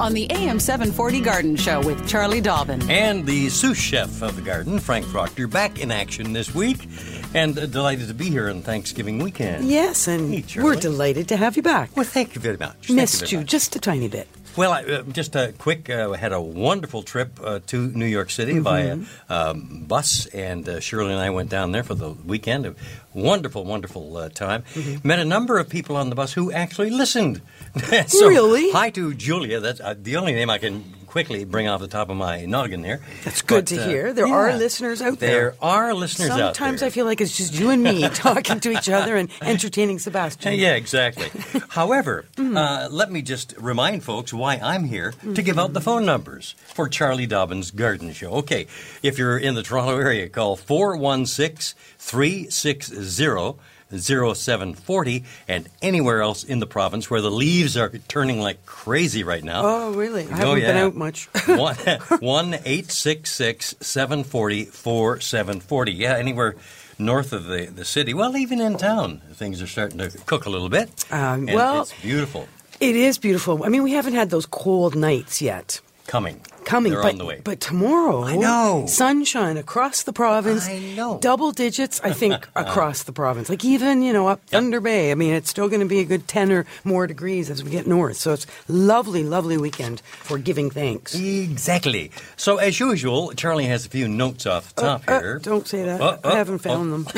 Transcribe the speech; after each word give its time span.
on 0.00 0.14
the 0.14 0.26
AM 0.32 0.58
740 0.58 1.20
Garden 1.20 1.56
Show 1.56 1.80
with 1.82 2.08
Charlie 2.08 2.40
Dobbin. 2.40 2.90
And 2.90 3.26
the 3.26 3.50
sous 3.50 3.76
chef 3.76 4.22
of 4.22 4.34
the 4.34 4.40
garden, 4.42 4.78
Frank 4.78 5.06
Proctor, 5.06 5.46
back 5.46 5.78
in 5.78 5.90
action 5.92 6.32
this 6.32 6.54
week. 6.54 6.88
And 7.34 7.56
uh, 7.58 7.66
delighted 7.66 8.08
to 8.08 8.14
be 8.14 8.30
here 8.30 8.48
on 8.48 8.62
Thanksgiving 8.62 9.18
weekend. 9.18 9.68
Yes, 9.68 10.08
and 10.08 10.32
Hey, 10.32 10.42
Charlie. 10.42 10.70
we're 10.70 10.80
delighted 10.80 11.28
to 11.28 11.36
have 11.36 11.54
you 11.56 11.62
back. 11.62 11.94
Well, 11.96 12.06
thank 12.06 12.34
you 12.34 12.40
very 12.40 12.56
much. 12.56 12.86
Thank 12.88 12.96
Missed 12.96 13.20
very 13.20 13.30
you 13.32 13.38
much. 13.40 13.48
just 13.48 13.76
a 13.76 13.78
tiny 13.78 14.08
bit. 14.08 14.26
Well, 14.56 14.72
I, 14.72 14.82
uh, 14.82 15.02
just 15.04 15.36
a 15.36 15.52
quick, 15.56 15.88
uh, 15.88 16.12
had 16.12 16.32
a 16.32 16.40
wonderful 16.40 17.02
trip 17.02 17.38
uh, 17.42 17.60
to 17.68 17.88
New 17.88 18.06
York 18.06 18.30
City 18.30 18.58
via 18.58 18.98
um, 19.28 19.84
bus, 19.86 20.26
and 20.26 20.68
uh, 20.68 20.80
Shirley 20.80 21.12
and 21.12 21.20
I 21.20 21.30
went 21.30 21.50
down 21.50 21.72
there 21.72 21.84
for 21.84 21.94
the 21.94 22.10
weekend. 22.10 22.66
A 22.66 22.74
wonderful, 23.14 23.64
wonderful 23.64 24.16
uh, 24.16 24.28
time. 24.28 24.64
Met 25.04 25.18
a 25.18 25.24
number 25.24 25.58
of 25.58 25.68
people 25.68 25.96
on 25.96 26.10
the 26.10 26.16
bus 26.16 26.32
who 26.32 26.50
actually 26.50 26.90
listened. 26.90 27.40
so, 28.06 28.28
Really? 28.28 28.70
Hi 28.72 28.90
to 28.90 29.14
Julia. 29.14 29.60
That's 29.60 29.80
uh, 29.80 29.94
the 29.96 30.16
only 30.16 30.32
name 30.32 30.50
I 30.50 30.58
can 30.58 30.84
quickly 31.10 31.44
bring 31.44 31.66
off 31.66 31.80
the 31.80 31.88
top 31.88 32.08
of 32.08 32.16
my 32.16 32.44
noggin 32.44 32.84
here. 32.84 33.00
That's 33.24 33.42
good 33.42 33.64
But, 33.64 33.74
to 33.74 33.82
uh, 33.82 33.88
hear. 33.88 34.12
There 34.12 34.28
are 34.28 34.56
listeners 34.56 35.02
out 35.02 35.18
there. 35.18 35.30
There 35.30 35.54
are 35.60 35.92
listeners 35.92 36.30
out 36.30 36.36
there. 36.36 36.54
Sometimes 36.54 36.84
I 36.84 36.90
feel 36.90 37.04
like 37.04 37.20
it's 37.20 37.36
just 37.36 37.52
you 37.52 37.70
and 37.70 37.82
me 37.82 38.08
talking 38.14 38.60
to 38.60 38.70
each 38.70 38.88
other 38.88 39.16
and 39.16 39.28
entertaining 39.42 39.98
Sebastian. 39.98 40.54
Yeah, 40.54 40.74
exactly. 40.76 41.28
However, 41.70 42.26
uh, 42.38 42.88
let 42.92 43.10
me 43.10 43.22
just 43.22 43.54
remind 43.58 44.04
folks 44.04 44.32
why 44.32 44.60
I'm 44.62 44.84
here 44.84 45.12
to 45.34 45.42
give 45.42 45.58
out 45.58 45.72
the 45.72 45.80
phone 45.80 46.06
numbers 46.06 46.54
for 46.68 46.88
Charlie 46.88 47.26
Dobbins 47.26 47.72
Garden 47.72 48.12
Show. 48.12 48.30
Okay, 48.34 48.68
if 49.02 49.18
you're 49.18 49.36
in 49.36 49.54
the 49.54 49.64
Toronto 49.64 49.98
area, 49.98 50.28
call 50.28 50.54
416 50.54 51.76
360 51.98 53.58
0740 53.98 55.24
and 55.48 55.68
anywhere 55.82 56.22
else 56.22 56.44
in 56.44 56.58
the 56.60 56.66
province 56.66 57.10
where 57.10 57.20
the 57.20 57.30
leaves 57.30 57.76
are 57.76 57.90
turning 58.08 58.40
like 58.40 58.64
crazy 58.66 59.22
right 59.24 59.42
now. 59.44 59.62
Oh, 59.64 59.92
really? 59.92 60.24
I 60.28 60.42
Oh, 60.42 60.54
haven't 60.54 60.60
been 60.60 60.76
yeah. 60.76 60.84
out 60.84 60.94
much. 60.94 61.28
one 61.46 61.76
one 62.20 62.56
eight 62.64 62.90
six 62.90 63.32
six 63.34 63.74
seven 63.80 64.24
forty 64.24 64.64
four 64.64 65.20
seven 65.20 65.60
forty. 65.60 65.92
Yeah, 65.92 66.16
anywhere 66.16 66.56
north 66.98 67.32
of 67.32 67.44
the, 67.46 67.66
the 67.66 67.84
city. 67.84 68.12
Well, 68.14 68.36
even 68.36 68.60
in 68.60 68.76
town, 68.76 69.22
things 69.32 69.62
are 69.62 69.66
starting 69.66 69.98
to 69.98 70.10
cook 70.26 70.44
a 70.46 70.50
little 70.50 70.68
bit. 70.68 70.90
Um, 71.10 71.46
well- 71.46 71.82
it's 71.82 72.00
beautiful. 72.02 72.48
It 72.80 72.96
is 72.96 73.18
beautiful. 73.18 73.62
I 73.62 73.68
mean, 73.68 73.82
we 73.82 73.92
haven't 73.92 74.14
had 74.14 74.30
those 74.30 74.46
cold 74.46 74.94
nights 74.96 75.42
yet. 75.42 75.80
Coming, 76.06 76.40
Coming, 76.64 76.92
They're 76.92 77.02
but, 77.02 77.12
on 77.12 77.18
the 77.18 77.24
way. 77.24 77.40
but 77.42 77.58
tomorrow, 77.60 78.22
I 78.22 78.36
know. 78.36 78.84
sunshine 78.86 79.56
across 79.56 80.02
the 80.04 80.12
province. 80.12 80.68
I 80.68 80.78
know. 80.96 81.18
double 81.18 81.52
digits. 81.52 82.00
I 82.04 82.12
think 82.12 82.34
across 82.56 83.02
the 83.04 83.12
province, 83.12 83.48
like 83.48 83.64
even 83.64 84.02
you 84.02 84.12
know 84.12 84.28
up 84.28 84.40
Thunder 84.46 84.80
Bay. 84.80 85.10
I 85.10 85.14
mean, 85.14 85.34
it's 85.34 85.50
still 85.50 85.68
going 85.68 85.80
to 85.80 85.86
be 85.86 85.98
a 86.00 86.04
good 86.04 86.28
ten 86.28 86.52
or 86.52 86.66
more 86.84 87.06
degrees 87.06 87.50
as 87.50 87.64
we 87.64 87.70
get 87.70 87.86
north. 87.86 88.16
So 88.18 88.32
it's 88.32 88.46
lovely, 88.68 89.24
lovely 89.24 89.56
weekend 89.58 90.00
for 90.22 90.38
giving 90.38 90.70
thanks. 90.70 91.14
Exactly. 91.14 92.10
So, 92.36 92.58
as 92.58 92.78
usual, 92.78 93.32
Charlie 93.32 93.66
has 93.66 93.86
a 93.86 93.88
few 93.88 94.06
notes 94.06 94.46
off 94.46 94.74
the 94.74 94.82
top 94.82 95.02
Uh, 95.08 95.18
here. 95.20 95.38
don't 95.40 95.66
say 95.66 95.84
that. 95.84 96.00
Oh, 96.00 96.18
oh, 96.22 96.30
I 96.30 96.36
haven't 96.36 96.58
found 96.58 96.92
them. 96.92 97.06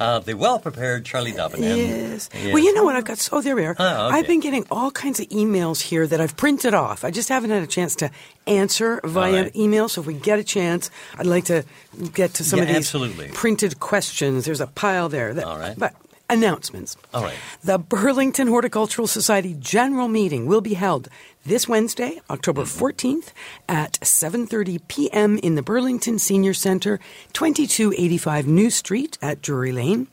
Uh, 0.00 0.18
the 0.18 0.34
well 0.34 0.58
prepared 0.58 1.04
Charlie 1.04 1.32
Dobbin. 1.32 1.62
and- 1.62 1.78
Yes. 1.78 2.28
Well, 2.46 2.58
you 2.58 2.74
know 2.74 2.84
what? 2.84 2.96
I've 2.96 3.04
got. 3.04 3.26
Oh, 3.32 3.40
there 3.40 3.54
we 3.56 3.64
are. 3.64 3.74
Oh, 3.78 4.06
okay. 4.08 4.16
I've 4.18 4.26
been 4.26 4.40
getting 4.40 4.66
all 4.70 4.90
kinds 4.90 5.20
of 5.20 5.28
emails 5.28 5.80
here 5.80 6.06
that 6.06 6.20
I've 6.20 6.36
printed 6.36 6.74
off. 6.74 7.04
I 7.04 7.10
just 7.10 7.28
haven't 7.28 7.50
had 7.50 7.62
a 7.62 7.66
chance 7.66 7.94
to 7.96 8.10
answer 8.46 9.00
via 9.04 9.42
right. 9.44 9.56
email. 9.56 9.88
So 9.88 10.00
if 10.00 10.06
we 10.06 10.14
get 10.14 10.38
a 10.38 10.44
chance, 10.44 10.90
I'd 11.18 11.26
like 11.26 11.44
to 11.46 11.64
get 12.12 12.34
to 12.34 12.44
some 12.44 12.58
Yeah, 12.58 12.62
of 12.64 12.68
these 12.68 12.76
absolutely. 12.78 13.28
printed 13.28 13.80
questions. 13.80 14.44
There's 14.44 14.60
a 14.60 14.66
pile 14.66 15.08
there. 15.08 15.32
That, 15.34 15.44
All 15.44 15.58
right. 15.58 15.78
But 15.78 15.94
announcements. 16.30 16.96
All 17.12 17.22
right. 17.22 17.34
The 17.62 17.78
Burlington 17.78 18.48
Horticultural 18.48 19.06
Society 19.06 19.54
general 19.58 20.08
meeting 20.08 20.46
will 20.46 20.62
be 20.62 20.74
held 20.74 21.08
this 21.44 21.68
Wednesday, 21.68 22.20
October 22.30 22.62
Mm-hmm. 22.62 22.84
14th 22.84 23.32
at 23.68 23.92
7:30 24.00 24.80
p.m. 24.88 25.38
in 25.38 25.56
the 25.56 25.62
Burlington 25.62 26.18
Senior 26.18 26.54
Center, 26.54 26.98
2285 27.32 28.46
New 28.46 28.70
Street 28.70 29.18
at 29.20 29.42
Drury 29.42 29.72
Lane. 29.72 30.06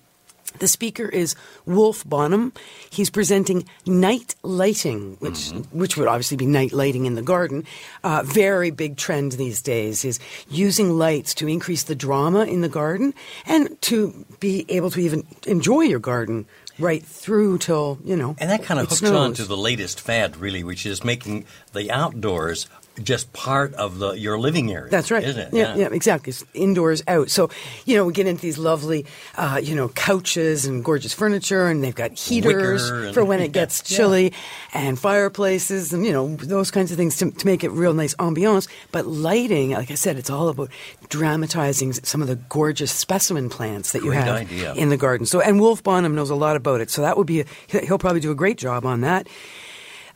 The 0.58 0.68
speaker 0.68 1.08
is 1.08 1.36
Wolf 1.66 2.04
Bonham. 2.06 2.52
He's 2.90 3.10
presenting 3.10 3.66
night 3.86 4.36
lighting, 4.44 5.16
which 5.20 5.30
Mm-hmm. 5.50 5.80
which 5.80 5.96
would 5.98 6.08
obviously 6.08 6.38
be 6.38 6.46
night 6.46 6.74
lighting 6.74 7.06
in 7.06 7.16
the 7.16 7.22
garden. 7.22 7.64
Uh, 8.04 8.24
very 8.26 8.72
big 8.72 8.98
trend 8.98 9.34
these 9.34 9.62
days 9.62 10.04
is 10.04 10.20
using 10.50 10.98
lights 10.98 11.34
to 11.36 11.48
increase 11.48 11.84
the 11.84 11.96
drama 11.96 12.44
in 12.46 12.62
the 12.62 12.70
garden 12.70 13.14
and 13.46 13.80
to 13.84 14.26
be 14.40 14.66
able 14.70 14.90
to 14.92 15.00
even 15.00 15.26
enjoy 15.48 15.82
your 15.82 16.00
garden 16.00 16.46
right 16.78 17.04
through 17.06 17.58
till 17.60 18.00
you 18.04 18.16
know. 18.16 18.36
And 18.40 18.50
that 18.50 18.64
kind 18.64 18.80
of 18.80 18.88
hooks 18.88 19.00
snows. 19.00 19.12
on 19.12 19.34
to 19.36 19.46
the 19.46 19.58
latest 19.58 20.00
fad, 20.02 20.36
really, 20.38 20.64
which 20.64 20.86
is 20.86 21.04
making 21.04 21.46
the 21.74 21.92
outdoors 21.92 22.68
just 23.04 23.32
part 23.34 23.74
of 23.76 24.00
the 24.00 24.12
your 24.14 24.38
living 24.40 24.72
area. 24.72 24.90
That's 24.90 25.12
right. 25.12 25.24
Isn't 25.24 25.42
it? 25.42 25.54
Yeah, 25.54 25.76
yeah, 25.76 25.90
exactly. 25.92 26.32
It's 26.32 26.44
indoors, 26.54 27.04
out. 27.08 27.30
So, 27.30 27.50
you 27.86 27.96
know, 27.98 28.06
we 28.06 28.14
get 28.14 28.28
into 28.28 28.42
these 28.42 28.58
lovely, 28.58 29.06
uh, 29.36 29.60
you 29.64 29.76
know, 29.76 29.90
couches 29.90 30.66
and 30.66 30.84
gorgeous 30.84 31.14
furniture, 31.14 31.68
and 31.68 31.84
they've 31.84 31.96
got 31.96 32.12
heaters 32.18 32.90
and- 32.90 33.14
for 33.14 33.24
when 33.26 33.40
it 33.40 33.52
gets 33.54 33.90
Yeah. 33.92 33.98
chilly, 33.98 34.34
and 34.74 34.98
fireplaces, 35.00 35.94
and 35.94 36.06
you 36.06 36.12
know, 36.12 36.36
those 36.36 36.72
kinds 36.72 36.92
of 36.92 36.98
things 36.98 37.18
to, 37.18 37.32
to 37.32 37.46
make 37.46 37.64
it 37.64 37.70
real 37.72 37.94
nice 37.94 38.14
ambiance. 38.16 38.68
But 38.92 39.06
lighting, 39.08 39.72
like 39.72 39.92
I 39.92 39.96
said, 39.96 40.18
it's 40.18 40.30
all 40.30 40.50
about 40.50 40.70
dramatizing 41.10 41.94
some 41.94 42.22
of 42.22 42.28
the 42.28 42.36
gorgeous 42.36 42.92
specimen 42.92 43.50
plants 43.50 43.92
that 43.94 44.04
you 44.04 44.12
have 44.12 44.28
idea. 44.36 44.74
in 44.76 44.90
the 44.90 44.98
garden. 44.98 45.26
So, 45.26 45.42
and 45.42 45.60
Wolf 45.60 45.84
Bonham 45.84 46.16
knows 46.16 46.30
a 46.30 46.36
lot 46.36 46.56
about 46.56 46.82
it. 46.82 46.90
So 46.90 47.02
that 47.02 47.18
would 47.18 47.28
be, 47.28 47.42
a, 47.42 47.46
he'll 47.86 47.98
probably 47.98 48.20
do 48.22 48.32
a 48.32 48.36
great 48.36 48.58
job 48.58 48.86
on 48.86 49.02
that. 49.02 49.28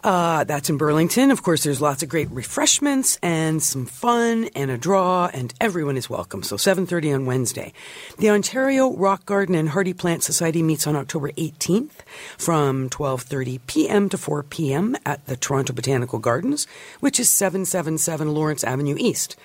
Uh, 0.03 0.43
that's 0.43 0.69
in 0.69 0.77
Burlington. 0.77 1.31
Of 1.31 1.43
course, 1.43 1.63
there's 1.63 1.79
lots 1.79 2.03
of 2.03 2.09
great 2.09 2.29
refreshments 2.29 3.17
and 3.23 3.63
some 3.63 3.85
fun 3.85 4.49
and 4.53 4.69
a 4.69 4.77
draw, 4.77 5.29
and 5.33 5.53
everyone 5.61 5.95
is 5.95 6.09
welcome. 6.09 6.43
So 6.43 6.57
7:30 6.57 7.15
on 7.15 7.25
Wednesday. 7.25 7.71
The 8.17 8.29
Ontario 8.29 8.93
Rock 8.93 9.25
Garden 9.25 9.55
and 9.55 9.69
Hardy 9.69 9.93
Plant 9.93 10.21
Society 10.23 10.61
meets 10.61 10.85
on 10.87 10.97
October 10.97 11.31
18th 11.37 12.03
from 12.37 12.89
12:30 12.89 13.61
p.m. 13.65 14.09
to 14.09 14.17
4 14.17 14.43
p.m. 14.43 14.97
at 15.05 15.25
the 15.25 15.37
Toronto 15.37 15.71
Botanical 15.71 16.19
Gardens, 16.19 16.67
which 16.99 17.17
is 17.17 17.29
777 17.29 18.33
Lawrence 18.33 18.65
Avenue 18.65 18.97
East. 18.99 19.37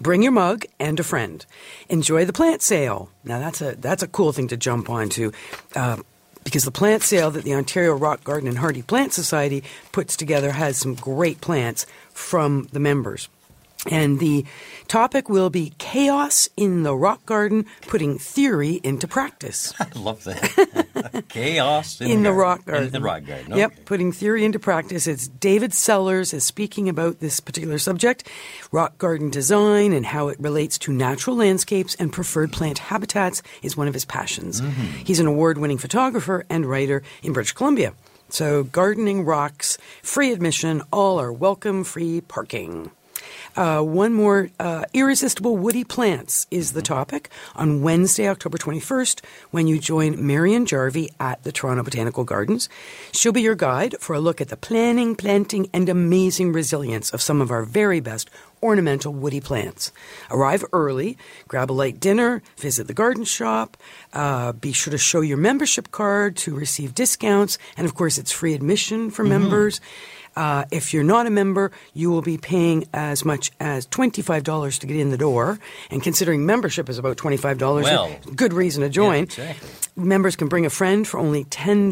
Bring 0.00 0.22
your 0.22 0.32
mug 0.32 0.64
and 0.80 0.98
a 0.98 1.04
friend. 1.04 1.44
Enjoy 1.90 2.24
the 2.24 2.32
plant 2.32 2.62
sale. 2.62 3.10
Now 3.24 3.40
that's 3.40 3.60
a 3.60 3.74
that's 3.76 4.02
a 4.02 4.08
cool 4.08 4.32
thing 4.32 4.48
to 4.48 4.56
jump 4.56 4.88
onto. 4.88 5.32
Uh, 5.76 5.98
because 6.48 6.64
the 6.64 6.70
plant 6.70 7.02
sale 7.02 7.30
that 7.30 7.44
the 7.44 7.52
Ontario 7.52 7.92
Rock 7.92 8.24
Garden 8.24 8.48
and 8.48 8.56
Hardy 8.56 8.80
Plant 8.80 9.12
Society 9.12 9.62
puts 9.92 10.16
together 10.16 10.52
has 10.52 10.78
some 10.78 10.94
great 10.94 11.42
plants 11.42 11.84
from 12.14 12.68
the 12.72 12.80
members. 12.80 13.28
And 13.90 14.18
the 14.18 14.46
topic 14.88 15.28
will 15.28 15.50
be 15.50 15.74
chaos 15.76 16.48
in 16.56 16.84
the 16.84 16.96
rock 16.96 17.26
garden, 17.26 17.66
putting 17.82 18.18
theory 18.18 18.80
into 18.82 19.06
practice. 19.06 19.74
I 19.80 19.88
love 19.94 20.24
that. 20.24 20.86
Chaos 21.28 22.00
in, 22.00 22.10
in 22.10 22.22
the 22.22 22.30
garden. 22.30 22.38
rock 22.38 22.64
garden. 22.64 22.86
In 22.86 22.92
the 22.92 23.00
rock 23.00 23.24
garden. 23.24 23.56
Yep, 23.56 23.72
okay. 23.72 23.82
putting 23.84 24.12
theory 24.12 24.44
into 24.44 24.58
practice. 24.58 25.06
It's 25.06 25.28
David 25.28 25.72
Sellars 25.74 26.32
is 26.32 26.44
speaking 26.44 26.88
about 26.88 27.20
this 27.20 27.40
particular 27.40 27.78
subject, 27.78 28.28
rock 28.72 28.98
garden 28.98 29.30
design 29.30 29.92
and 29.92 30.06
how 30.06 30.28
it 30.28 30.38
relates 30.40 30.78
to 30.78 30.92
natural 30.92 31.36
landscapes 31.36 31.94
and 31.96 32.12
preferred 32.12 32.52
plant 32.52 32.78
habitats 32.78 33.42
is 33.62 33.76
one 33.76 33.88
of 33.88 33.94
his 33.94 34.04
passions. 34.04 34.60
Mm-hmm. 34.60 35.04
He's 35.04 35.20
an 35.20 35.26
award-winning 35.26 35.78
photographer 35.78 36.44
and 36.50 36.66
writer 36.66 37.02
in 37.22 37.32
British 37.32 37.52
Columbia. 37.52 37.94
So 38.30 38.64
gardening 38.64 39.24
rocks, 39.24 39.78
free 40.02 40.32
admission, 40.32 40.82
all 40.92 41.18
are 41.18 41.32
welcome, 41.32 41.84
free 41.84 42.20
parking. 42.20 42.90
Uh, 43.58 43.82
one 43.82 44.12
more 44.12 44.50
uh, 44.60 44.84
irresistible 44.94 45.56
woody 45.56 45.82
plants 45.82 46.46
is 46.48 46.74
the 46.74 46.80
topic 46.80 47.28
on 47.56 47.82
Wednesday, 47.82 48.28
October 48.28 48.56
21st, 48.56 49.20
when 49.50 49.66
you 49.66 49.80
join 49.80 50.24
Marion 50.24 50.64
Jarvie 50.64 51.10
at 51.18 51.42
the 51.42 51.50
Toronto 51.50 51.82
Botanical 51.82 52.22
Gardens. 52.22 52.68
She'll 53.10 53.32
be 53.32 53.42
your 53.42 53.56
guide 53.56 53.96
for 53.98 54.14
a 54.14 54.20
look 54.20 54.40
at 54.40 54.50
the 54.50 54.56
planning, 54.56 55.16
planting, 55.16 55.68
and 55.74 55.88
amazing 55.88 56.52
resilience 56.52 57.10
of 57.10 57.20
some 57.20 57.40
of 57.40 57.50
our 57.50 57.64
very 57.64 57.98
best 57.98 58.30
ornamental 58.62 59.12
woody 59.12 59.40
plants. 59.40 59.90
Arrive 60.30 60.64
early, 60.72 61.18
grab 61.48 61.68
a 61.68 61.72
light 61.72 61.98
dinner, 61.98 62.42
visit 62.58 62.86
the 62.86 62.94
garden 62.94 63.24
shop, 63.24 63.76
uh, 64.12 64.52
be 64.52 64.70
sure 64.70 64.92
to 64.92 64.98
show 64.98 65.20
your 65.20 65.36
membership 65.36 65.90
card 65.90 66.36
to 66.36 66.54
receive 66.54 66.94
discounts, 66.94 67.58
and 67.76 67.86
of 67.86 67.96
course, 67.96 68.18
it's 68.18 68.30
free 68.30 68.54
admission 68.54 69.10
for 69.10 69.24
members. 69.24 69.80
Uh, 70.38 70.64
if 70.70 70.94
you're 70.94 71.02
not 71.16 71.26
a 71.26 71.30
member, 71.30 71.72
you 71.94 72.10
will 72.12 72.22
be 72.22 72.38
paying 72.38 72.84
as 72.94 73.24
much 73.24 73.50
as 73.58 73.86
$25 73.88 74.78
to 74.78 74.86
get 74.86 74.96
in 74.96 75.10
the 75.10 75.18
door. 75.18 75.58
And 75.90 76.00
considering 76.00 76.46
membership 76.46 76.88
is 76.88 76.96
about 76.96 77.16
$25, 77.16 77.82
Well. 77.82 78.08
good 78.36 78.52
reason 78.52 78.82
to 78.84 78.88
join. 78.88 79.24
exactly. 79.24 79.68
Members 79.96 80.36
can 80.36 80.46
bring 80.46 80.64
a 80.64 80.70
friend 80.70 81.08
for 81.08 81.18
only 81.18 81.42
$10. 81.46 81.90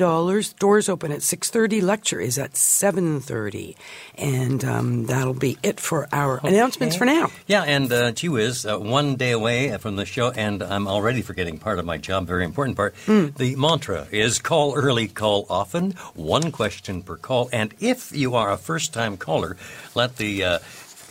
Doors 0.61 0.89
open 0.89 1.11
at 1.11 1.23
6.30. 1.23 1.83
Lecture 1.83 2.21
is 2.21 2.39
at 2.39 2.53
7.30. 2.53 3.75
And 4.17 4.65
um, 4.65 5.07
that'll 5.07 5.35
be 5.35 5.59
it 5.65 5.81
for 5.81 6.07
our 6.13 6.39
announcements 6.45 6.95
for 6.95 7.05
now. 7.05 7.33
Yeah, 7.49 7.65
and 7.65 7.93
uh, 7.93 8.13
gee 8.13 8.29
whiz, 8.29 8.65
uh, 8.65 8.79
one 8.79 9.17
day 9.17 9.33
away 9.33 9.77
from 9.79 9.97
the 9.97 10.07
show, 10.07 10.31
and 10.31 10.63
I'm 10.63 10.87
already 10.87 11.21
forgetting 11.23 11.59
part 11.59 11.81
of 11.81 11.85
my 11.85 11.99
job, 11.99 12.29
very 12.29 12.45
important 12.45 12.77
part. 12.77 12.95
Hmm. 13.07 13.31
The 13.37 13.57
mantra 13.57 14.07
is 14.13 14.39
call 14.39 14.77
early, 14.77 15.09
call 15.09 15.45
often, 15.51 15.93
one 16.15 16.53
question 16.53 17.03
per 17.03 17.17
call. 17.17 17.49
And 17.53 17.75
if 17.81 18.13
you 18.17 18.36
are 18.37 18.53
a 18.53 18.57
first 18.57 18.93
time 18.93 19.17
caller, 19.17 19.57
let 19.95 20.17
the 20.17 20.45
uh, 20.45 20.59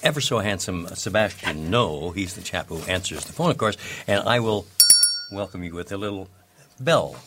ever 0.04 0.22
so 0.22 0.40
handsome 0.40 0.88
Sebastian 0.88 1.70
know. 1.70 2.12
He's 2.12 2.36
the 2.36 2.42
chap 2.42 2.68
who 2.68 2.80
answers 2.84 3.26
the 3.26 3.34
phone, 3.34 3.52
of 3.52 3.58
course, 3.58 3.78
and 4.08 4.28
I 4.28 4.40
will 4.40 4.66
welcome 5.32 5.64
you 5.64 5.74
with 5.74 5.92
a 5.92 5.98
little 5.98 6.30
bell 6.80 7.18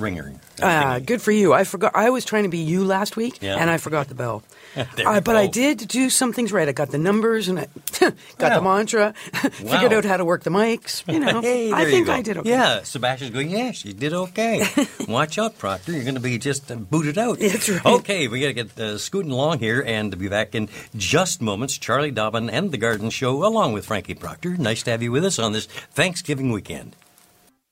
ringer. 0.00 0.32
Ah, 0.62 0.98
good 0.98 1.22
for 1.22 1.32
you. 1.32 1.52
I 1.54 1.64
forgot. 1.64 1.92
I 1.94 2.10
was 2.10 2.24
trying 2.24 2.42
to 2.42 2.48
be 2.50 2.58
you 2.58 2.84
last 2.84 3.16
week, 3.16 3.38
Yeah. 3.40 3.56
and 3.56 3.70
I 3.70 3.76
forgot 3.78 4.08
the 4.08 4.14
bell. 4.14 4.42
There 4.96 5.08
Uh, 5.08 5.20
but 5.20 5.34
I 5.36 5.46
go. 5.46 5.52
did 5.52 5.88
do 5.88 6.10
some 6.10 6.32
things 6.32 6.52
right. 6.52 6.68
I 6.68 6.72
got 6.72 6.90
the 6.90 6.98
numbers, 6.98 7.48
and 7.48 7.58
I 7.58 7.66
got 8.38 8.52
Wow. 8.52 8.54
the 8.56 8.62
mantra. 8.62 9.14
Figured 9.32 9.90
Wow. 9.92 9.98
out 9.98 10.04
how 10.04 10.16
to 10.16 10.24
work 10.24 10.42
the 10.44 10.50
mics. 10.50 11.02
You 11.12 11.18
know, 11.20 11.40
Hey, 11.40 11.72
I 11.72 11.82
there 11.84 11.90
think 11.90 12.06
go. 12.06 12.12
I 12.12 12.22
did 12.22 12.36
okay. 12.38 12.50
Yeah, 12.50 12.82
Sebastian's 12.82 13.32
going, 13.32 13.50
yes, 13.50 13.84
you 13.84 13.92
did 13.94 14.12
okay. 14.12 14.64
Watch 15.08 15.38
out, 15.38 15.58
Proctor. 15.58 15.92
You're 15.92 16.04
going 16.04 16.14
to 16.14 16.20
be 16.20 16.38
just 16.38 16.70
uh, 16.70 16.76
booted 16.76 17.18
out. 17.18 17.38
That's 17.40 17.68
right. 17.68 17.84
Okay, 17.84 18.28
we 18.28 18.40
got 18.40 18.46
to 18.48 18.52
get 18.52 18.78
uh, 18.78 18.98
scooting 18.98 19.32
along 19.32 19.58
here 19.58 19.82
and 19.84 20.12
to 20.12 20.16
be 20.16 20.28
back 20.28 20.54
in 20.54 20.68
just 20.96 21.40
moments. 21.42 21.76
Charlie 21.78 22.10
Dobbin 22.12 22.48
and 22.50 22.70
The 22.70 22.78
Garden 22.78 23.10
Show, 23.10 23.44
along 23.44 23.72
with 23.72 23.86
Frankie 23.86 24.14
Proctor. 24.14 24.56
Nice 24.56 24.82
to 24.84 24.90
have 24.92 25.02
you 25.02 25.10
with 25.10 25.24
us 25.24 25.38
on 25.38 25.52
this 25.52 25.66
Thanksgiving 25.66 26.52
weekend. 26.52 26.94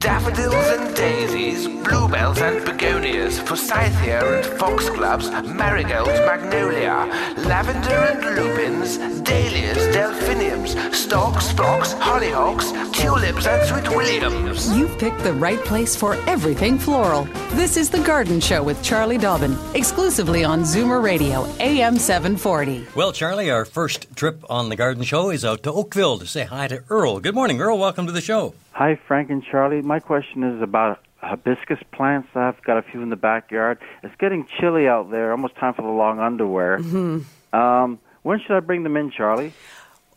Daffodils 0.01 0.55
and 0.55 0.95
daisies, 0.95 1.67
bluebells 1.67 2.39
and 2.39 2.65
begonias, 2.65 3.41
forsythia 3.41 4.23
and 4.23 4.47
foxgloves, 4.57 5.29
marigolds, 5.29 6.21
magnolia, 6.21 7.11
lavender 7.39 7.91
and 7.91 8.37
lupins, 8.37 8.97
dahlias, 9.23 9.93
delphiniums, 9.93 10.77
stocks, 10.97 11.51
phlox, 11.51 11.95
hollyhocks, 11.95 12.71
tulips 12.95 13.49
and 13.49 13.69
sweet 13.69 13.89
williams. 13.97 14.71
You've 14.77 14.97
picked 15.01 15.25
the 15.25 15.33
right 15.33 15.59
place 15.65 15.97
for 15.97 16.15
everything 16.29 16.79
floral. 16.79 17.25
This 17.55 17.77
is 17.77 17.91
The 17.91 17.99
Garden 17.99 18.39
Show 18.39 18.63
with 18.63 18.81
Charlie 18.85 19.19
Dobbin, 19.19 19.59
exclusively 19.75 20.45
on 20.45 20.61
Zoomer 20.61 21.03
Radio, 21.03 21.45
AM 21.59 21.97
740. 21.97 22.87
Well, 22.95 23.11
Charlie, 23.11 23.51
our 23.51 23.65
first 23.65 24.15
trip 24.15 24.45
on 24.49 24.69
The 24.69 24.77
Garden 24.77 25.03
Show 25.03 25.31
is 25.31 25.45
out 25.45 25.65
to 25.65 25.73
Oakville 25.73 26.19
to 26.21 26.27
say 26.29 26.45
hi 26.45 26.69
to 26.69 26.85
Earl. 26.89 27.19
Good 27.19 27.35
morning, 27.35 27.61
Earl. 27.61 27.79
Welcome 27.79 28.07
to 28.07 28.13
the 28.13 28.21
show. 28.21 28.55
Hi, 28.79 28.97
Frank 29.09 29.29
and 29.29 29.43
Charlie. 29.43 29.83
My 29.83 29.99
question 29.99 30.45
is 30.45 30.63
about 30.63 31.01
hibiscus 31.17 31.81
plants. 31.91 32.29
I've 32.37 32.63
got 32.63 32.79
a 32.79 32.83
few 32.83 33.03
in 33.03 33.11
the 33.11 33.17
backyard. 33.17 33.79
It's 34.05 34.15
getting 34.21 34.47
chilly 34.61 34.87
out 34.87 35.11
there. 35.11 35.33
Almost 35.33 35.57
time 35.57 35.75
for 35.75 35.83
the 35.83 35.89
long 35.89 36.21
underwear. 36.21 36.79
Mm-hmm. 36.79 37.57
Um, 37.59 37.99
when 38.23 38.39
should 38.39 38.57
I 38.57 38.61
bring 38.61 38.85
them 38.85 38.97
in, 38.97 39.11
Charlie? 39.11 39.53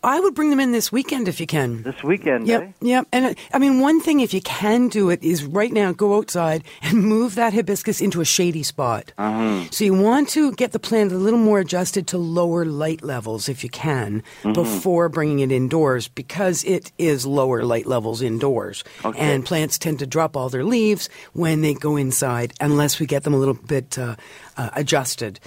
I 0.04 0.20
would 0.20 0.34
bring 0.34 0.50
them 0.50 0.60
in 0.60 0.72
this 0.72 0.92
weekend 0.92 1.28
if 1.28 1.40
you 1.40 1.46
can. 1.46 1.84
This 1.84 2.02
weekend, 2.04 2.48
Yep, 2.48 2.62
eh? 2.64 2.72
yep. 2.82 3.08
And 3.12 3.36
I 3.54 3.60
mean, 3.60 3.80
one 3.82 4.02
thing 4.02 4.20
if 4.20 4.34
you 4.34 4.42
can 4.42 4.88
do 4.88 5.10
it 5.12 5.22
is 5.24 5.44
right 5.44 5.72
now 5.72 5.92
go 5.92 6.18
outside 6.18 6.64
and 6.82 7.04
move 7.04 7.36
that 7.36 7.54
hibiscus 7.54 8.02
into 8.02 8.20
a 8.22 8.26
shady 8.26 8.64
spot. 8.64 9.14
Uh-huh. 9.18 9.66
So 9.70 9.84
you 9.84 9.94
want 9.94 10.30
to 10.30 10.54
get 10.54 10.72
the 10.72 10.80
plant 10.80 11.12
a 11.12 11.18
little 11.18 11.40
more 11.40 11.60
adjusted 11.60 12.08
to 12.08 12.18
lower 12.18 12.66
light 12.66 13.04
levels 13.04 13.48
if 13.48 13.64
you 13.64 13.70
can 13.70 14.24
Mm-hmm. 14.42 14.54
before 14.54 15.08
bringing 15.10 15.40
it 15.40 15.52
indoors 15.52 16.08
because 16.08 16.64
it 16.64 16.92
is 16.98 17.26
lower 17.26 17.64
light 17.64 17.86
levels 17.86 18.22
indoors. 18.22 18.84
Okay. 19.06 19.20
And 19.20 19.46
plants 19.46 19.78
tend 19.78 20.00
to 20.00 20.08
drop 20.08 20.36
all 20.36 20.50
their 20.50 20.64
leaves 20.64 21.10
when 21.34 21.62
they 21.62 21.74
go 21.76 21.96
inside 21.96 22.54
unless 22.60 23.00
we 23.00 23.06
get 23.06 23.24
them 23.24 23.34
a 23.34 23.38
little 23.38 23.54
bit 23.54 24.00
uh, 24.00 24.16
uh, 24.62 24.70
adjusted. 24.74 25.40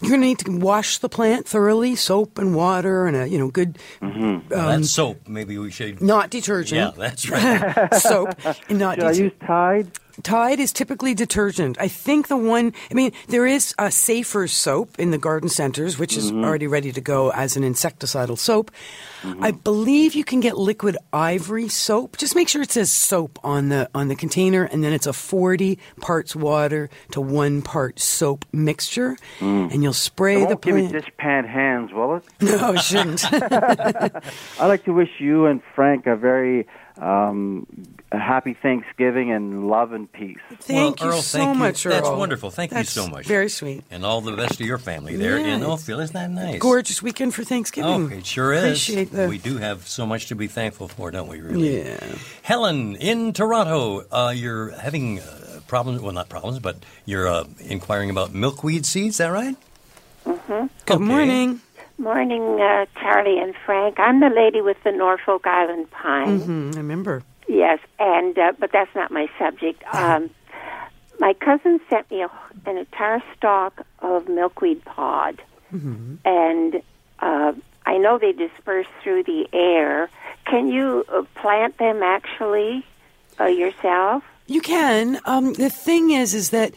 You're 0.00 0.10
going 0.10 0.20
to 0.20 0.26
need 0.26 0.38
to 0.40 0.58
wash 0.58 0.98
the 0.98 1.08
plant 1.08 1.46
thoroughly, 1.48 1.96
soap 1.96 2.38
and 2.38 2.54
water 2.54 3.06
and 3.06 3.16
a 3.16 3.28
you 3.28 3.38
know 3.38 3.50
good 3.50 3.78
Mm-hmm. 4.00 4.48
Well, 4.50 4.68
that's 4.68 4.90
soap. 4.90 5.28
Maybe 5.28 5.58
we 5.58 5.70
should. 5.70 6.00
not 6.00 6.30
detergent. 6.30 6.78
Yeah, 6.96 7.08
that's 7.08 7.28
right. 7.30 7.94
soap 8.00 8.34
and 8.68 8.78
not 8.78 8.96
Should 8.96 9.04
I 9.04 9.10
use 9.12 9.32
Tide? 9.46 9.90
Tide 10.22 10.60
is 10.60 10.72
typically 10.72 11.14
detergent. 11.14 11.76
I 11.80 11.88
think 11.88 12.28
the 12.28 12.36
one, 12.36 12.72
I 12.90 12.94
mean, 12.94 13.12
there 13.28 13.46
is 13.46 13.74
a 13.78 13.90
safer 13.90 14.46
soap 14.46 14.98
in 14.98 15.10
the 15.10 15.18
garden 15.18 15.48
centers, 15.48 15.98
which 15.98 16.16
is 16.16 16.30
mm-hmm. 16.30 16.44
already 16.44 16.66
ready 16.66 16.92
to 16.92 17.00
go 17.00 17.30
as 17.32 17.56
an 17.56 17.62
insecticidal 17.62 18.38
soap. 18.38 18.70
Mm-hmm. 19.22 19.42
I 19.42 19.50
believe 19.52 20.14
you 20.14 20.24
can 20.24 20.40
get 20.40 20.56
liquid 20.56 20.96
ivory 21.12 21.68
soap. 21.68 22.16
Just 22.16 22.36
make 22.36 22.48
sure 22.48 22.62
it 22.62 22.70
says 22.70 22.92
soap 22.92 23.38
on 23.42 23.70
the 23.70 23.88
on 23.94 24.08
the 24.08 24.16
container, 24.16 24.64
and 24.64 24.84
then 24.84 24.92
it's 24.92 25.06
a 25.06 25.12
forty 25.12 25.78
parts 26.00 26.36
water 26.36 26.90
to 27.12 27.20
one 27.20 27.62
part 27.62 27.98
soap 27.98 28.44
mixture, 28.52 29.16
mm. 29.38 29.72
and 29.72 29.82
you'll 29.82 29.92
spray 29.92 30.40
the 30.40 30.46
won't 30.46 30.62
give 30.62 30.74
me 30.74 30.88
plant. 30.88 31.04
dishpan 31.04 31.48
hands, 31.48 31.92
will 31.92 32.16
it? 32.16 32.24
No, 32.40 32.74
it 32.74 32.80
shouldn't. 32.80 33.24
I'd 33.32 34.22
like 34.60 34.84
to 34.84 34.92
wish 34.92 35.10
you 35.18 35.46
and 35.46 35.62
Frank 35.74 36.06
a 36.06 36.14
very 36.14 36.66
um, 36.98 37.66
a 38.12 38.18
happy 38.18 38.54
Thanksgiving 38.54 39.32
and 39.32 39.66
love 39.68 39.92
and 39.92 40.10
peace. 40.12 40.38
Thank 40.60 41.00
well, 41.00 41.08
you 41.10 41.14
Earl, 41.16 41.22
so 41.22 41.38
thank 41.38 41.54
you. 41.54 41.58
much, 41.58 41.84
Earl. 41.86 41.92
That's 41.92 42.08
wonderful. 42.08 42.50
Thank 42.50 42.70
That's 42.70 42.94
you 42.94 43.02
so 43.02 43.08
much. 43.08 43.26
Very 43.26 43.48
sweet. 43.48 43.82
And 43.90 44.04
all 44.04 44.20
the 44.20 44.36
best 44.36 44.60
of 44.60 44.66
your 44.66 44.78
family 44.78 45.16
there 45.16 45.36
in 45.38 45.60
Yeah. 45.60 45.66
Oakville. 45.66 45.98
Isn't 46.00 46.14
that 46.14 46.30
nice? 46.30 46.60
Gorgeous 46.60 47.02
weekend 47.02 47.34
for 47.34 47.42
Thanksgiving. 47.42 47.90
Oh, 48.12 48.16
it 48.16 48.24
sure 48.26 48.52
is. 48.52 48.62
Appreciate 48.64 49.10
the 49.10 49.28
We 49.28 49.38
do 49.38 49.58
have 49.58 49.88
so 49.88 50.06
much 50.06 50.26
to 50.28 50.36
be 50.36 50.46
thankful 50.46 50.86
for, 50.88 51.10
don't 51.10 51.28
we? 51.28 51.40
Really? 51.40 51.82
Yeah. 51.84 51.98
Helen 52.42 52.94
in 52.96 53.32
Toronto, 53.32 54.04
uh, 54.12 54.32
you're 54.34 54.70
having 54.70 55.18
uh, 55.20 55.60
problems. 55.66 56.00
Well, 56.00 56.12
not 56.12 56.28
problems, 56.28 56.60
but 56.60 56.76
you're 57.06 57.26
uh, 57.26 57.44
inquiring 57.60 58.10
about 58.10 58.32
milkweed 58.32 58.86
seeds. 58.86 59.14
Is 59.14 59.18
that 59.18 59.28
right? 59.32 59.56
Good 60.24 60.70
Okay. 60.86 60.96
morning. 60.98 61.60
Morning, 61.96 62.60
uh, 62.60 62.86
Charlie 63.00 63.38
and 63.38 63.54
Frank. 63.64 64.00
I'm 64.00 64.18
the 64.18 64.28
lady 64.28 64.60
with 64.60 64.76
the 64.82 64.90
Norfolk 64.90 65.46
Island 65.46 65.90
pine. 65.92 66.40
hmm 66.40 66.70
I 66.74 66.78
remember. 66.78 67.22
Yes, 67.46 67.78
and 67.98 68.38
uh, 68.38 68.52
but 68.58 68.72
that's 68.72 68.94
not 68.94 69.10
my 69.10 69.28
subject. 69.38 69.82
Um, 69.94 70.30
my 71.20 71.32
cousin 71.34 71.80
sent 71.88 72.10
me 72.10 72.22
a, 72.22 72.30
an 72.66 72.76
entire 72.76 73.22
stalk 73.36 73.86
of 74.00 74.28
milkweed 74.28 74.84
pod, 74.84 75.40
and 76.24 76.82
uh, 77.20 77.52
I 77.86 77.96
know 77.98 78.18
they 78.18 78.32
disperse 78.32 78.86
through 79.02 79.22
the 79.22 79.46
air. 79.52 80.10
Can 80.46 80.68
you 80.68 81.04
uh, 81.08 81.22
plant 81.36 81.78
them 81.78 82.02
actually 82.02 82.84
uh, 83.38 83.44
yourself? 83.44 84.24
You 84.46 84.60
can. 84.60 85.20
Um, 85.24 85.54
the 85.54 85.70
thing 85.70 86.10
is, 86.10 86.34
is 86.34 86.50
that 86.50 86.74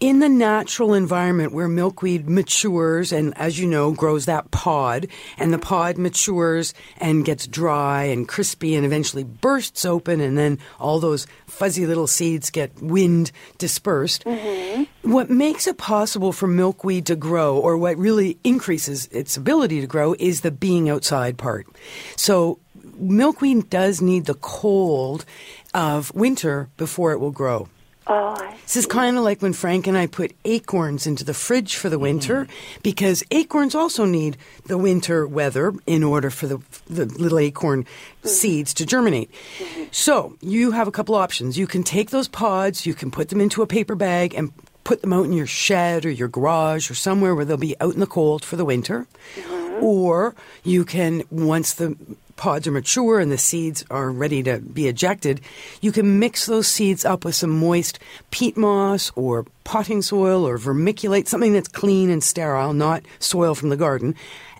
in 0.00 0.18
the 0.18 0.28
natural 0.28 0.92
environment 0.92 1.52
where 1.52 1.68
milkweed 1.68 2.28
matures 2.28 3.12
and, 3.12 3.36
as 3.38 3.60
you 3.60 3.66
know, 3.66 3.92
grows 3.92 4.26
that 4.26 4.50
pod, 4.50 5.06
and 5.36 5.52
the 5.52 5.58
pod 5.58 5.96
matures 5.98 6.74
and 6.98 7.24
gets 7.24 7.46
dry 7.46 8.04
and 8.04 8.26
crispy 8.26 8.74
and 8.74 8.84
eventually 8.84 9.22
bursts 9.22 9.84
open, 9.84 10.20
and 10.20 10.36
then 10.36 10.58
all 10.80 10.98
those 10.98 11.26
fuzzy 11.46 11.86
little 11.86 12.08
seeds 12.08 12.50
get 12.50 12.82
wind 12.82 13.30
dispersed. 13.58 14.24
Mm-hmm. 14.24 15.10
What 15.10 15.30
makes 15.30 15.66
it 15.66 15.78
possible 15.78 16.32
for 16.32 16.48
milkweed 16.48 17.06
to 17.06 17.16
grow, 17.16 17.56
or 17.56 17.76
what 17.76 17.96
really 17.96 18.36
increases 18.42 19.06
its 19.12 19.36
ability 19.36 19.80
to 19.80 19.86
grow, 19.86 20.14
is 20.18 20.40
the 20.40 20.50
being 20.50 20.90
outside 20.90 21.38
part. 21.38 21.68
So 22.16 22.58
milkweed 22.96 23.70
does 23.70 24.00
need 24.00 24.24
the 24.24 24.34
cold 24.34 25.24
of 25.72 26.12
winter 26.14 26.68
before 26.76 27.12
it 27.12 27.18
will 27.18 27.30
grow. 27.30 27.68
Oh, 28.10 28.34
This 28.62 28.76
is 28.76 28.86
kind 28.86 29.18
of 29.18 29.24
like 29.24 29.42
when 29.42 29.52
Frank 29.52 29.86
and 29.86 29.96
I 29.96 30.06
put 30.06 30.32
acorns 30.46 31.06
into 31.06 31.24
the 31.24 31.34
fridge 31.34 31.76
for 31.76 31.90
the 31.90 31.98
winter 31.98 32.44
mm-hmm. 32.44 32.80
because 32.82 33.22
acorns 33.30 33.74
also 33.74 34.06
need 34.06 34.38
the 34.64 34.78
winter 34.78 35.26
weather 35.26 35.74
in 35.86 36.02
order 36.02 36.30
for 36.30 36.46
the, 36.46 36.58
the 36.88 37.04
little 37.04 37.38
acorn 37.38 37.84
mm-hmm. 37.84 38.28
seeds 38.28 38.72
to 38.74 38.86
germinate. 38.86 39.30
Mm-hmm. 39.58 39.84
So 39.90 40.38
you 40.40 40.70
have 40.70 40.88
a 40.88 40.92
couple 40.92 41.16
options. 41.16 41.58
You 41.58 41.66
can 41.66 41.82
take 41.82 42.08
those 42.08 42.28
pods, 42.28 42.86
you 42.86 42.94
can 42.94 43.10
put 43.10 43.28
them 43.28 43.42
into 43.42 43.60
a 43.60 43.66
paper 43.66 43.94
bag 43.94 44.32
and 44.32 44.52
put 44.84 45.02
them 45.02 45.12
out 45.12 45.26
in 45.26 45.34
your 45.34 45.46
shed 45.46 46.06
or 46.06 46.10
your 46.10 46.28
garage 46.28 46.90
or 46.90 46.94
somewhere 46.94 47.34
where 47.34 47.44
they'll 47.44 47.58
be 47.58 47.78
out 47.78 47.92
in 47.92 48.00
the 48.00 48.06
cold 48.06 48.42
for 48.42 48.56
the 48.56 48.64
winter. 48.64 49.06
Uh-huh. 49.36 49.57
Mm-hmm. 49.78 49.86
Or 49.86 50.34
you 50.64 50.84
can, 50.84 51.22
once 51.30 51.74
the 51.74 51.96
pods 52.36 52.66
are 52.66 52.72
mature 52.72 53.18
and 53.20 53.30
the 53.30 53.38
seeds 53.38 53.84
are 53.90 54.10
ready 54.10 54.42
to 54.44 54.58
be 54.58 54.88
ejected, 54.88 55.40
you 55.80 55.92
can 55.92 56.18
mix 56.18 56.46
those 56.46 56.68
seeds 56.68 57.04
up 57.04 57.24
with 57.24 57.34
some 57.34 57.50
moist 57.50 57.98
peat 58.30 58.56
moss 58.56 59.12
or 59.16 59.44
potting 59.64 60.00
soil 60.00 60.46
or 60.46 60.58
vermiculite, 60.58 61.28
something 61.28 61.52
that's 61.52 61.68
clean 61.68 62.08
and 62.10 62.22
sterile, 62.24 62.72
not 62.72 63.02
soil 63.18 63.54
from 63.54 63.68
the 63.68 63.76
garden, 63.76 64.14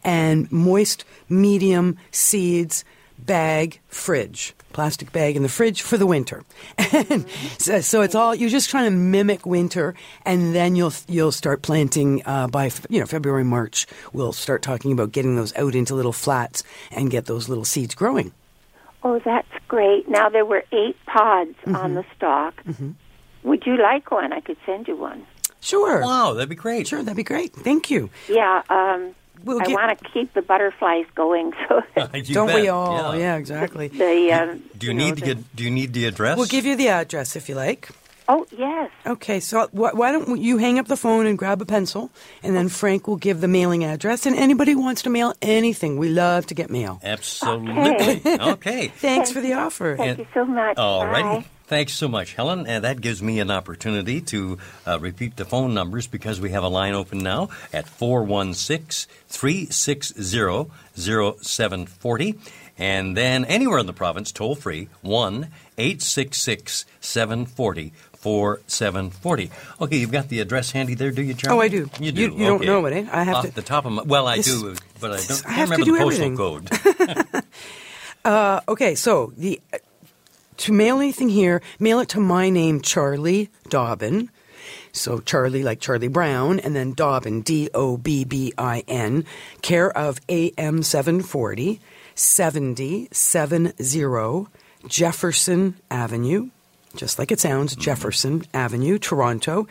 and 0.05 0.51
moist 0.53 1.05
medium 1.29 1.97
seeds, 2.11 2.85
bag, 3.19 3.81
fridge. 3.89 4.55
Plastic 4.73 5.13
bag 5.13 5.35
in 5.37 5.43
the 5.43 5.49
fridge 5.49 5.83
for 5.83 5.97
the 5.97 6.07
winter. 6.07 6.43
And 6.93 7.27
so, 7.59 7.81
so 7.81 8.03
it's 8.03 8.15
all 8.15 8.35
you're 8.35 8.49
just 8.51 8.71
trying 8.71 8.85
to 8.85 8.91
mimic 8.97 9.45
winter, 9.47 9.95
and 10.25 10.55
then 10.55 10.77
you'll 10.77 10.93
you'll 11.09 11.33
start 11.33 11.63
planting 11.63 12.23
uh, 12.27 12.47
by 12.49 12.71
you 12.89 13.01
know 13.01 13.07
February 13.07 13.45
March. 13.45 13.87
We'll 14.13 14.33
start 14.33 14.63
talking 14.63 14.93
about 14.93 15.13
getting 15.13 15.37
those 15.37 15.55
out 15.57 15.75
into 15.75 15.95
little 15.95 16.13
flats 16.13 16.63
and 16.91 17.11
get 17.11 17.27
those 17.27 17.49
little 17.49 17.65
seeds 17.65 17.95
growing. 17.95 18.33
Oh, 19.03 19.19
that's 19.25 19.49
great. 19.69 20.09
Now 20.09 20.29
there 20.29 20.45
were 20.45 20.65
eight 20.73 20.97
pods 21.07 21.55
Mm-hmm. 21.67 21.77
on 21.77 21.95
the 21.95 22.05
stalk. 22.17 22.63
Would 23.45 23.65
you 23.67 23.77
like 23.77 24.11
one? 24.11 24.33
I 24.33 24.41
could 24.41 24.57
send 24.67 24.89
you 24.89 24.97
one. 24.97 25.27
Sure, 25.61 26.03
Wow, 26.03 26.35
that'd 26.35 26.49
be 26.49 26.55
great. 26.55 26.87
sure, 26.87 27.03
that'd 27.03 27.17
be 27.17 27.25
great. 27.25 27.53
Thank 27.53 27.91
you. 27.91 28.11
Yeah, 28.29 28.63
um, 28.71 29.15
We'll 29.45 29.61
I 29.63 29.69
want 29.73 29.99
to 29.99 30.05
keep 30.11 30.35
the 30.35 30.43
butterflies 30.43 31.07
going. 31.15 31.53
So 31.69 31.83
You 32.15 32.35
Don't 32.35 32.53
we 32.55 32.69
all? 32.69 33.17
Yeah, 33.17 33.37
exactly. 33.37 33.89
the 33.89 34.33
um, 34.33 34.63
Do 34.77 34.87
you 34.89 34.95
know, 34.95 35.05
need 35.05 35.15
to 35.17 35.21
the- 35.21 35.35
get? 35.35 35.57
Do 35.57 35.65
you 35.65 35.71
need 35.71 35.93
the 35.93 36.07
address? 36.07 36.37
We'll 36.37 36.47
give 36.47 36.65
you 36.67 36.77
the 36.77 36.89
address 36.89 37.37
if 37.37 37.49
you 37.49 37.55
like. 37.55 37.89
Oh 38.31 38.47
yes. 38.57 38.91
Okay, 39.07 39.41
so 39.41 39.69
wh- 39.69 39.95
why 39.97 40.13
don't 40.13 40.39
you 40.39 40.59
hang 40.59 40.79
up 40.79 40.87
the 40.87 40.99
phone 40.99 41.25
and 41.25 41.39
grab 41.39 41.63
a 41.63 41.65
pencil, 41.65 42.11
and 42.43 42.55
then 42.55 42.69
Frank 42.69 43.09
will 43.09 43.17
give 43.17 43.41
the 43.41 43.49
mailing 43.49 43.85
address. 43.85 44.27
And 44.27 44.37
anybody 44.37 44.73
who 44.73 44.83
wants 44.83 45.01
to 45.03 45.11
mail 45.11 45.33
anything, 45.41 45.97
we 45.97 46.11
love 46.11 46.45
to 46.49 46.55
get 46.55 46.69
mail. 46.69 47.01
Absolutely. 47.03 48.21
Okay. 48.21 48.39
okay. 48.39 48.89
Thanks 48.97 49.33
for 49.33 49.41
the 49.41 49.55
offer. 49.55 49.97
Thank 49.97 50.19
you 50.19 50.27
so 50.35 50.45
much. 50.45 50.77
All 50.77 51.07
Bye. 51.07 51.47
Thanks 51.69 51.93
so 51.93 52.09
much, 52.09 52.33
Helen. 52.35 52.67
And 52.67 52.83
that 52.85 53.01
gives 53.03 53.23
me 53.23 53.41
an 53.41 53.51
opportunity 53.51 54.21
to 54.23 54.57
uh, 54.87 54.99
repeat 54.99 55.37
the 55.37 55.45
phone 55.45 55.75
numbers 55.75 56.07
because 56.07 56.41
we 56.41 56.51
have 56.51 56.65
a 56.65 56.69
line 56.69 56.95
open 56.95 57.19
now 57.19 57.51
at 57.75 57.87
416 57.87 59.07
360 59.29 60.71
0740. 60.97 62.39
And 62.79 63.17
then 63.17 63.45
anywhere 63.45 63.79
in 63.81 63.87
the 63.87 63.93
province, 63.93 64.33
toll 64.33 64.55
free, 64.55 64.89
1 65.03 65.49
866 65.77 66.87
740 67.01 67.93
4740. 68.13 69.51
Okay, 69.83 69.97
you've 69.99 70.11
got 70.13 70.29
the 70.29 70.41
address 70.41 70.71
handy 70.71 70.95
there, 70.95 71.11
do 71.11 71.23
you, 71.23 71.35
Charlie? 71.35 71.57
Oh, 71.59 71.61
I 71.61 71.69
do. 71.69 71.91
You 72.01 72.13
do. 72.13 72.21
You- 72.23 72.33
you 72.39 72.47
don't 72.47 72.65
know 72.65 72.87
it, 72.87 72.93
eh? 72.95 73.07
I 73.13 73.25
have 73.25 73.37
Off 73.37 73.45
to- 73.47 73.51
the 73.55 73.63
top 73.63 73.85
of 73.85 73.93
my. 73.93 74.03
Well, 74.05 74.27
I 74.27 74.37
This- 74.39 74.47
do, 74.47 74.75
but 75.01 75.11
I 75.13 75.17
don't 75.17 75.47
I 75.47 75.55
can't 75.55 75.69
have 75.69 75.69
to 75.69 75.85
remember 75.85 75.85
do 75.85 75.93
the 75.93 75.99
postal 75.99 76.25
everything. 76.25 77.37
code. 77.37 77.45
Uh, 78.25 78.61
okay, 78.69 78.95
so 78.97 79.33
the 79.39 79.61
to 80.59 80.73
mail 80.73 80.99
anything 80.99 81.29
here, 81.29 81.61
mail 81.79 82.01
it 82.01 82.09
to 82.11 82.21
my 82.21 82.51
name, 82.51 82.81
Charlie 82.81 83.51
Dobbin. 83.69 84.31
So 84.93 85.19
Charlie, 85.21 85.63
like 85.63 85.81
Charlie 85.81 86.09
Brown, 86.09 86.61
and 86.61 86.77
then 86.77 86.93
Dobbin, 86.93 87.41
D 87.43 87.71
O 87.75 87.97
B 87.97 88.25
B 88.25 88.53
I 88.59 88.85
N, 88.89 89.25
care 89.63 89.97
of 89.97 90.21
AM 90.29 90.83
740, 90.83 91.81
7070 92.15 94.47
Jefferson 94.87 95.75
Avenue, 95.91 96.51
just 96.97 97.19
like 97.19 97.33
it 97.33 97.41
sounds, 97.41 97.73
mm-hmm. 97.73 97.83
Jefferson 97.83 98.45
Avenue, 98.55 98.99
Toronto, 98.99 99.67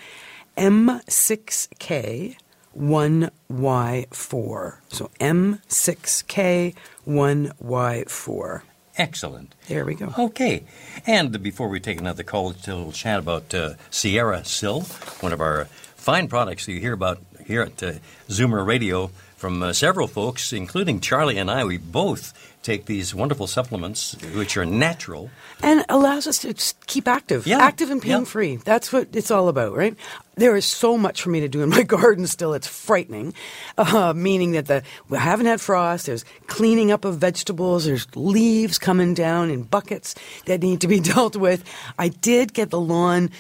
M6K 0.58 2.36
1Y4. 2.78 4.76
So 4.90 5.10
M6K 5.20 6.76
1Y4. 7.08 8.62
Excellent. 8.98 9.54
There 9.68 9.86
we 9.86 9.94
go. 9.96 10.14
Okay. 10.18 10.64
And 11.06 11.42
before 11.44 11.68
we 11.68 11.80
take 11.80 12.00
another 12.00 12.24
call, 12.24 12.48
let's 12.48 12.66
have 12.66 12.76
a 12.76 12.78
little 12.78 12.92
chat 12.92 13.20
about 13.20 13.54
uh, 13.54 13.74
Sierra 13.92 14.44
Sil, 14.44 14.82
one 15.22 15.34
of 15.34 15.42
our 15.42 15.66
fine 15.96 16.28
products 16.28 16.66
that 16.66 16.72
you 16.72 16.80
hear 16.80 16.94
about 16.94 17.20
here 17.46 17.62
at 17.62 17.82
uh, 17.84 17.94
Zoomer 18.28 18.66
Radio 18.66 19.12
from 19.36 19.62
uh, 19.62 19.72
several 19.72 20.08
folks, 20.08 20.52
including 20.52 21.00
Charlie 21.00 21.38
and 21.38 21.52
I. 21.52 21.64
We 21.64 21.78
both 21.78 22.34
take 22.68 22.86
these 22.86 23.16
wonderful 23.16 23.48
supplements, 23.48 24.16
which 24.36 24.58
are 24.58 24.66
natural. 24.66 25.30
and 25.64 25.86
allows 25.90 26.28
us 26.28 26.38
to 26.40 26.54
keep 26.86 27.08
active, 27.08 27.48
Yeah, 27.48 27.60
active 27.60 27.90
and 27.90 28.04
yeah. 28.04 28.18
pain 28.18 28.26
free. 28.26 28.58
That's 28.58 28.92
what 28.94 29.08
it's 29.14 29.32
all 29.32 29.48
about, 29.48 29.76
right? 29.76 29.96
There 30.36 30.56
is 30.56 30.66
so 30.66 30.98
much 31.00 31.22
for 31.24 31.30
me 31.32 31.40
to 31.40 31.48
do 31.48 31.64
in 31.64 31.70
my 31.70 31.82
garden 31.98 32.28
still. 32.28 32.54
It's 32.54 32.68
frightening, 32.68 33.34
uh, 33.78 34.14
meaning 34.16 34.52
that 34.52 34.68
the 34.68 34.84
we 35.10 35.18
haven't 35.18 35.48
had 35.48 35.60
frost. 35.62 36.06
There's 36.06 36.26
cleaning 36.48 36.92
up 36.92 37.06
of 37.06 37.18
vegetables. 37.18 37.86
There's 37.86 38.06
leaves 38.16 38.78
coming 38.78 39.16
down 39.16 39.50
in 39.50 39.64
buckets 39.64 40.14
that 40.46 40.62
need 40.62 40.82
to 40.82 40.88
be 40.88 41.00
dealt 41.14 41.36
with. 41.38 41.64
I 41.98 42.10
did 42.10 42.54
get 42.54 42.70
the 42.70 42.80
lawn 42.80 43.32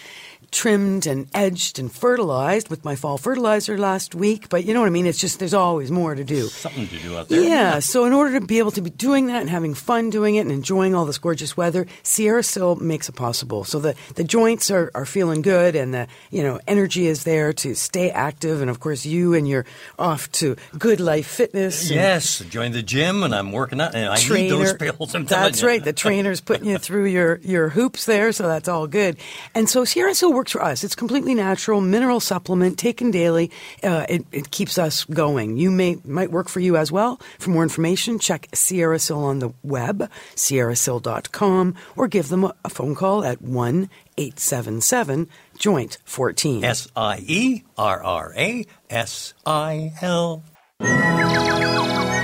trimmed 0.51 1.05
and 1.05 1.27
edged 1.33 1.79
and 1.79 1.91
fertilized 1.91 2.69
with 2.69 2.85
my 2.85 2.95
fall 2.95 3.17
fertilizer 3.17 3.77
last 3.77 4.15
week, 4.15 4.49
but 4.49 4.65
you 4.65 4.73
know 4.73 4.79
what 4.79 4.87
I 4.87 4.91
mean? 4.91 5.05
It's 5.05 5.19
just 5.19 5.39
there's 5.39 5.53
always 5.53 5.91
more 5.91 6.15
to 6.15 6.23
do. 6.23 6.47
Something 6.47 6.87
to 6.87 6.97
do 6.99 7.17
out 7.17 7.29
there. 7.29 7.41
Yeah, 7.41 7.79
so 7.79 8.05
in 8.05 8.13
order 8.13 8.39
to 8.39 8.45
be 8.45 8.59
able 8.59 8.71
to 8.71 8.81
be 8.81 8.89
doing 8.89 9.27
that 9.27 9.41
and 9.41 9.49
having 9.49 9.73
fun 9.73 10.09
doing 10.09 10.35
it 10.35 10.41
and 10.41 10.51
enjoying 10.51 10.95
all 10.95 11.05
this 11.05 11.17
gorgeous 11.17 11.57
weather, 11.57 11.85
Sierra 12.03 12.43
Sil 12.43 12.75
makes 12.77 13.09
it 13.09 13.15
possible. 13.15 13.63
So 13.63 13.79
the, 13.79 13.95
the 14.15 14.23
joints 14.23 14.71
are, 14.71 14.91
are 14.95 15.05
feeling 15.05 15.41
good 15.41 15.75
and 15.75 15.93
the 15.93 16.07
you 16.31 16.43
know 16.43 16.59
energy 16.67 17.07
is 17.07 17.23
there 17.23 17.53
to 17.53 17.75
stay 17.75 18.09
active 18.11 18.61
and 18.61 18.69
of 18.69 18.79
course 18.79 19.05
you 19.05 19.33
and 19.33 19.47
you're 19.47 19.65
off 19.99 20.31
to 20.33 20.55
GoodLife 20.73 21.25
Fitness. 21.25 21.89
Yes, 21.89 22.39
join 22.39 22.71
the 22.71 22.81
gym, 22.81 23.23
and 23.23 23.33
I'm 23.33 23.51
working 23.51 23.81
out, 23.81 23.95
and 23.95 24.09
I 24.09 24.15
need 24.15 24.49
those 24.49 24.73
pills. 24.73 25.13
I'm 25.13 25.25
that's 25.25 25.63
right. 25.63 25.83
The 25.83 25.93
trainer's 25.93 26.41
putting 26.41 26.65
you 26.67 26.77
through 26.77 27.05
your, 27.05 27.37
your 27.43 27.69
hoops 27.69 28.05
there, 28.05 28.31
so 28.31 28.47
that's 28.47 28.67
all 28.67 28.87
good. 28.87 29.17
And 29.53 29.69
so 29.69 29.85
Sierra 29.85 30.15
Sil 30.15 30.33
works 30.37 30.51
for 30.51 30.63
us. 30.63 30.83
It's 30.83 30.95
completely 30.95 31.33
natural, 31.33 31.81
mineral 31.81 32.19
supplement 32.19 32.77
taken 32.77 33.11
daily. 33.11 33.51
Uh, 33.83 34.05
it, 34.07 34.25
it 34.31 34.51
keeps 34.51 34.77
us 34.77 35.03
going. 35.03 35.57
You 35.57 35.71
may 35.71 35.97
might 36.05 36.31
work 36.31 36.47
for 36.47 36.59
you 36.59 36.77
as 36.77 36.91
well. 36.91 37.19
For 37.39 37.49
more 37.49 37.63
information, 37.63 38.19
check 38.19 38.47
Sierra 38.53 38.99
Sil 39.01 39.25
on 39.25 39.39
the 39.39 39.51
web, 39.63 40.09
sierrasil.com, 40.35 41.75
or 41.95 42.07
give 42.07 42.29
them 42.29 42.43
a, 42.43 42.55
a 42.63 42.69
phone 42.69 42.93
call 42.95 43.25
at 43.25 43.41
one 43.41 43.89
eight 44.17 44.39
seven 44.39 44.79
seven 44.79 45.27
joint 45.57 45.97
fourteen. 46.05 46.63
S 46.63 46.87
I 46.95 47.23
E 47.25 47.63
R 47.77 48.03
R 48.03 48.33
A 48.37 48.65
S 48.89 49.33
I 49.45 49.91
L. 50.01 50.43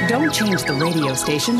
Don't 0.08 0.32
change 0.32 0.64
the 0.64 0.78
radio 0.80 1.16
station. 1.16 1.60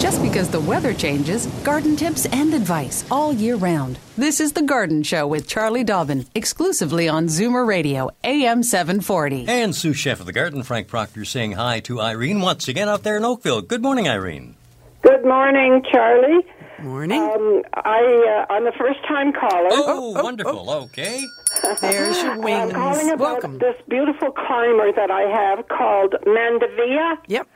Just 0.00 0.22
because 0.22 0.48
the 0.48 0.60
weather 0.60 0.94
changes, 0.94 1.46
garden 1.62 1.94
tips 1.94 2.24
and 2.26 2.52
advice 2.54 3.04
all 3.10 3.32
year 3.32 3.56
round. 3.56 3.98
This 4.16 4.40
is 4.40 4.52
The 4.52 4.62
Garden 4.62 5.02
Show 5.02 5.26
with 5.26 5.46
Charlie 5.46 5.84
Dobbin, 5.84 6.26
exclusively 6.34 7.06
on 7.08 7.26
Zoomer 7.26 7.66
Radio, 7.66 8.10
AM 8.24 8.62
740. 8.62 9.46
And 9.46 9.74
sous 9.74 9.96
chef 9.96 10.18
of 10.20 10.26
the 10.26 10.32
garden, 10.32 10.62
Frank 10.62 10.88
Proctor, 10.88 11.24
saying 11.26 11.52
hi 11.52 11.80
to 11.80 12.00
Irene 12.00 12.40
once 12.40 12.66
again 12.66 12.88
out 12.88 13.02
there 13.02 13.18
in 13.18 13.24
Oakville. 13.24 13.60
Good 13.60 13.82
morning, 13.82 14.08
Irene. 14.08 14.56
Good 15.02 15.24
morning, 15.24 15.82
Charlie. 15.92 16.44
Morning. 16.80 17.20
Um, 17.20 17.62
I 17.74 18.46
uh, 18.48 18.52
I'm 18.52 18.66
a 18.66 18.72
first 18.72 19.00
time 19.06 19.32
caller. 19.34 19.68
Oh, 19.70 20.14
oh, 20.16 20.22
wonderful. 20.22 20.70
Okay. 20.70 21.22
There's 21.82 22.16
your 22.22 22.32
I'm 22.32 22.40
wings. 22.40 22.72
calling 22.72 23.10
about 23.10 23.20
Welcome. 23.42 23.58
this 23.58 23.74
beautiful 23.86 24.30
climber 24.30 24.90
that 24.92 25.10
I 25.10 25.22
have 25.22 25.68
called 25.68 26.14
Mandevilla, 26.26 27.18
Yep. 27.26 27.48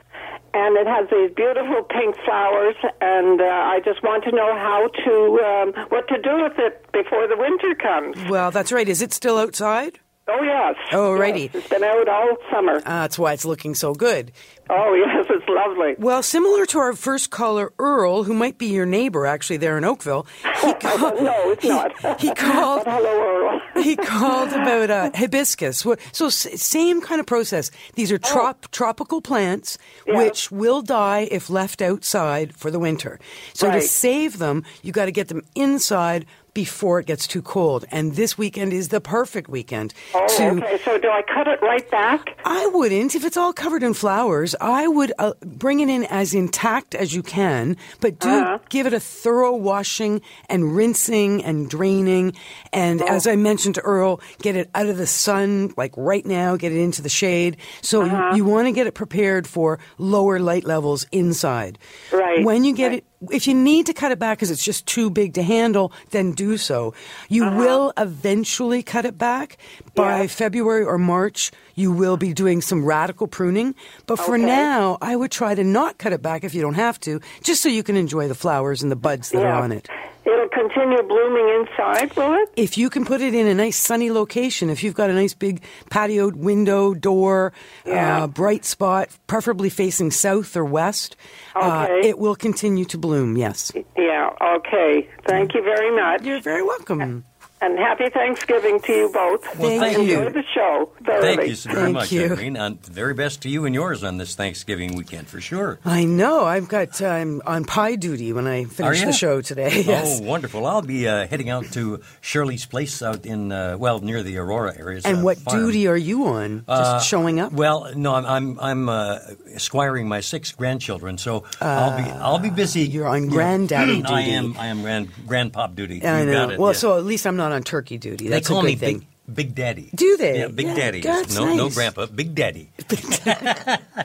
And 0.55 0.77
it 0.77 0.87
has 0.87 1.09
these 1.11 1.31
beautiful 1.35 1.83
pink 1.83 2.15
flowers. 2.23 2.75
And 3.01 3.41
uh, 3.41 3.43
I 3.43 3.81
just 3.83 4.01
want 4.01 4.23
to 4.23 4.31
know 4.31 4.55
how 4.55 4.87
to 4.87 5.13
um, 5.43 5.87
what 5.89 6.07
to 6.07 6.17
do 6.21 6.43
with 6.43 6.57
it 6.57 6.89
before 6.93 7.27
the 7.27 7.35
winter 7.37 7.75
comes. 7.75 8.17
Well, 8.29 8.51
that's 8.51 8.71
right. 8.71 8.87
Is 8.87 9.01
it 9.01 9.11
still 9.11 9.37
outside? 9.37 9.99
Oh 10.27 10.41
yes. 10.41 10.75
Alrighty. 10.91 11.53
Yes, 11.53 11.55
it's 11.55 11.69
been 11.69 11.83
out 11.83 12.07
all 12.07 12.37
summer. 12.51 12.77
Uh, 12.77 13.01
that's 13.01 13.19
why 13.19 13.33
it's 13.33 13.45
looking 13.45 13.75
so 13.75 13.93
good. 13.93 14.31
oh 14.71 14.93
yes, 15.05 15.27
it's 15.29 15.47
lovely. 15.47 15.95
Well, 15.99 16.23
similar 16.23 16.65
to 16.67 16.79
our 16.79 16.93
first 16.93 17.29
caller, 17.29 17.73
Earl, 17.77 18.23
who 18.23 18.33
might 18.33 18.57
be 18.57 18.65
your 18.67 18.87
neighbor 18.87 19.27
actually 19.27 19.57
there 19.57 19.77
in 19.77 19.83
Oakville, 19.83 20.25
he, 20.61 20.67
no, 20.83 21.51
it's 21.51 21.65
not. 21.65 22.19
he 22.21 22.33
called. 22.33 22.85
But 22.85 22.91
hello, 22.91 23.21
Earl. 23.21 23.61
He 23.83 23.95
called 23.95 24.49
about 24.49 24.89
uh, 24.89 25.11
hibiscus. 25.13 25.85
So 26.11 26.29
same 26.29 27.01
kind 27.01 27.19
of 27.19 27.25
process. 27.25 27.71
These 27.95 28.11
are 28.11 28.17
trop- 28.17 28.69
tropical 28.71 29.21
plants 29.21 29.77
Yeah. 30.07 30.17
which 30.17 30.51
will 30.51 30.81
die 30.81 31.27
if 31.31 31.49
left 31.49 31.81
outside 31.81 32.55
for 32.55 32.71
the 32.71 32.79
winter. 32.79 33.19
So 33.53 33.71
to 33.71 33.81
save 33.81 34.37
them, 34.37 34.63
you 34.83 34.91
got 34.91 35.05
to 35.05 35.11
get 35.11 35.27
them 35.27 35.43
inside 35.55 36.25
before 36.55 36.99
it 36.99 37.05
gets 37.05 37.27
too 37.27 37.43
cold. 37.43 37.85
And 37.91 38.15
this 38.15 38.35
weekend 38.35 38.73
is 38.73 38.87
the 38.87 38.99
perfect 39.01 39.47
weekend 39.47 39.93
Oh, 40.15 40.25
to 40.37 40.47
okay. 40.57 40.79
So 40.83 40.97
do 40.97 41.09
I 41.09 41.21
cut 41.21 41.47
it 41.47 41.61
right 41.61 41.87
back? 41.91 42.39
I 42.45 42.65
wouldn't 42.67 43.13
if 43.13 43.23
it's 43.23 43.37
all 43.37 43.53
covered 43.53 43.83
in 43.83 43.93
flowers. 43.93 44.55
I 44.59 44.87
would 44.87 45.11
uh, 45.19 45.33
bring 45.41 45.81
it 45.81 45.89
in 45.89 46.05
as 46.05 46.33
intact 46.33 46.95
as 46.95 47.13
you 47.13 47.21
can, 47.21 47.77
but 47.99 48.17
do 48.17 48.29
Uh-huh. 48.29 48.57
give 48.69 48.87
it 48.87 48.93
a 48.93 48.99
thorough 48.99 49.55
washing 49.55 50.21
and 50.49 50.75
rinsing 50.75 51.43
and 51.43 51.69
draining. 51.69 52.33
And 52.73 53.01
as 53.03 53.27
I 53.27 53.35
mentioned 53.35 53.75
to 53.75 53.81
Earl, 53.81 54.21
get 54.41 54.55
it 54.55 54.69
out 54.73 54.87
of 54.87 54.97
the 54.97 55.07
sun, 55.07 55.73
like 55.77 55.91
right 55.97 56.25
now, 56.25 56.55
get 56.55 56.71
it 56.71 56.79
into 56.79 57.01
the 57.01 57.09
shade. 57.09 57.57
So 57.81 58.01
Uh-huh. 58.01 58.29
you, 58.31 58.37
you 58.37 58.45
want 58.45 58.67
to 58.67 58.71
get 58.71 58.87
it 58.87 58.93
prepared 58.93 59.45
for 59.45 59.77
lower 59.97 60.39
light 60.39 60.63
levels 60.63 61.05
inside. 61.11 61.77
Right, 62.13 62.45
When 62.45 62.63
you 62.63 62.73
get 62.73 62.87
right. 62.91 62.97
it 62.99 63.05
if 63.31 63.47
you 63.47 63.53
need 63.53 63.85
to 63.87 63.93
cut 63.93 64.11
it 64.11 64.19
back 64.19 64.37
because 64.37 64.51
it's 64.51 64.63
just 64.63 64.85
too 64.85 65.09
big 65.09 65.33
to 65.35 65.43
handle, 65.43 65.91
then 66.11 66.31
do 66.31 66.57
so. 66.57 66.93
You 67.29 67.45
Uh-huh. 67.45 67.57
will 67.57 67.93
eventually 67.97 68.83
cut 68.83 69.05
it 69.05 69.17
back. 69.17 69.57
By 69.95 70.21
Yeah. 70.21 70.27
February 70.27 70.83
or 70.83 70.97
March, 70.97 71.51
you 71.75 71.91
will 71.91 72.17
be 72.17 72.33
doing 72.33 72.61
some 72.61 72.83
radical 72.83 73.27
pruning. 73.27 73.75
But 74.07 74.17
for 74.19 74.35
Okay. 74.35 74.45
now, 74.45 74.97
I 75.01 75.15
would 75.15 75.31
try 75.31 75.53
to 75.55 75.63
not 75.63 75.97
cut 75.97 76.13
it 76.13 76.21
back 76.21 76.43
if 76.43 76.53
you 76.55 76.61
don't 76.61 76.73
have 76.75 76.99
to, 77.01 77.19
just 77.43 77.61
so 77.61 77.69
you 77.69 77.83
can 77.83 77.95
enjoy 77.95 78.27
the 78.27 78.35
flowers 78.35 78.81
and 78.81 78.91
the 78.91 78.95
buds 78.95 79.29
that 79.31 79.41
Yeah. 79.41 79.57
are 79.57 79.61
on 79.63 79.71
it. 79.71 79.87
It'll 80.25 80.47
continue 80.49 81.03
blooming 81.03 81.47
inside, 81.59 82.15
will 82.17 82.33
it? 82.33 82.49
If 82.55 82.79
you 82.79 82.89
can 82.89 83.05
put 83.05 83.21
it 83.21 83.35
in 83.35 83.45
a 83.45 83.53
nice 83.53 83.77
sunny 83.77 84.09
location, 84.09 84.71
if 84.71 84.83
you've 84.83 84.95
got 84.95 85.11
a 85.11 85.13
nice 85.13 85.35
big 85.35 85.61
patio 85.91 86.31
window, 86.31 86.95
door, 86.95 87.53
Yeah. 87.85 88.23
uh, 88.23 88.27
bright 88.27 88.65
spot, 88.65 89.09
preferably 89.27 89.69
facing 89.69 90.09
south 90.09 90.57
or 90.57 90.65
west, 90.65 91.15
uh, 91.55 91.85
it 92.01 92.17
will 92.17 92.35
continue 92.35 92.85
to 92.85 92.97
bloom, 92.97 93.37
yes. 93.37 93.71
Yeah, 93.95 94.29
okay. 94.57 95.07
Thank 95.27 95.53
you 95.53 95.61
very 95.61 95.95
much. 95.95 96.23
You're 96.23 96.41
very 96.41 96.63
welcome. 96.63 97.23
And 97.65 97.79
happy 97.79 98.09
Thanksgiving 98.09 98.79
to 98.81 98.91
you 98.93 99.09
both. 99.11 99.57
Well, 99.57 99.79
thank 99.79 99.97
Enjoy 99.97 100.23
you. 100.25 100.29
the 100.29 100.43
show. 100.53 100.91
thoroughly. 101.03 101.35
Thank 101.35 101.49
you 101.49 101.55
so 101.55 101.69
very 101.71 101.81
Thank 101.85 101.93
much, 101.95 102.11
you. 102.11 102.23
Irene. 102.25 102.57
And 102.57 102.85
very 102.85 103.15
best 103.15 103.41
to 103.41 103.49
you 103.49 103.65
and 103.65 103.73
yours 103.73 104.03
on 104.03 104.17
this 104.19 104.35
Thanksgiving 104.35 104.95
weekend 104.95 105.27
for 105.27 105.41
sure. 105.41 105.79
I 105.83 106.05
know. 106.05 106.45
I've 106.45 106.67
got 106.67 107.01
I'm 107.01 107.41
on 107.45 107.65
pie 107.65 107.95
duty 107.95 108.33
when 108.33 108.45
I 108.45 108.65
finish 108.65 109.03
the 109.03 109.11
show 109.13 109.41
today. 109.41 109.81
Yes. 109.81 110.19
Oh, 110.21 110.23
wonderful! 110.23 110.65
I'll 110.67 110.81
be 110.83 111.07
uh, 111.07 111.27
heading 111.27 111.49
out 111.49 111.65
to 111.73 112.01
Shirley's 112.21 112.65
place 112.67 113.01
out 113.01 113.25
in 113.25 113.51
uh, 113.51 113.77
well 113.79 113.99
near 113.99 114.21
the 114.21 114.37
Aurora 114.37 114.75
area. 114.77 115.01
And 115.03 115.23
what 115.23 115.37
farm. 115.39 115.57
duty 115.59 115.87
are 115.87 115.97
you 115.97 116.25
on? 116.27 116.59
Just 116.67 116.69
Uh, 116.69 116.99
showing 116.99 117.39
up? 117.39 117.51
Well, 117.51 117.91
no, 117.95 118.13
I'm 118.13 118.25
I'm, 118.25 118.59
I'm 118.59 118.89
uh, 118.89 119.19
squiring 119.57 120.07
my 120.07 120.19
six 120.21 120.51
grandchildren, 120.51 121.17
so 121.17 121.45
I'll 121.61 121.97
be 121.97 122.03
I'll 122.11 122.39
be 122.39 122.49
busy. 122.51 122.81
you're 122.81 123.07
on 123.07 123.23
Yeah. 123.25 123.29
granddaddy 123.31 124.03
I 124.05 124.21
am 124.21 124.55
I 124.57 124.67
am 124.67 124.81
grand 124.81 125.09
grandpop 125.27 125.75
duty. 125.75 126.03
I 126.03 126.19
you 126.21 126.25
know. 126.27 126.33
got 126.33 126.53
it. 126.53 126.59
well, 126.59 126.71
yeah. 126.71 126.77
so 126.77 126.97
at 126.97 127.05
least 127.05 127.25
I'm 127.25 127.37
not 127.37 127.51
on 127.55 127.63
turkey 127.63 127.97
duty. 127.97 128.27
they 128.27 128.41
call 128.41 128.59
a 128.59 128.61
good 128.61 128.67
me 128.67 128.75
thing. 128.75 128.97
Big 128.99 129.07
Big 129.33 129.55
Daddy. 129.55 129.89
Do 129.95 130.17
they? 130.17 130.39
Yeah, 130.41 130.47
Big 130.49 130.67
Yeah, 130.67 130.75
Daddy. 130.75 131.01
that's 131.01 131.33
no, 131.35 131.55
no 131.55 131.69
grandpa, 131.71 132.05
Big 132.05 132.35
Daddy. 132.35 132.69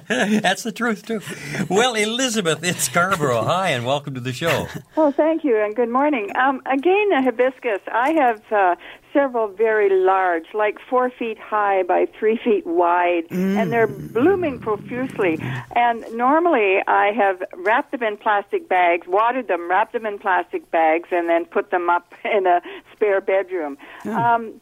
That's 0.08 0.62
the 0.62 0.72
truth 0.72 1.04
too. 1.06 1.20
Well, 1.68 1.94
Elizabeth, 1.94 2.64
it's 2.64 2.84
Scarborough. 2.84 3.42
Hi, 3.42 3.68
and 3.70 3.84
welcome 3.84 4.14
to 4.14 4.20
the 4.20 4.32
show. 4.32 4.66
Oh, 4.96 5.10
thank 5.10 5.44
you, 5.44 5.58
and 5.62 5.76
good 5.76 5.90
morning. 5.90 6.30
Um, 6.36 6.62
again, 6.64 7.12
a 7.12 7.22
hibiscus. 7.22 7.80
I 7.92 8.12
have 8.12 8.42
uh, 8.50 8.76
several 9.12 9.48
very 9.48 9.90
large, 9.90 10.46
like 10.54 10.78
four 10.88 11.10
feet 11.10 11.38
high 11.38 11.82
by 11.82 12.06
three 12.18 12.38
feet 12.42 12.66
wide, 12.66 13.24
and 13.30 13.72
they're 13.72 13.86
blooming 13.86 14.58
profusely. 14.58 15.38
And 15.74 16.04
normally, 16.12 16.78
I 16.86 17.12
have 17.12 17.42
wrapped 17.56 17.92
them 17.92 18.02
in 18.02 18.16
plastic 18.16 18.68
bags, 18.68 19.06
watered 19.06 19.48
them, 19.48 19.68
wrapped 19.68 19.92
them 19.92 20.06
in 20.06 20.18
plastic 20.18 20.70
bags, 20.70 21.08
and 21.10 21.28
then 21.28 21.44
put 21.44 21.70
them 21.70 21.90
up 21.90 22.12
in 22.24 22.46
a 22.46 22.60
spare 22.94 23.20
bedroom. 23.20 23.76
Um, 24.04 24.60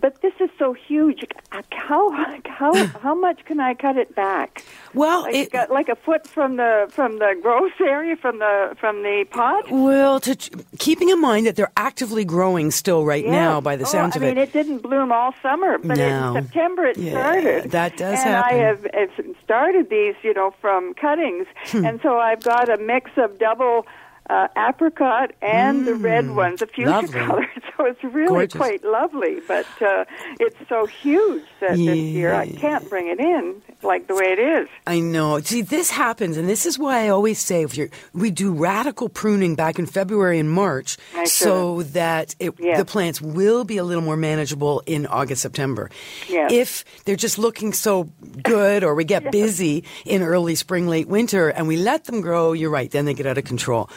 but 0.00 0.20
this 0.22 0.32
is 0.40 0.50
so 0.58 0.72
huge. 0.72 1.24
How 1.72 2.10
how 2.46 2.74
how 3.02 3.14
much 3.14 3.44
can 3.44 3.60
I 3.60 3.74
cut 3.74 3.96
it 3.96 4.14
back? 4.14 4.64
Well, 4.94 5.22
Like, 5.22 5.34
it, 5.34 5.54
uh, 5.54 5.66
like 5.70 5.88
a 5.88 5.96
foot 5.96 6.26
from 6.26 6.56
the 6.56 6.86
from 6.90 7.18
the 7.18 7.34
growth 7.42 7.72
area 7.80 8.16
from 8.16 8.38
the 8.38 8.76
from 8.78 9.02
the 9.02 9.24
pot. 9.30 9.70
well, 9.70 10.20
to, 10.20 10.36
keeping 10.78 11.08
in 11.08 11.20
mind 11.20 11.46
that 11.46 11.56
they're 11.56 11.72
actively 11.76 12.24
growing 12.24 12.70
still 12.70 13.04
right 13.04 13.24
Yeah. 13.24 13.30
now 13.32 13.60
by 13.60 13.76
the 13.76 13.84
oh, 13.84 13.88
sounds 13.88 14.14
I 14.14 14.18
of 14.18 14.22
mean, 14.22 14.30
it. 14.30 14.32
I 14.32 14.34
mean, 14.34 14.48
it 14.48 14.52
didn't 14.52 14.78
bloom 14.82 15.10
all 15.12 15.34
summer, 15.42 15.78
but 15.78 15.96
No. 15.98 16.36
in 16.36 16.42
September 16.44 16.84
it 16.86 16.96
Yeah, 16.98 17.12
started. 17.12 17.70
that 17.72 17.96
does 17.96 18.18
happen. 18.22 18.32
and 18.32 18.44
happen. 18.44 18.90
I 18.94 19.00
have, 19.02 19.16
have 19.26 19.36
started 19.44 19.90
these, 19.90 20.14
you 20.22 20.34
know, 20.34 20.54
from 20.60 20.94
cuttings, 20.94 21.46
Hmm. 21.66 21.84
and 21.86 22.00
so 22.02 22.18
I've 22.18 22.42
got 22.42 22.68
a 22.70 22.76
mix 22.78 23.10
of 23.16 23.38
double. 23.38 23.86
Uh, 24.30 24.46
apricot 24.56 25.32
and 25.42 25.84
the 25.84 25.96
red 25.96 26.30
ones, 26.36 26.60
the 26.60 26.66
fuchsia 26.68 26.84
Hmm. 26.84 26.94
lovely. 26.94 27.20
color. 27.26 27.46
So 27.82 27.88
it's 27.88 28.04
really 28.04 28.28
Gorgeous. 28.28 28.56
quite 28.56 28.84
lovely, 28.84 29.40
but 29.48 29.66
uh, 29.82 30.04
it's 30.38 30.56
so 30.68 30.86
huge 30.86 31.42
that 31.58 31.76
this 31.76 31.98
year 31.98 32.32
I 32.32 32.48
can't 32.48 32.88
bring 32.88 33.08
it 33.08 33.18
in 33.18 33.60
like 33.82 34.06
the 34.06 34.14
way 34.14 34.26
it 34.26 34.38
is. 34.38 34.68
I 34.86 35.00
know. 35.00 35.40
See, 35.40 35.62
this 35.62 35.90
happens, 35.90 36.36
and 36.36 36.48
this 36.48 36.64
is 36.64 36.78
why 36.78 37.04
I 37.04 37.08
always 37.08 37.40
say 37.40 37.62
if 37.64 37.76
you're, 37.76 37.88
we 38.12 38.30
do 38.30 38.52
radical 38.52 39.08
pruning 39.08 39.56
back 39.56 39.80
in 39.80 39.86
February 39.86 40.38
and 40.38 40.48
March, 40.48 40.96
I 41.16 41.24
so 41.24 41.82
that 41.82 42.36
it, 42.38 42.54
Yes. 42.60 42.78
the 42.78 42.84
plants 42.84 43.20
will 43.20 43.64
be 43.64 43.78
a 43.78 43.84
little 43.84 44.04
more 44.04 44.16
manageable 44.16 44.84
in 44.86 45.06
August, 45.06 45.42
September. 45.42 45.90
Yes. 46.28 46.52
If 46.52 46.84
they're 47.04 47.16
just 47.16 47.36
looking 47.36 47.72
so 47.72 48.04
good, 48.44 48.84
or 48.84 48.94
we 48.94 49.02
get 49.02 49.32
busy 49.32 49.82
in 50.04 50.22
early 50.22 50.54
spring, 50.54 50.86
late 50.86 51.08
winter, 51.08 51.48
and 51.48 51.66
we 51.66 51.76
let 51.76 52.04
them 52.04 52.20
grow, 52.20 52.52
you're 52.52 52.70
right. 52.70 52.90
Then 52.92 53.06
they 53.06 53.14
get 53.14 53.26
out 53.26 53.38
of 53.38 53.44
control. 53.44 53.90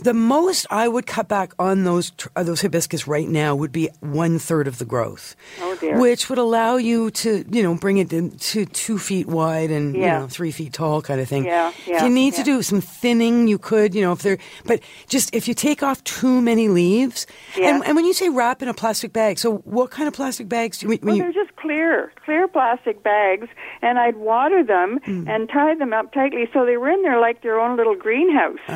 The 0.00 0.14
most 0.14 0.66
I 0.70 0.88
would 0.88 1.06
cut 1.06 1.28
back 1.28 1.52
on 1.60 1.84
those 1.84 2.10
uh, 2.34 2.42
those 2.42 2.60
hibiscus 2.62 3.06
right 3.06 3.27
now 3.28 3.54
would 3.54 3.72
be 3.72 3.88
one 4.00 4.38
third 4.38 4.66
of 4.68 4.78
the 4.78 4.84
growth, 4.84 5.36
Oh, 5.60 5.76
dear. 5.76 5.98
which 5.98 6.28
would 6.28 6.38
allow 6.38 6.76
you 6.76 7.10
to 7.12 7.44
you 7.50 7.62
know 7.62 7.74
bring 7.74 7.98
it 7.98 8.10
to 8.10 8.64
two 8.66 8.98
feet 8.98 9.26
wide 9.26 9.70
and 9.70 9.94
you 9.94 10.02
know 10.02 10.26
three 10.28 10.50
feet 10.52 10.72
tall 10.72 11.02
kind 11.02 11.20
of 11.20 11.28
thing. 11.28 11.44
Yeah, 11.44 11.72
if 11.86 12.02
you 12.02 12.10
need 12.10 12.34
to 12.34 12.42
do 12.42 12.62
some 12.62 12.80
thinning, 12.80 13.48
you 13.48 13.58
could 13.58 13.94
you 13.94 14.02
know 14.02 14.12
if 14.12 14.22
they're 14.22 14.38
but 14.64 14.80
just 15.08 15.34
if 15.34 15.46
you 15.48 15.54
take 15.54 15.82
off 15.82 16.02
too 16.04 16.40
many 16.40 16.68
leaves. 16.68 17.26
Yeah. 17.56 17.74
And, 17.74 17.84
and 17.86 17.96
when 17.96 18.04
you 18.04 18.12
say 18.12 18.28
wrap 18.28 18.62
in 18.62 18.68
a 18.68 18.74
plastic 18.74 19.12
bag, 19.12 19.38
so 19.38 19.58
what 19.64 19.90
kind 19.90 20.08
of 20.08 20.14
plastic 20.14 20.48
bags 20.48 20.78
do 20.78 20.86
you 20.86 20.90
when 20.90 20.98
Well, 21.02 21.16
you? 21.16 21.22
they're 21.22 21.32
just 21.44 21.56
clear, 21.56 22.12
clear 22.24 22.48
plastic 22.48 23.02
bags, 23.02 23.48
and 23.82 23.98
I'd 23.98 24.16
water 24.16 24.62
them 24.64 24.98
Hmm. 25.04 25.28
and 25.28 25.48
tie 25.48 25.74
them 25.74 25.92
up 25.92 26.12
tightly 26.12 26.48
so 26.52 26.64
they 26.64 26.76
were 26.76 26.88
in 26.90 27.02
there 27.02 27.20
like 27.20 27.42
their 27.42 27.58
own 27.60 27.76
little 27.76 27.94
greenhouse. 27.94 28.58
Ah. 28.68 28.74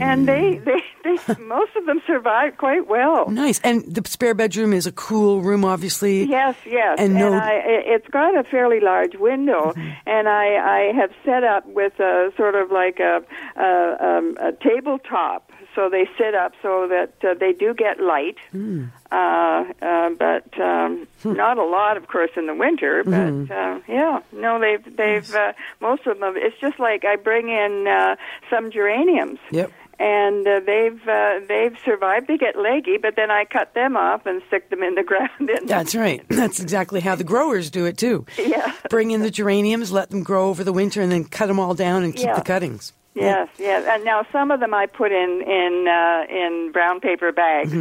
And 0.00 0.28
they, 0.28 0.60
they, 0.64 0.82
they, 1.04 1.34
most 1.42 1.74
of 1.76 1.86
them 1.86 2.00
survived 2.06 2.58
quite 2.58 2.86
well. 2.88 3.28
Nice. 3.30 3.60
And 3.66 3.84
the 3.94 4.02
spare 4.08 4.34
bedroom 4.34 4.72
is 4.72 4.86
a 4.86 4.92
cool 4.92 5.42
room, 5.42 5.64
obviously. 5.64 6.24
Yes, 6.24 6.54
yes, 6.64 6.98
And 7.00 7.14
no- 7.14 7.32
I, 7.34 7.52
it- 7.64 7.84
it's 7.86 8.08
got 8.08 8.36
a 8.36 8.44
fairly 8.44 8.80
large 8.80 9.14
window, 9.16 9.72
and 10.06 10.28
I, 10.28 10.46
I 10.56 10.92
have 10.94 11.10
set 11.24 11.42
up 11.44 11.66
with 11.66 11.98
a 12.00 12.32
sort 12.36 12.54
of 12.54 12.70
like 12.70 13.00
a, 13.00 13.22
a, 13.56 13.96
um, 14.08 14.36
a 14.40 14.52
tabletop, 14.52 15.50
so 15.74 15.88
they 15.90 16.08
sit 16.16 16.34
up 16.34 16.52
so 16.62 16.88
that 16.88 17.12
uh, 17.28 17.34
they 17.38 17.52
do 17.52 17.74
get 17.74 18.00
light. 18.00 18.38
Uh, 18.54 19.64
uh, 19.82 20.10
but 20.18 20.58
um, 20.60 21.06
not 21.24 21.58
a 21.58 21.64
lot, 21.64 21.96
of 21.96 22.08
course, 22.08 22.30
in 22.36 22.46
the 22.46 22.54
winter. 22.54 23.04
But 23.04 23.54
uh, 23.54 23.80
yeah, 23.86 24.20
no, 24.32 24.58
they've 24.58 24.96
they've 24.96 25.34
uh, 25.34 25.52
most 25.80 26.06
of 26.06 26.18
them. 26.18 26.34
It's 26.36 26.58
just 26.60 26.78
like 26.80 27.04
I 27.04 27.16
bring 27.16 27.48
in 27.50 27.86
uh, 27.86 28.16
some 28.50 28.70
geraniums. 28.70 29.38
Yep. 29.50 29.70
And 29.98 30.46
uh, 30.46 30.60
they've 30.66 31.08
uh, 31.08 31.40
they've 31.48 31.76
survived. 31.84 32.28
They 32.28 32.36
get 32.36 32.56
leggy, 32.58 32.98
but 32.98 33.16
then 33.16 33.30
I 33.30 33.46
cut 33.46 33.72
them 33.74 33.96
off 33.96 34.26
and 34.26 34.42
stick 34.48 34.68
them 34.68 34.82
in 34.82 34.94
the 34.94 35.02
ground. 35.10 35.50
That's 35.64 35.94
right. 35.94 36.22
That's 36.28 36.60
exactly 36.60 37.00
how 37.00 37.14
the 37.14 37.24
growers 37.24 37.70
do 37.70 37.86
it 37.86 37.96
too. 37.96 38.26
Yeah. 38.38 38.72
Bring 38.90 39.10
in 39.12 39.22
the 39.22 39.30
geraniums, 39.30 39.90
let 39.92 40.10
them 40.10 40.22
grow 40.22 40.48
over 40.50 40.62
the 40.64 40.72
winter, 40.72 41.00
and 41.00 41.10
then 41.10 41.24
cut 41.24 41.46
them 41.46 41.58
all 41.58 41.72
down 41.74 42.02
and 42.04 42.14
keep 42.14 42.26
Yeah. 42.26 42.34
the 42.34 42.42
cuttings. 42.42 42.92
Yes, 43.14 43.48
yes. 43.58 43.86
And 43.88 44.04
now 44.04 44.26
some 44.30 44.50
of 44.50 44.60
them 44.60 44.74
I 44.74 44.84
put 44.84 45.10
in 45.12 45.40
in 45.42 45.88
uh, 45.88 46.26
in 46.28 46.70
brown 46.72 47.00
paper 47.00 47.32
bags, 47.32 47.72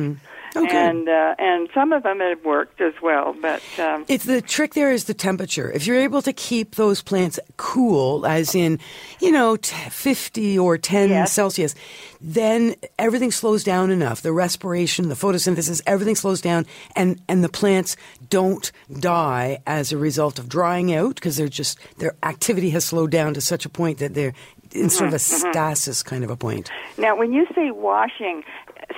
Okay. 0.55 0.89
and 0.89 1.07
uh, 1.09 1.35
and 1.37 1.69
some 1.73 1.91
of 1.91 2.03
them 2.03 2.19
have 2.19 2.43
worked 2.45 2.79
as 2.81 2.93
well. 3.01 3.35
But 3.41 3.61
um, 3.79 4.05
It's 4.07 4.25
the 4.25 4.41
trick 4.41 4.73
there 4.73 4.91
is 4.91 5.05
the 5.05 5.13
temperature. 5.13 5.71
If 5.71 5.85
you're 5.87 5.99
able 5.99 6.21
to 6.21 6.33
keep 6.33 6.75
those 6.75 7.01
plants 7.01 7.39
cool, 7.57 8.25
as 8.25 8.55
in, 8.55 8.79
you 9.19 9.31
know, 9.31 9.55
t- 9.57 9.75
50 9.89 10.57
or 10.59 10.77
10 10.77 11.09
Yes. 11.09 11.33
Celsius, 11.33 11.75
then 12.21 12.75
everything 12.97 13.31
slows 13.31 13.63
down 13.63 13.91
enough. 13.91 14.21
The 14.21 14.31
respiration, 14.33 15.09
the 15.09 15.15
photosynthesis, 15.15 15.81
everything 15.85 16.15
slows 16.15 16.41
down, 16.41 16.65
and, 16.95 17.21
and 17.27 17.43
the 17.43 17.49
plants 17.49 17.95
don't 18.29 18.71
die 18.99 19.59
as 19.67 19.91
a 19.91 19.97
result 19.97 20.39
of 20.39 20.47
drying 20.49 20.93
out 20.93 21.15
because 21.15 21.37
they're 21.37 21.47
just, 21.47 21.77
their 21.99 22.15
activity 22.23 22.69
has 22.71 22.85
slowed 22.85 23.11
down 23.11 23.33
to 23.33 23.41
such 23.41 23.65
a 23.65 23.69
point 23.69 23.99
that 23.99 24.13
they're, 24.13 24.33
in 24.71 24.89
sort 24.89 25.07
of 25.07 25.13
a 25.13 25.17
Mm-hmm, 25.17 25.51
stasis 25.51 26.03
kind 26.03 26.23
of 26.25 26.29
a 26.29 26.35
point. 26.35 26.69
Now, 26.97 27.15
when 27.15 27.31
you 27.31 27.45
say 27.55 27.71
washing, 27.71 28.43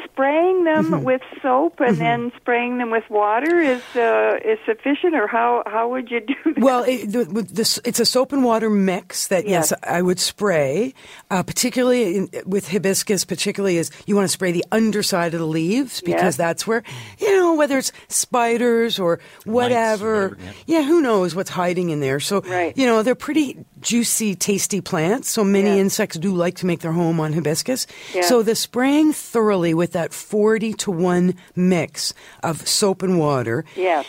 spraying 0.04 0.64
them 0.64 0.86
Mm-hmm. 0.92 1.04
with 1.04 1.22
soap 1.42 1.80
and 1.80 1.98
then 1.98 2.32
spraying 2.38 2.78
them 2.78 2.92
with 2.92 3.04
water 3.10 3.60
is 3.60 3.82
uh, 3.96 4.38
is 4.44 4.58
sufficient, 4.66 5.16
or 5.16 5.28
how 5.28 5.64
how 5.66 5.90
would 5.90 6.10
you 6.12 6.20
do 6.22 6.34
that? 6.46 6.58
Well, 6.60 6.84
it, 6.84 7.08
the, 7.12 7.24
this, 7.52 7.80
it's 7.86 8.00
a 8.00 8.06
soap 8.06 8.32
and 8.34 8.44
water 8.44 8.70
mix 8.70 9.28
that 9.28 9.46
yes, 9.48 9.72
Yes. 9.72 9.80
I 9.84 10.02
would 10.02 10.20
spray, 10.20 10.94
uh, 11.32 11.44
particularly 11.44 12.16
in, 12.18 12.30
with 12.46 12.70
hibiscus. 12.70 13.26
Particularly 13.26 13.78
is 13.78 13.90
you 14.06 14.16
want 14.16 14.26
to 14.26 14.32
spray 14.32 14.52
the 14.52 14.66
underside 14.72 15.34
of 15.34 15.40
the 15.40 15.48
leaves 15.48 16.02
because 16.02 16.22
Yes. 16.22 16.38
that's 16.38 16.68
where 16.68 16.84
you 17.20 17.36
know 17.36 17.56
whether 17.56 17.78
it's 17.78 17.92
spiders 18.08 19.00
or 19.00 19.20
whatever. 19.46 20.30
whatever, 20.30 20.38
yeah. 20.68 20.84
who 20.84 21.02
knows 21.02 21.34
what's 21.36 21.50
hiding 21.50 21.90
in 21.90 22.00
there? 22.02 22.20
So 22.20 22.42
Right. 22.42 22.76
you 22.78 22.86
know 22.86 23.04
they're 23.04 23.16
pretty 23.16 23.58
juicy, 23.82 24.36
tasty 24.36 24.82
plants. 24.82 25.30
So 25.30 25.44
many 25.44 25.70
Yeah. 25.76 25.82
insects 25.82 26.18
do 26.18 26.34
like 26.34 26.56
to 26.58 26.66
make 26.66 26.80
their 26.82 26.92
home 26.92 27.20
on 27.20 27.34
hibiscus. 27.34 27.88
Yeah. 28.14 28.22
So 28.24 28.42
the 28.44 28.56
spraying 28.56 29.14
thoroughly 29.14 29.67
with 29.74 29.94
that 29.94 30.14
forty 30.14 30.74
to 30.74 30.92
one 30.92 31.36
mix 31.56 32.14
of 32.44 32.68
soap 32.68 33.04
and 33.04 33.20
water 33.20 33.66
yes. 33.76 34.06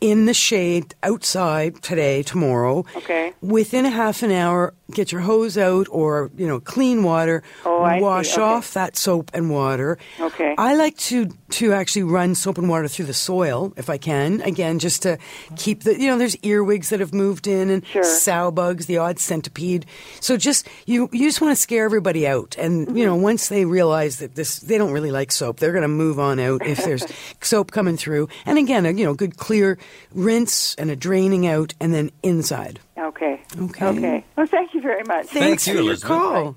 In 0.00 0.26
the 0.26 0.34
shade 0.34 0.94
outside 1.02 1.82
today, 1.82 2.22
tomorrow. 2.22 2.84
Okay. 2.96 3.32
Within 3.40 3.86
a 3.86 3.90
half 3.90 4.22
an 4.22 4.30
hour, 4.30 4.74
get 4.92 5.10
your 5.10 5.22
hose 5.22 5.56
out 5.56 5.86
or, 5.90 6.30
you 6.36 6.46
know, 6.46 6.60
clean 6.60 7.02
water. 7.02 7.42
Oh, 7.64 7.80
I 7.82 8.00
wash 8.00 8.34
Okay. 8.34 8.42
off 8.42 8.74
that 8.74 8.96
soap 8.96 9.30
and 9.34 9.50
water. 9.50 9.98
Okay. 10.20 10.54
I 10.58 10.74
like 10.74 10.96
to 11.08 11.28
to 11.48 11.72
actually 11.72 12.02
run 12.02 12.34
soap 12.34 12.58
and 12.58 12.68
water 12.68 12.88
through 12.88 13.06
the 13.06 13.14
soil 13.14 13.72
if 13.76 13.88
I 13.88 13.96
can. 13.98 14.40
Again, 14.42 14.78
just 14.78 15.02
to 15.02 15.16
keep 15.56 15.84
the 15.84 15.98
you 15.98 16.08
know, 16.08 16.18
there's 16.18 16.36
earwigs 16.42 16.90
that 16.90 17.00
have 17.00 17.14
moved 17.14 17.46
in 17.46 17.70
and 17.70 17.86
Sure. 17.86 18.02
sow 18.04 18.50
bugs, 18.50 18.86
the 18.86 18.98
odd 18.98 19.18
centipede. 19.18 19.86
So 20.20 20.36
just 20.36 20.68
you 20.86 21.08
you 21.12 21.26
just 21.26 21.40
want 21.40 21.52
to 21.56 21.60
scare 21.60 21.84
everybody 21.84 22.26
out. 22.26 22.54
And 22.58 22.86
Mm-hmm. 22.86 22.96
you 22.96 23.06
know, 23.06 23.16
once 23.16 23.48
they 23.48 23.64
realize 23.64 24.18
that 24.18 24.34
this 24.34 24.58
they 24.60 24.76
don't 24.76 24.92
really 24.92 25.10
like 25.10 25.32
soap, 25.32 25.58
they're 25.58 25.72
going 25.72 25.82
to 25.82 25.88
move 25.88 26.18
on 26.18 26.38
out 26.38 26.66
if 26.66 26.84
there's 26.84 27.04
soap 27.40 27.70
coming 27.72 27.96
through. 27.96 28.28
And 28.44 28.58
again, 28.58 28.84
a, 28.86 28.90
you 28.92 29.04
know, 29.04 29.14
good 29.14 29.36
clear 29.38 29.78
rinse 30.12 30.74
and 30.76 30.90
a 30.90 30.96
draining 30.96 31.46
out 31.46 31.74
and 31.80 31.92
then 31.92 32.10
inside. 32.22 32.80
Okay. 32.98 33.40
Okay. 33.58 33.86
Okay. 33.86 34.24
Well, 34.36 34.46
thank 34.46 34.74
you 34.74 34.80
very 34.80 35.04
much. 35.04 35.26
Thanks 35.26 35.66
you, 35.66 35.74
for 35.74 35.78
your 35.78 35.88
Elizabeth. 35.90 36.08
call. 36.08 36.56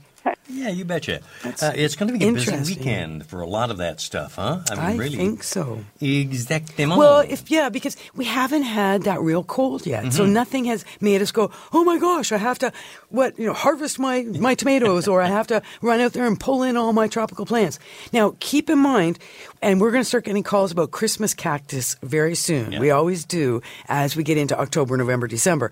Yeah, 0.51 0.69
you 0.69 0.84
betcha. 0.84 1.21
Uh, 1.45 1.71
it's 1.75 1.95
going 1.95 2.12
to 2.12 2.17
be 2.17 2.27
a 2.27 2.34
busy 2.34 2.75
weekend 2.75 3.25
for 3.27 3.41
a 3.41 3.47
lot 3.47 3.69
of 3.69 3.77
that 3.77 4.01
stuff, 4.01 4.36
huh? 4.36 4.62
mean, 4.71 4.79
I 4.79 4.95
really. 4.95 5.15
think 5.15 5.43
so. 5.43 5.86
Exactly. 6.01 6.86
Well, 6.86 7.19
if 7.19 7.51
yeah, 7.51 7.69
because 7.69 7.95
we 8.15 8.25
haven't 8.25 8.63
had 8.63 9.03
that 9.03 9.21
real 9.21 9.43
cold 9.43 9.86
yet, 9.86 10.12
so 10.12 10.25
nothing 10.25 10.65
has 10.65 10.86
made 10.99 11.21
us 11.21 11.32
go, 11.32 11.51
"Oh 11.71 11.84
my 11.84 11.99
gosh, 11.99 12.32
I 12.32 12.38
have 12.38 12.58
to 12.60 12.73
what 13.10 13.38
you 13.38 13.45
know 13.45 13.53
harvest 13.53 13.99
my 13.99 14.23
my 14.23 14.55
tomatoes, 14.55 15.08
or 15.08 15.21
I 15.21 15.27
have 15.27 15.47
to 15.47 15.62
run 15.82 15.99
out 15.99 16.13
there 16.13 16.25
and 16.25 16.39
pull 16.39 16.63
in 16.63 16.77
all 16.77 16.93
my 16.93 17.08
tropical 17.08 17.45
plants." 17.45 17.79
Now, 18.12 18.36
keep 18.39 18.69
in 18.69 18.79
mind, 18.79 19.19
and 19.62 19.79
we're 19.79 19.91
going 19.91 20.01
to 20.01 20.08
start 20.08 20.25
getting 20.25 20.43
calls 20.43 20.71
about 20.71 20.91
Christmas 20.91 21.34
cactus 21.34 21.95
very 22.01 22.36
soon. 22.36 22.71
Yeah. 22.71 22.79
We 22.79 22.91
always 22.91 23.23
do 23.23 23.62
as 23.88 24.15
we 24.15 24.23
get 24.23 24.38
into 24.38 24.60
October, 24.60 24.97
November, 24.97 25.27
December. 25.27 25.71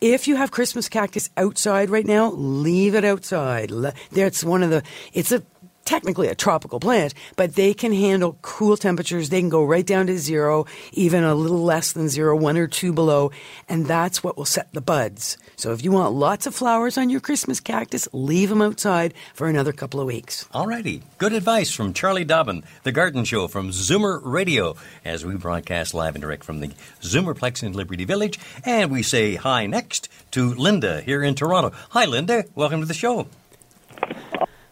If 0.00 0.28
you 0.28 0.36
have 0.36 0.52
Christmas 0.52 0.88
cactus 0.88 1.28
outside 1.36 1.90
right 1.90 2.06
now, 2.06 2.30
leave 2.30 2.94
it 2.94 3.04
outside. 3.04 3.70
That's 4.12 4.44
one 4.44 4.62
of 4.62 4.70
the. 4.70 4.84
It's 5.12 5.32
a 5.32 5.42
technically 5.88 6.28
a 6.28 6.34
tropical 6.34 6.78
plant, 6.78 7.14
but 7.34 7.54
they 7.54 7.72
can 7.72 7.94
handle 7.94 8.36
cool 8.42 8.76
temperatures. 8.76 9.30
They 9.30 9.40
can 9.40 9.48
go 9.48 9.64
right 9.64 9.86
down 9.86 10.06
to 10.08 10.18
zero, 10.18 10.66
even 10.92 11.24
a 11.24 11.34
little 11.34 11.62
less 11.62 11.92
than 11.92 12.10
zero, 12.10 12.36
one 12.36 12.58
or 12.58 12.66
two 12.66 12.92
below, 12.92 13.32
and 13.70 13.86
that's 13.86 14.22
what 14.22 14.36
will 14.36 14.44
set 14.44 14.70
the 14.74 14.82
buds. 14.82 15.38
So 15.56 15.72
if 15.72 15.82
you 15.82 15.90
want 15.90 16.12
lots 16.12 16.46
of 16.46 16.54
flowers 16.54 16.98
on 16.98 17.08
your 17.08 17.20
Christmas 17.20 17.58
cactus, 17.58 18.06
leave 18.12 18.50
them 18.50 18.60
outside 18.60 19.14
for 19.32 19.48
another 19.48 19.72
couple 19.72 19.98
of 19.98 20.06
weeks. 20.06 20.46
Alrighty. 20.52 21.00
Good 21.16 21.32
advice 21.32 21.72
from 21.72 21.94
Charlie 21.94 22.24
Dobbin, 22.24 22.64
The 22.82 22.92
Garden 22.92 23.24
Show 23.24 23.48
from 23.48 23.70
Zoomer 23.70 24.20
Radio, 24.22 24.76
as 25.06 25.24
we 25.24 25.36
broadcast 25.36 25.94
live 25.94 26.14
and 26.14 26.22
direct 26.22 26.44
from 26.44 26.60
the 26.60 26.68
Zoomerplex 27.00 27.62
in 27.62 27.72
Liberty 27.72 28.04
Village. 28.04 28.38
And 28.62 28.90
we 28.90 29.02
say 29.02 29.36
hi 29.36 29.64
next 29.64 30.10
to 30.32 30.52
Linda 30.52 31.00
here 31.00 31.22
in 31.22 31.34
Toronto. 31.34 31.72
Hi, 31.90 32.04
Linda. 32.04 32.44
Welcome 32.54 32.80
to 32.80 32.86
the 32.86 32.92
show. 32.92 33.26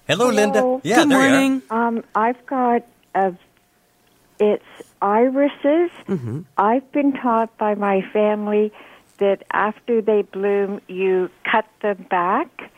Hello, 0.06 0.28
Linda. 0.28 0.80
Yeah, 0.84 0.96
Good 1.02 1.10
there 1.10 1.18
you 1.18 1.24
are. 1.26 1.30
morning. 1.30 1.62
Um, 1.70 2.04
I've 2.14 2.46
got 2.46 2.82
a. 3.14 3.34
It's 4.38 4.64
irises. 5.00 5.90
Mm-hmm. 6.08 6.40
I've 6.58 6.90
been 6.92 7.12
taught 7.14 7.56
by 7.58 7.74
my 7.74 8.02
family 8.12 8.70
that 9.18 9.44
after 9.50 10.02
they 10.02 10.22
bloom, 10.22 10.80
you 10.88 11.30
cut 11.50 11.64
them 11.80 12.06
back, 12.10 12.70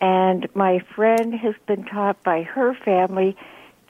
and 0.00 0.48
my 0.54 0.80
friend 0.94 1.32
has 1.34 1.54
been 1.66 1.84
taught 1.84 2.22
by 2.24 2.42
her 2.42 2.74
family 2.74 3.36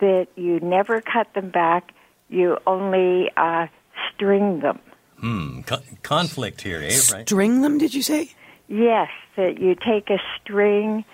that 0.01 0.29
you 0.37 0.61
never 0.61 1.01
cut 1.01 1.33
them 1.35 1.49
back. 1.51 1.92
You 2.29 2.59
only 2.66 3.31
uh, 3.37 3.66
string 4.14 4.61
them. 4.61 4.79
Hmm. 5.20 5.62
co- 5.62 5.81
conflict 6.03 6.61
here, 6.61 6.83
eh? 6.83 6.99
Right. 7.11 7.27
String 7.27 7.62
them, 7.62 7.79
did 7.79 7.94
you 7.94 8.03
say? 8.03 8.31
Yes, 8.68 9.09
that 9.37 9.59
you 9.59 9.75
take 9.75 10.11
a 10.11 10.18
string 10.38 11.05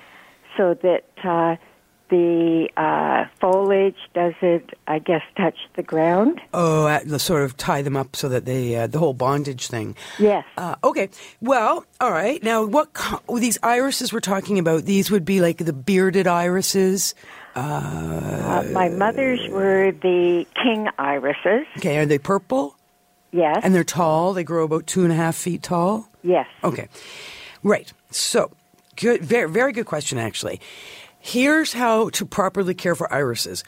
so 0.57 0.75
that 0.83 1.05
uh, 1.25 1.57
the 2.11 2.69
uh, 2.77 3.25
foliage 3.41 3.97
doesn't, 4.15 4.71
I 4.87 4.99
guess, 4.99 5.23
touch 5.37 5.57
the 5.77 5.83
ground. 5.83 6.41
Oh, 6.53 6.87
uh, 6.87 7.01
the 7.05 7.19
sort 7.19 7.43
of 7.43 7.57
tie 7.57 7.81
them 7.83 7.97
up 7.97 8.15
so 8.17 8.29
that 8.29 8.45
they, 8.45 8.77
uh, 8.77 8.87
the 8.87 8.99
whole 8.99 9.15
bondage 9.15 9.69
thing. 9.69 9.97
Yes. 10.19 10.45
Uh, 10.59 10.75
okay. 10.85 11.09
Well, 11.41 11.85
all 12.01 12.11
right. 12.11 12.43
Now, 12.43 12.65
what 12.67 12.93
co- 12.93 13.38
these 13.38 13.59
irises 13.62 14.12
we're 14.12 14.21
talking 14.21 14.59
about? 14.59 14.85
These 14.85 15.11
would 15.11 15.25
be 15.25 15.41
like 15.41 15.59
the 15.59 15.73
bearded 15.73 16.27
irises. 16.27 17.15
Uh, 17.55 18.65
my 18.73 18.88
mother's 18.88 19.41
were 19.51 19.93
the 19.93 20.47
king 20.62 20.88
irises. 20.99 21.67
Okay, 21.79 21.99
are 21.99 22.07
they 22.07 22.19
purple? 22.19 22.77
Yes. 23.31 23.61
And 23.62 23.75
they're 23.75 23.85
tall. 23.85 24.33
They 24.35 24.45
grow 24.45 24.65
about 24.65 24.87
two 24.87 25.05
and 25.05 25.12
a 25.12 25.17
half 25.17 25.37
feet 25.37 25.62
tall. 25.62 26.09
yes. 26.23 26.47
Okay, 26.65 26.88
right. 27.62 27.91
So, 28.11 28.51
good, 29.03 29.25
very, 29.25 29.51
very 29.51 29.73
good 29.73 29.87
question, 29.87 30.17
actually. 30.17 30.61
Here's 31.19 31.73
how 31.73 32.09
to 32.11 32.25
properly 32.25 32.75
care 32.75 32.95
for 32.95 33.12
irises. 33.12 33.65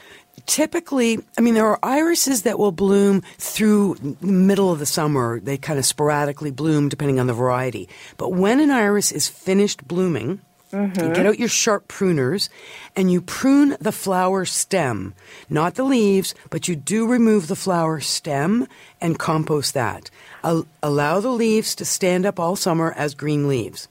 Typically, 0.47 1.19
I 1.37 1.41
mean, 1.41 1.55
there 1.55 1.67
are 1.67 1.79
irises 1.83 2.43
that 2.43 2.59
will 2.59 2.73
bloom 2.73 3.23
through 3.39 3.97
the 3.97 4.27
middle 4.27 4.71
of 4.73 4.79
the 4.79 4.87
summer. 4.87 5.41
They 5.41 5.57
kind 5.57 5.79
of 5.79 5.85
sporadically 5.85 6.51
bloom 6.51 6.89
depending 6.89 7.21
on 7.21 7.27
the 7.27 7.33
variety. 7.33 7.89
But 8.17 8.31
when 8.31 8.61
an 8.61 8.71
iris 8.71 9.13
is 9.13 9.29
finished 9.29 9.87
blooming, 9.87 10.41
you 10.73 10.79
mm-hmm. 10.79 11.13
get 11.13 11.27
out 11.27 11.39
your 11.39 11.49
sharp 11.49 11.87
pruners 11.87 12.49
and 12.97 13.11
you 13.11 13.21
prune 13.21 13.77
the 13.81 13.93
flower 13.93 14.45
stem, 14.45 15.15
not 15.49 15.77
the 15.77 15.85
leaves, 15.85 16.35
but 16.51 16.67
you 16.67 16.75
do 16.75 17.07
remove 17.07 17.47
the 17.47 17.57
flower 17.57 18.01
stem 18.01 18.67
and 19.01 19.19
compost 19.19 19.75
that. 19.75 20.11
Al- 20.45 20.67
allow 20.83 21.21
the 21.21 21.31
leaves 21.31 21.75
to 21.77 21.85
stand 21.85 22.27
up 22.27 22.39
all 22.39 22.55
summer 22.55 22.93
as 22.97 23.15
green 23.15 23.49
leaves. 23.49 23.89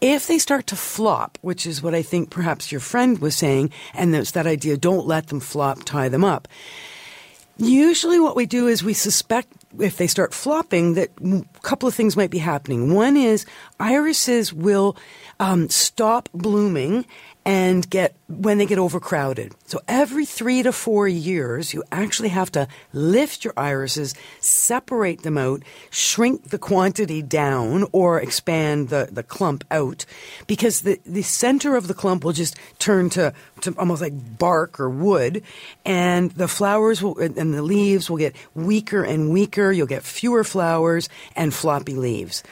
If 0.00 0.26
they 0.26 0.38
start 0.38 0.66
to 0.68 0.76
flop, 0.76 1.38
which 1.42 1.66
is 1.66 1.82
what 1.82 1.94
I 1.94 2.02
think 2.02 2.30
perhaps 2.30 2.72
your 2.72 2.80
friend 2.80 3.18
was 3.18 3.36
saying, 3.36 3.70
and 3.94 4.12
there's 4.12 4.32
that 4.32 4.46
idea 4.46 4.76
don't 4.76 5.06
let 5.06 5.28
them 5.28 5.40
flop, 5.40 5.84
tie 5.84 6.08
them 6.08 6.24
up. 6.24 6.48
Usually, 7.58 8.18
what 8.18 8.34
we 8.34 8.46
do 8.46 8.66
is 8.66 8.82
we 8.82 8.94
suspect 8.94 9.52
if 9.78 9.96
they 9.98 10.06
start 10.06 10.34
flopping 10.34 10.94
that 10.94 11.10
a 11.22 11.44
couple 11.60 11.86
of 11.86 11.94
things 11.94 12.16
might 12.16 12.30
be 12.30 12.38
happening. 12.38 12.94
One 12.94 13.16
is 13.16 13.44
irises 13.78 14.52
will 14.52 14.96
um, 15.38 15.68
stop 15.68 16.28
blooming 16.32 17.04
and 17.44 17.88
get 17.88 18.16
when 18.32 18.58
they 18.58 18.66
get 18.66 18.78
overcrowded. 18.78 19.54
So 19.66 19.80
every 19.86 20.24
three 20.24 20.62
to 20.62 20.72
four 20.72 21.06
years, 21.06 21.74
you 21.74 21.84
actually 21.92 22.30
have 22.30 22.50
to 22.52 22.66
lift 22.92 23.44
your 23.44 23.52
irises, 23.56 24.14
separate 24.40 25.22
them 25.22 25.36
out, 25.36 25.62
shrink 25.90 26.50
the 26.50 26.58
quantity 26.58 27.22
down, 27.22 27.84
or 27.92 28.20
expand 28.20 28.88
the, 28.88 29.08
the 29.12 29.22
clump 29.22 29.64
out, 29.70 30.06
because 30.46 30.82
the, 30.82 30.98
the 31.04 31.22
center 31.22 31.76
of 31.76 31.88
the 31.88 31.94
clump 31.94 32.24
will 32.24 32.32
just 32.32 32.56
turn 32.78 33.10
to, 33.10 33.32
to 33.60 33.74
almost 33.78 34.00
like 34.00 34.38
bark 34.38 34.80
or 34.80 34.88
wood, 34.88 35.42
and 35.84 36.30
the 36.32 36.48
flowers 36.48 37.02
will, 37.02 37.18
and 37.18 37.54
the 37.54 37.62
leaves 37.62 38.08
will 38.08 38.18
get 38.18 38.34
weaker 38.54 39.04
and 39.04 39.30
weaker. 39.30 39.70
You'll 39.70 39.86
get 39.86 40.02
fewer 40.02 40.44
flowers 40.44 41.08
and 41.36 41.52
floppy 41.52 41.94
leaves. 41.94 42.42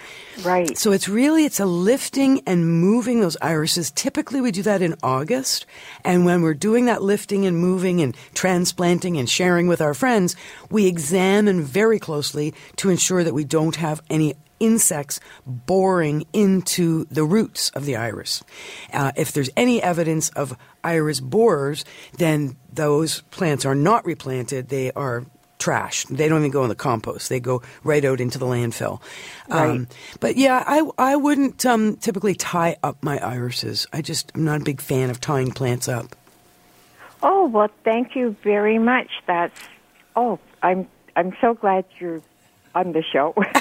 Right. 0.42 0.76
So 0.76 0.92
it's 0.92 1.08
really 1.08 1.44
it's 1.44 1.60
a 1.60 1.66
lifting 1.66 2.42
and 2.46 2.80
moving 2.80 3.20
those 3.20 3.36
irises. 3.42 3.90
Typically 3.90 4.40
we 4.40 4.50
do 4.50 4.62
that 4.62 4.80
in 4.80 4.94
August, 5.02 5.66
and 6.04 6.24
when 6.24 6.42
we're 6.42 6.54
doing 6.54 6.86
that 6.86 7.02
lifting 7.02 7.46
and 7.46 7.58
moving 7.58 8.00
and 8.00 8.16
transplanting 8.34 9.16
and 9.16 9.28
sharing 9.28 9.68
with 9.68 9.80
our 9.80 9.94
friends, 9.94 10.36
we 10.70 10.86
examine 10.86 11.62
very 11.62 11.98
closely 11.98 12.54
to 12.76 12.90
ensure 12.90 13.24
that 13.24 13.34
we 13.34 13.44
don't 13.44 13.76
have 13.76 14.02
any 14.10 14.34
insects 14.60 15.18
boring 15.46 16.26
into 16.32 17.06
the 17.06 17.24
roots 17.24 17.70
of 17.70 17.86
the 17.86 17.96
iris. 17.96 18.44
Uh, 18.92 19.10
if 19.16 19.32
there's 19.32 19.50
any 19.56 19.82
evidence 19.82 20.28
of 20.30 20.56
iris 20.84 21.18
borers, 21.18 21.84
then 22.18 22.56
those 22.72 23.22
plants 23.30 23.64
are 23.64 23.74
not 23.74 24.04
replanted. 24.04 24.68
They 24.68 24.92
are 24.92 25.24
trash. 25.60 26.04
They 26.06 26.28
don't 26.28 26.40
even 26.40 26.50
go 26.50 26.64
in 26.64 26.68
the 26.68 26.74
compost. 26.74 27.28
They 27.28 27.38
go 27.38 27.62
right 27.84 28.04
out 28.04 28.20
into 28.20 28.38
the 28.38 28.46
landfill. 28.46 29.00
Right. 29.48 29.70
Um, 29.70 29.88
but 30.18 30.36
yeah, 30.36 30.64
I 30.66 30.82
I 30.98 31.16
wouldn't 31.16 31.64
um, 31.64 31.96
typically 31.96 32.34
tie 32.34 32.76
up 32.82 33.02
my 33.02 33.18
irises. 33.18 33.86
I 33.92 34.02
just 34.02 34.32
I'm 34.34 34.44
not 34.44 34.62
a 34.62 34.64
big 34.64 34.80
fan 34.80 35.10
of 35.10 35.20
tying 35.20 35.52
plants 35.52 35.88
up. 35.88 36.16
Oh 37.22 37.46
well, 37.46 37.68
thank 37.84 38.16
you 38.16 38.34
very 38.42 38.78
much. 38.78 39.10
That's 39.26 39.60
oh, 40.16 40.38
I'm 40.62 40.88
I'm 41.14 41.36
so 41.40 41.54
glad 41.54 41.84
you're 41.98 42.22
on 42.74 42.92
the 42.92 43.02
show. 43.02 43.34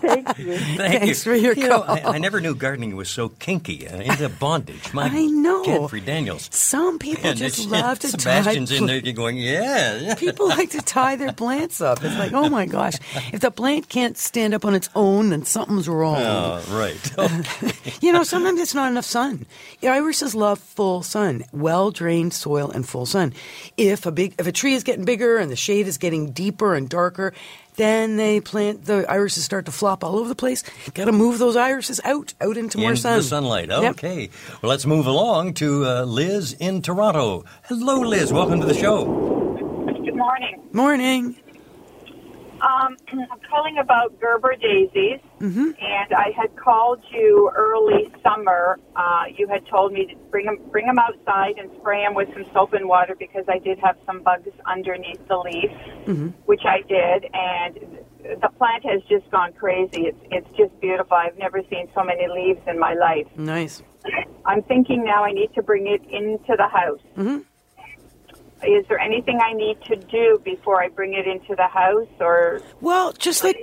thank 0.00 0.38
you. 0.38 0.56
Thank 0.56 0.78
Thanks 0.78 1.26
you. 1.26 1.32
for 1.32 1.34
your 1.34 1.54
You 1.54 1.68
know. 1.68 1.82
I, 1.82 2.14
I 2.14 2.18
never 2.18 2.40
knew 2.40 2.54
gardening 2.54 2.96
was 2.96 3.10
so 3.10 3.28
kinky 3.28 3.86
and 3.86 4.02
into 4.02 4.28
bondage. 4.28 4.92
My 4.92 5.04
I 5.04 5.26
know. 5.26 5.64
Godfrey 5.64 6.00
Daniels. 6.00 6.48
Some 6.52 6.98
people 6.98 7.26
And 7.26 7.38
just 7.38 7.68
love 7.68 7.98
to 8.00 8.08
Sebastian's 8.08 8.24
tie 8.24 8.40
Sebastian's 8.40 8.72
in 8.72 8.86
there 8.86 9.12
going, 9.12 9.36
yeah. 9.36 9.96
yeah. 9.96 10.14
People 10.18 10.48
like 10.48 10.70
to 10.70 10.80
tie 10.80 11.16
their 11.16 11.32
plants 11.32 11.80
up. 11.80 12.02
It's 12.02 12.16
like, 12.16 12.32
oh 12.32 12.48
my 12.48 12.66
gosh, 12.66 12.94
if 13.32 13.40
the 13.40 13.50
plant 13.50 13.88
can't 13.88 14.16
stand 14.16 14.54
up 14.54 14.64
on 14.64 14.74
its 14.74 14.88
own, 14.94 15.30
then 15.30 15.44
something's 15.44 15.88
wrong. 15.88 16.16
Oh, 16.20 16.64
right. 16.70 16.94
Okay. 17.24 17.72
You 18.00 18.12
know, 18.12 18.22
sometimes 18.22 18.60
it's 18.60 18.74
not 18.74 18.90
enough 18.90 19.04
sun. 19.04 19.46
Irises 19.82 20.34
love 20.34 20.58
full 20.58 21.02
sun, 21.02 21.44
well 21.52 21.90
drained 21.90 22.34
soil 22.34 22.70
and 22.70 22.86
full 22.86 23.06
sun. 23.06 23.32
If 23.76 24.04
a 24.04 24.12
big, 24.12 24.34
if 24.38 24.46
a 24.46 24.52
tree 24.52 24.74
is 24.74 24.82
getting 24.82 25.04
bigger 25.04 25.38
and 25.38 25.50
the 25.50 25.56
shade 25.56 25.86
is 25.86 25.96
getting 25.96 26.32
deeper 26.32 26.74
and 26.74 26.88
darker, 26.88 27.32
then 27.76 28.16
they 28.16 28.40
plant 28.40 28.84
the 28.84 29.04
irises 29.10 29.44
start 29.44 29.66
to 29.66 29.72
flop 29.72 30.04
all 30.04 30.16
over 30.16 30.28
the 30.28 30.34
place. 30.34 30.62
Got 30.94 31.06
to 31.06 31.12
move 31.12 31.38
those 31.38 31.56
irises 31.56 32.00
out, 32.04 32.34
out 32.40 32.56
into 32.56 32.78
more 32.78 32.90
Into 32.90 33.02
sun. 33.02 33.16
the 33.18 33.22
sunlight. 33.24 33.68
Yep. 33.68 33.82
Okay. 33.92 34.30
Well, 34.62 34.70
let's 34.70 34.86
move 34.86 35.06
along 35.06 35.54
to 35.54 35.84
uh, 35.86 36.02
Liz 36.04 36.52
in 36.54 36.82
Toronto. 36.82 37.44
Hello, 37.64 38.00
Liz. 38.00 38.32
Welcome 38.32 38.60
to 38.60 38.66
the 38.66 38.74
show. 38.74 39.04
Good 40.04 40.16
morning. 40.16 40.62
Morning. 40.72 41.36
Um, 42.64 42.96
I'm 43.12 43.40
calling 43.50 43.78
about 43.78 44.18
Gerber 44.20 44.56
daisies, 44.56 45.20
Mm-hmm. 45.40 45.72
and 45.78 46.12
I 46.16 46.30
had 46.34 46.56
called 46.56 47.00
you 47.12 47.50
early 47.54 48.10
summer. 48.22 48.78
Uh, 48.96 49.24
you 49.36 49.46
had 49.46 49.66
told 49.66 49.92
me 49.92 50.06
to 50.06 50.16
bring 50.30 50.46
them, 50.46 50.56
bring 50.70 50.86
them 50.86 50.98
outside 50.98 51.58
and 51.58 51.70
spray 51.80 52.02
them 52.02 52.14
with 52.14 52.28
some 52.32 52.46
soap 52.54 52.72
and 52.72 52.88
water 52.88 53.14
because 53.18 53.44
I 53.48 53.58
did 53.58 53.78
have 53.80 53.96
some 54.06 54.22
bugs 54.22 54.48
underneath 54.64 55.20
the 55.28 55.36
leaf, 55.38 55.70
Mm-hmm. 56.06 56.28
which 56.46 56.62
I 56.64 56.80
did, 56.88 57.26
and 57.34 57.98
the 58.40 58.48
plant 58.56 58.84
has 58.86 59.02
just 59.08 59.30
gone 59.30 59.52
crazy. 59.52 60.02
It's 60.10 60.18
it's 60.30 60.48
just 60.56 60.72
beautiful. 60.80 61.14
I've 61.16 61.36
never 61.36 61.60
seen 61.70 61.88
so 61.94 62.02
many 62.02 62.26
leaves 62.28 62.60
in 62.66 62.78
my 62.78 62.94
life. 62.94 63.26
Nice. 63.36 63.82
I'm 64.46 64.62
thinking 64.62 65.04
now 65.04 65.24
I 65.24 65.32
need 65.32 65.52
to 65.54 65.62
bring 65.62 65.86
it 65.86 66.02
into 66.10 66.54
the 66.56 66.68
house. 66.68 67.00
Mm-hmm. 67.18 67.38
Is 68.66 68.86
there 68.88 68.98
anything 68.98 69.38
I 69.42 69.52
need 69.52 69.80
to 69.82 69.96
do 69.96 70.40
before 70.44 70.82
I 70.82 70.88
bring 70.88 71.14
it 71.14 71.26
into 71.26 71.54
the 71.54 71.66
house, 71.66 72.08
or 72.20 72.60
Well, 72.80 73.12
just 73.12 73.44
like, 73.44 73.56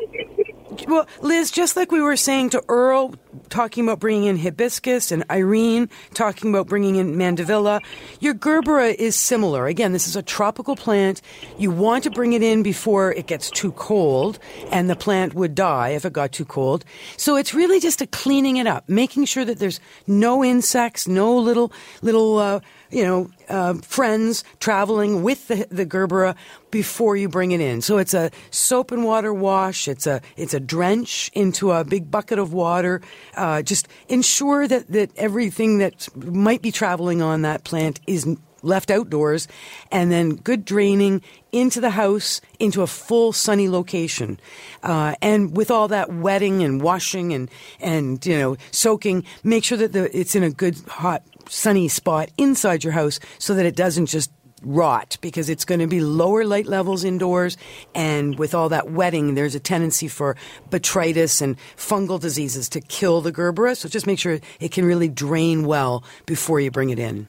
well, 0.87 1.07
Liz, 1.21 1.51
just 1.51 1.75
like 1.75 1.91
we 1.91 2.01
were 2.01 2.15
saying 2.15 2.51
to 2.51 2.63
Earl, 2.67 3.15
talking 3.49 3.83
about 3.83 3.99
bringing 3.99 4.25
in 4.25 4.37
hibiscus, 4.37 5.11
and 5.11 5.23
Irene 5.29 5.89
talking 6.13 6.49
about 6.49 6.67
bringing 6.67 6.95
in 6.95 7.15
mandevilla, 7.15 7.81
your 8.19 8.33
gerbera 8.33 8.93
is 8.93 9.15
similar. 9.15 9.67
Again, 9.67 9.91
this 9.91 10.07
is 10.07 10.15
a 10.15 10.21
tropical 10.21 10.75
plant. 10.75 11.21
You 11.57 11.71
want 11.71 12.03
to 12.05 12.11
bring 12.11 12.33
it 12.33 12.43
in 12.43 12.63
before 12.63 13.11
it 13.11 13.27
gets 13.27 13.49
too 13.49 13.71
cold, 13.73 14.39
and 14.71 14.89
the 14.89 14.95
plant 14.95 15.33
would 15.33 15.55
die 15.55 15.89
if 15.89 16.05
it 16.05 16.13
got 16.13 16.31
too 16.31 16.45
cold. 16.45 16.85
So 17.17 17.35
it's 17.35 17.53
really 17.53 17.79
just 17.79 18.01
a 18.01 18.07
cleaning 18.07 18.57
it 18.57 18.67
up, 18.67 18.87
making 18.87 19.25
sure 19.25 19.45
that 19.45 19.59
there's 19.59 19.79
no 20.07 20.43
insects, 20.43 21.07
no 21.07 21.37
little 21.37 21.71
little. 22.01 22.37
Uh, 22.37 22.59
you 22.91 23.03
know, 23.03 23.31
uh, 23.49 23.73
friends 23.75 24.43
traveling 24.59 25.23
with 25.23 25.47
the, 25.47 25.67
the 25.69 25.85
gerbera 25.85 26.35
before 26.69 27.15
you 27.15 27.29
bring 27.29 27.51
it 27.51 27.61
in. 27.61 27.81
So 27.81 27.97
it's 27.97 28.13
a 28.13 28.31
soap 28.49 28.91
and 28.91 29.03
water 29.03 29.33
wash. 29.33 29.87
It's 29.87 30.07
a 30.07 30.21
it's 30.37 30.53
a 30.53 30.59
drench 30.59 31.29
into 31.33 31.71
a 31.71 31.83
big 31.83 32.11
bucket 32.11 32.39
of 32.39 32.53
water. 32.53 33.01
Uh, 33.35 33.61
just 33.61 33.87
ensure 34.09 34.67
that 34.67 34.91
that 34.91 35.11
everything 35.17 35.79
that 35.79 36.07
might 36.15 36.61
be 36.61 36.71
traveling 36.71 37.21
on 37.21 37.41
that 37.43 37.63
plant 37.63 37.99
is 38.07 38.25
left 38.63 38.91
outdoors, 38.91 39.47
and 39.91 40.11
then 40.11 40.35
good 40.35 40.65
draining 40.65 41.21
into 41.51 41.81
the 41.81 41.89
house 41.91 42.41
into 42.59 42.81
a 42.81 42.87
full 42.87 43.33
sunny 43.33 43.67
location. 43.67 44.39
Uh, 44.83 45.15
and 45.21 45.55
with 45.55 45.71
all 45.71 45.87
that 45.87 46.13
wetting 46.13 46.63
and 46.63 46.81
washing 46.81 47.33
and 47.33 47.49
and 47.79 48.25
you 48.25 48.37
know 48.37 48.57
soaking, 48.71 49.23
make 49.43 49.63
sure 49.63 49.77
that 49.77 49.93
the, 49.93 50.15
it's 50.17 50.35
in 50.35 50.43
a 50.43 50.51
good 50.51 50.77
hot 50.87 51.23
sunny 51.49 51.87
spot 51.87 52.29
inside 52.37 52.83
your 52.83 52.93
house 52.93 53.19
so 53.37 53.53
that 53.55 53.65
it 53.65 53.75
doesn't 53.75 54.07
just 54.07 54.31
rot 54.63 55.17
because 55.21 55.49
it's 55.49 55.65
going 55.65 55.79
to 55.79 55.87
be 55.87 56.01
lower 56.01 56.45
light 56.45 56.67
levels 56.67 57.03
indoors. 57.03 57.57
And 57.95 58.37
with 58.37 58.53
all 58.53 58.69
that 58.69 58.91
wetting 58.91 59.35
there's 59.35 59.55
a 59.55 59.59
tendency 59.59 60.07
for 60.07 60.35
botrytis 60.69 61.41
and 61.41 61.57
fungal 61.75 62.19
diseases 62.19 62.69
to 62.69 62.81
kill 62.81 63.21
the 63.21 63.31
gerbera 63.31 63.75
so 63.75 63.89
just 63.89 64.05
make 64.07 64.19
sure 64.19 64.39
it 64.59 64.71
can 64.71 64.85
really 64.85 65.09
drain 65.09 65.65
well 65.65 66.03
before 66.25 66.59
you 66.59 66.71
bring 66.71 66.89
it 66.89 66.99
in. 66.99 67.27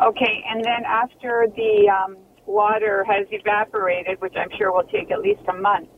Okay, 0.00 0.44
and 0.48 0.64
then 0.64 0.84
after 0.86 1.46
the 1.56 1.90
um, 1.90 2.16
water 2.46 3.04
has 3.08 3.26
evaporated, 3.32 4.20
which 4.20 4.34
I'm 4.36 4.48
sure 4.56 4.72
will 4.72 4.84
take 4.84 5.10
at 5.10 5.20
least 5.20 5.40
a 5.48 5.54
month, 5.54 5.88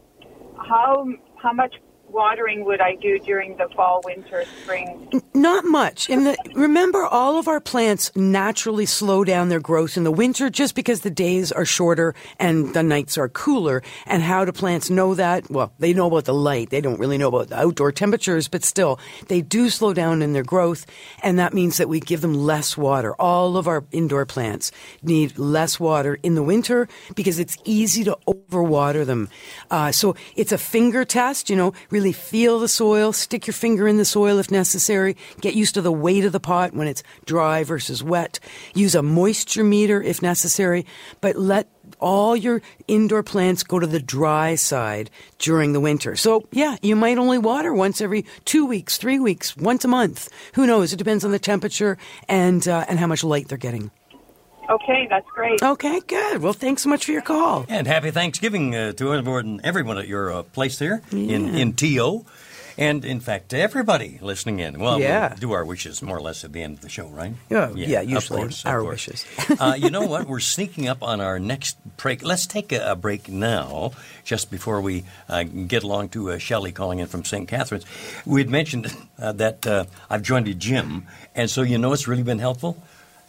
how 0.57 1.07
how 1.37 1.53
much 1.53 1.75
watering 2.13 2.65
would 2.65 2.81
I 2.81 2.97
do 2.97 3.19
during 3.19 3.57
the 3.57 3.69
fall, 3.75 4.01
winter, 4.05 4.45
spring? 4.63 5.23
Not 5.35 5.65
much. 5.65 6.09
In 6.09 6.25
the 6.25 6.37
remember, 6.55 7.05
all 7.05 7.39
of 7.39 7.49
our 7.49 7.61
plants 7.61 8.11
naturally 8.17 8.87
slow 8.87 9.25
down 9.25 9.49
their 9.49 9.61
growth 9.61 9.97
in 9.97 10.05
the 10.05 10.11
winter 10.11 10.51
just 10.51 10.75
because 10.75 11.01
the 11.01 11.11
days 11.11 11.53
are 11.53 11.65
shorter 11.65 12.15
and 12.39 12.75
the 12.75 12.83
nights 12.83 13.19
are 13.19 13.29
cooler. 13.29 13.83
And 14.07 14.23
how 14.23 14.45
do 14.45 14.53
plants 14.53 14.91
know 14.91 15.15
that? 15.15 15.51
Well, 15.51 15.73
they 15.79 15.93
know 15.93 16.07
about 16.07 16.25
the 16.25 16.35
light. 16.35 16.71
They 16.71 16.81
don't 16.81 16.99
really 16.99 17.19
know 17.19 17.29
about 17.29 17.49
the 17.49 17.61
outdoor 17.61 17.93
temperatures, 17.93 18.49
but 18.49 18.65
still, 18.65 18.99
they 19.29 19.43
do 19.43 19.71
slow 19.71 19.93
down 19.93 20.23
in 20.23 20.33
their 20.33 20.43
growth, 20.43 20.87
and 21.23 21.39
that 21.39 21.55
means 21.55 21.77
that 21.77 21.89
we 21.89 22.01
give 22.01 22.21
them 22.21 22.35
less 22.35 22.77
water. 22.77 23.15
All 23.15 23.57
of 23.57 23.69
our 23.69 23.85
indoor 23.93 24.27
plants 24.27 24.73
need 25.03 25.39
less 25.39 25.79
water 25.79 26.19
in 26.23 26.35
the 26.35 26.43
winter 26.43 26.89
because 27.15 27.39
it's 27.39 27.57
easy 27.65 28.05
to 28.05 28.17
overwater 28.27 29.05
them. 29.05 29.29
Uh, 29.71 29.93
so 29.93 30.17
it's 30.37 30.53
a 30.53 30.59
finger 30.59 31.05
test. 31.05 31.51
You 31.51 31.57
know, 31.57 31.73
really 31.91 32.00
feel 32.13 32.59
the 32.59 32.69
soil, 32.69 33.13
stick 33.13 33.47
your 33.47 33.55
finger 33.55 33.87
in 33.87 33.97
the 33.97 34.05
soil 34.05 34.39
if 34.39 34.51
necessary, 34.51 35.17
get 35.41 35.55
used 35.55 35.75
to 35.75 35.83
the 35.83 35.93
weight 35.93 36.25
of 36.25 36.33
the 36.33 36.41
pot 36.41 36.75
when 36.75 36.89
it's 36.89 37.03
dry 37.27 37.63
versus 37.65 38.03
wet. 38.03 38.41
Use 38.75 38.95
a 38.95 39.03
moisture 39.03 39.63
meter 39.63 40.03
if 40.03 40.23
necessary, 40.23 40.87
but 41.21 41.37
let 41.37 41.69
all 41.99 42.35
your 42.35 42.63
indoor 42.89 43.23
plants 43.23 43.63
go 43.63 43.79
to 43.79 43.87
the 43.87 44.01
dry 44.01 44.55
side 44.55 45.11
during 45.39 45.73
the 45.73 45.81
winter. 45.81 46.17
So, 46.17 46.47
yeah, 46.51 46.77
you 46.83 46.97
might 46.97 47.19
only 47.19 47.39
water 47.39 47.73
once 47.73 48.01
every 48.01 48.25
two 48.45 48.67
weeks, 48.67 48.97
three 48.97 49.19
weeks, 49.19 49.57
once 49.57 49.85
a 49.85 49.89
month. 49.89 50.29
Who 50.55 50.67
knows? 50.67 50.93
It 50.93 50.97
depends 50.97 51.25
on 51.25 51.33
the 51.33 51.39
temperature 51.39 51.99
and, 52.29 52.67
uh, 52.67 52.87
and 52.89 52.99
how 52.99 53.07
much 53.07 53.23
light 53.23 53.49
they're 53.49 53.59
getting. 53.59 53.91
Okay, 54.71 55.07
that's 55.11 55.29
great. 55.35 55.61
Okay, 55.63 56.01
good. 56.07 56.41
Well, 56.43 56.53
thanks 56.53 56.83
so 56.83 56.89
much 56.89 57.05
for 57.05 57.13
your 57.13 57.23
call. 57.23 57.67
And 57.69 57.87
happy 57.87 58.11
Thanksgiving 58.13 58.75
uh, 58.75 58.93
to 58.93 59.13
everyone 59.15 59.45
and 59.47 59.61
everyone 59.65 59.99
at 59.99 60.07
your 60.07 60.33
uh, 60.33 60.43
place 60.45 60.79
there 60.79 61.03
in, 61.11 61.49
in 61.55 61.73
TO. 61.73 62.25
And 62.79 63.05
in 63.05 63.21
fact, 63.21 63.51
to 63.51 63.59
everybody 63.59 64.19
listening 64.23 64.61
in. 64.61 64.79
Well, 64.79 65.01
Yeah. 65.01 65.31
we'll 65.31 65.37
do 65.39 65.53
our 65.53 65.65
wishes 65.67 66.01
more 66.01 66.17
or 66.17 66.23
less 66.23 66.45
at 66.45 66.53
the 66.55 66.63
end 66.63 66.77
of 66.77 66.81
the 66.81 66.89
show, 66.89 67.09
right? 67.09 67.35
Yeah, 67.51 67.73
yeah, 67.75 68.01
usually 68.01 68.41
of 68.43 68.47
course, 68.49 68.65
of 68.65 68.71
our 68.71 68.81
course. 68.81 69.07
wishes. 69.09 69.27
uh, 69.61 69.75
you 69.77 69.91
know 69.91 70.07
what? 70.07 70.27
We're 70.27 70.41
sneaking 70.41 70.89
up 70.89 71.03
on 71.03 71.21
our 71.21 71.39
next 71.39 71.77
break. 71.99 72.23
Let's 72.23 72.47
take 72.47 72.73
a, 72.73 72.93
a 72.93 72.97
break 72.97 73.29
now, 73.29 73.91
just 74.25 74.51
before 74.51 74.81
we 74.81 75.05
uh, 75.29 75.43
get 75.43 75.83
along 75.83 76.11
to 76.11 76.31
uh, 76.31 76.39
Shelley 76.39 76.73
calling 76.73 77.01
in 77.01 77.07
from 77.07 77.23
St. 77.25 77.47
Catharines. 77.47 77.85
We 78.25 78.41
had 78.41 78.49
mentioned 78.49 78.87
uh, 79.19 79.33
that 79.33 79.67
uh, 79.67 79.85
I've 80.09 80.23
joined 80.23 80.49
a 80.49 80.55
gym, 80.55 81.07
and 81.35 81.51
so 81.51 81.61
you 81.63 81.77
know 81.77 81.93
it's 81.93 82.09
really 82.09 82.23
been 82.23 82.39
helpful? 82.39 82.81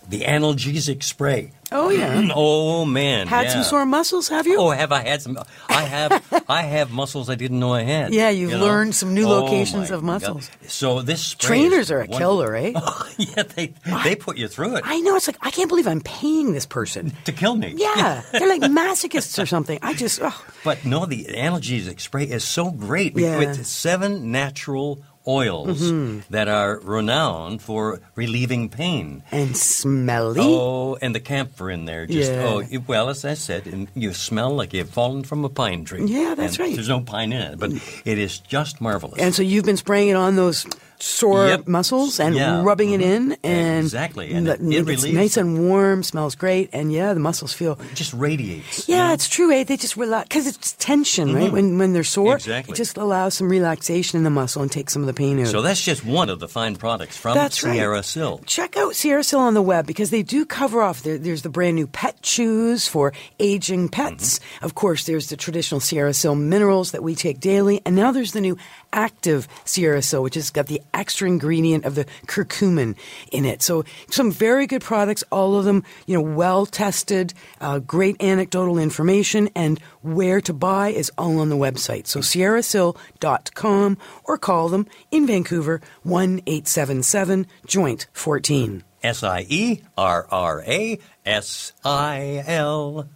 The 0.09 0.21
analgesic 0.21 1.03
spray. 1.03 1.51
Oh, 1.71 1.89
yeah. 1.89 2.27
oh 2.35 2.83
man! 2.83 3.27
Had 3.27 3.45
yeah. 3.45 3.53
some 3.53 3.63
sore 3.63 3.85
muscles, 3.85 4.27
have 4.27 4.45
you? 4.45 4.57
Oh, 4.59 4.71
have 4.71 4.91
I 4.91 5.03
had 5.07 5.21
some? 5.21 5.37
I 5.69 5.83
have. 5.83 6.43
I 6.49 6.63
have 6.63 6.91
muscles 6.91 7.29
I 7.29 7.35
didn't 7.35 7.59
know 7.61 7.71
I 7.73 7.83
had. 7.83 8.13
Yeah, 8.13 8.29
you've 8.29 8.51
you 8.51 8.57
know? 8.57 8.65
learned 8.65 8.93
some 8.93 9.13
new 9.13 9.25
Oh, 9.25 9.41
locations 9.43 9.89
my 9.89 9.95
of 9.95 10.03
muscles. 10.03 10.49
God. 10.49 10.69
So 10.69 11.01
this 11.01 11.21
spray 11.23 11.47
Trainers 11.47 11.89
are 11.89 11.99
a 11.99 12.07
wonderful. 12.07 12.17
killer, 12.19 12.55
eh? 12.57 12.73
yeah, 13.17 13.43
they 13.43 13.73
they 14.03 14.15
put 14.17 14.37
you 14.37 14.49
through 14.49 14.75
it 14.77 14.83
I 14.85 14.99
know. 14.99 15.15
It's 15.15 15.27
like, 15.27 15.37
I 15.41 15.51
can't 15.51 15.69
believe 15.69 15.87
I'm 15.87 16.01
paying 16.01 16.51
this 16.51 16.65
person. 16.65 17.13
to 17.23 17.31
kill 17.31 17.55
me. 17.55 17.75
Yeah, 17.77 18.21
they're 18.33 18.49
like 18.49 18.63
masochists 18.63 19.41
or 19.41 19.45
something. 19.45 19.79
I 19.81 19.93
just, 19.93 20.19
oh. 20.21 20.43
But 20.65 20.83
no, 20.83 21.05
the 21.05 21.23
analgesic 21.25 22.01
spray 22.01 22.25
is 22.25 22.43
so 22.43 22.69
great 22.71 23.17
Yeah. 23.17 23.37
with 23.37 23.65
seven 23.65 24.31
natural 24.33 25.01
oils 25.27 25.81
Mm-hmm. 25.81 26.19
that 26.33 26.47
are 26.47 26.79
renowned 26.83 27.61
for 27.61 27.99
relieving 28.15 28.69
pain. 28.69 29.23
and 29.31 29.55
smelly. 29.55 30.39
Oh, 30.41 30.97
and 31.01 31.13
the 31.13 31.19
camphor 31.19 31.69
in 31.69 31.85
there. 31.85 32.05
Just 32.07 32.31
Yeah. 32.31 32.43
oh, 32.47 32.59
it- 32.59 32.87
well, 32.87 33.09
as 33.09 33.23
I 33.25 33.35
said, 33.35 33.67
and 33.67 33.87
you 33.95 34.13
smell 34.13 34.55
like 34.55 34.73
you've 34.73 34.89
fallen 34.89 35.23
from 35.23 35.45
a 35.45 35.49
pine 35.49 35.85
tree. 35.85 36.05
Yeah, 36.05 36.33
that's 36.35 36.57
And 36.57 36.59
right. 36.67 36.75
There's 36.75 36.89
no 36.89 37.01
pine 37.01 37.33
in 37.33 37.41
it, 37.41 37.59
but 37.59 37.71
it 38.05 38.17
is 38.17 38.39
just 38.39 38.81
marvelous. 38.81 39.19
And 39.21 39.33
so 39.35 39.41
you've 39.43 39.65
been 39.65 39.77
spraying 39.77 40.09
it 40.09 40.15
on 40.15 40.35
those 40.35 40.65
sore 41.01 41.47
Yep. 41.47 41.67
muscles 41.67 42.19
and 42.19 42.35
Yeah. 42.35 42.61
rubbing 42.63 42.91
it 42.91 43.01
in 43.01 43.35
and 43.43 43.83
Exactly. 43.83 44.31
And 44.31 44.47
the- 44.47 44.53
it- 44.53 44.87
it 44.87 44.89
it's 44.89 45.05
nice 45.05 45.37
and 45.37 45.67
warm, 45.67 46.03
smells 46.03 46.35
great, 46.35 46.69
and 46.73 46.91
yeah, 46.91 47.13
the 47.13 47.19
muscles 47.19 47.53
feel 47.53 47.77
just 47.95 48.13
radiates. 48.13 48.87
Yeah, 48.87 49.13
it's 49.13 49.27
true. 49.27 49.51
Eh? 49.51 49.63
They 49.63 49.77
just 49.77 49.97
relax 49.97 50.27
because 50.29 50.47
it's 50.47 50.73
tension, 50.79 51.33
right? 51.33 51.49
Mhm. 51.49 51.53
When 51.53 51.77
when 51.77 51.93
they're 51.93 52.03
sore, 52.03 52.35
Exactly. 52.35 52.73
it 52.73 52.77
just 52.77 52.97
allows 52.97 53.33
some 53.33 53.49
relaxation 53.49 54.17
in 54.17 54.23
the 54.23 54.29
muscle 54.29 54.61
and 54.61 54.71
takes 54.71 54.93
some 54.93 55.01
of 55.01 55.07
the 55.07 55.13
pain 55.13 55.39
out. 55.39 55.47
So 55.47 55.61
that's 55.61 55.81
just 55.81 56.05
one 56.05 56.29
of 56.29 56.39
the 56.39 56.47
fine 56.47 56.75
products 56.75 57.17
from 57.17 57.33
That's 57.35 57.63
right. 57.63 57.73
Sierra 57.73 58.03
Sil. 58.05 58.41
Check 58.45 58.77
out 58.77 58.95
Sierra 58.95 59.23
Sil 59.25 59.41
on 59.41 59.53
the 59.53 59.61
web 59.61 59.87
because 59.87 60.09
they 60.11 60.21
do 60.23 60.45
cover 60.45 60.81
off. 60.81 61.03
There, 61.03 61.17
there's 61.17 61.41
the 61.41 61.49
brand 61.49 61.75
new 61.75 61.87
pet 61.87 62.21
chews 62.21 62.87
for 62.87 63.13
aging 63.39 63.89
pets. 63.89 64.39
Mm-hmm. 64.39 64.65
Of 64.65 64.75
course, 64.75 65.05
there's 65.05 65.27
the 65.27 65.37
traditional 65.37 65.79
Sierra 65.81 66.13
Sil 66.13 66.35
minerals 66.35 66.91
that 66.91 67.01
we 67.03 67.15
take 67.15 67.39
daily, 67.39 67.81
and 67.85 67.95
now 67.95 68.11
there's 68.11 68.33
the 68.33 68.41
new 68.41 68.57
active 68.93 69.47
Sil, 69.65 70.23
which 70.23 70.35
has 70.35 70.49
got 70.49 70.67
the 70.67 70.81
extra 70.93 71.27
ingredient 71.27 71.85
of 71.85 71.95
the 71.95 72.05
curcumin 72.27 72.95
in 73.31 73.45
it. 73.45 73.61
So 73.61 73.83
some 74.09 74.31
very 74.31 74.67
good 74.67 74.81
products, 74.81 75.23
all 75.31 75.55
of 75.55 75.65
them, 75.65 75.83
you 76.05 76.15
know, 76.15 76.21
well 76.21 76.65
tested, 76.65 77.33
uh, 77.59 77.79
great 77.79 78.21
anecdotal 78.21 78.77
information, 78.77 79.49
and 79.55 79.79
where 80.01 80.41
to 80.41 80.53
buy 80.53 80.89
is 80.89 81.11
all 81.17 81.39
on 81.39 81.49
the 81.49 81.55
website. 81.55 82.07
So 82.07 82.19
sierrasil.com 82.19 83.97
or 84.23 84.37
call 84.37 84.69
them 84.69 84.87
in 85.11 85.27
Vancouver 85.27 85.81
1 86.03 86.41
877 86.45 87.47
Joint 87.65 88.07
14. 88.13 88.83
S 89.03 89.23
I 89.23 89.45
E 89.49 89.81
R 89.97 90.27
R 90.29 90.63
A 90.65 90.99
S 91.25 91.73
I 91.83 92.43
L. 92.45 93.07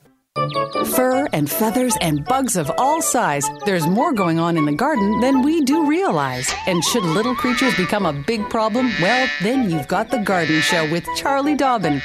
Fur 0.95 1.27
and 1.31 1.49
feathers 1.49 1.95
and 2.01 2.25
bugs 2.25 2.57
of 2.57 2.69
all 2.77 3.01
size. 3.01 3.49
There's 3.65 3.87
more 3.87 4.11
going 4.11 4.37
on 4.37 4.57
in 4.57 4.65
the 4.65 4.73
garden 4.73 5.21
than 5.21 5.41
we 5.41 5.63
do 5.63 5.87
realize. 5.87 6.51
And 6.67 6.83
should 6.83 7.03
little 7.03 7.35
creatures 7.35 7.75
become 7.75 8.05
a 8.05 8.13
big 8.13 8.49
problem, 8.49 8.91
well, 9.01 9.27
then 9.41 9.69
you've 9.69 9.87
got 9.87 10.11
The 10.11 10.19
Garden 10.19 10.59
Show 10.61 10.89
with 10.91 11.07
Charlie 11.15 11.55
Dobbin. 11.55 12.01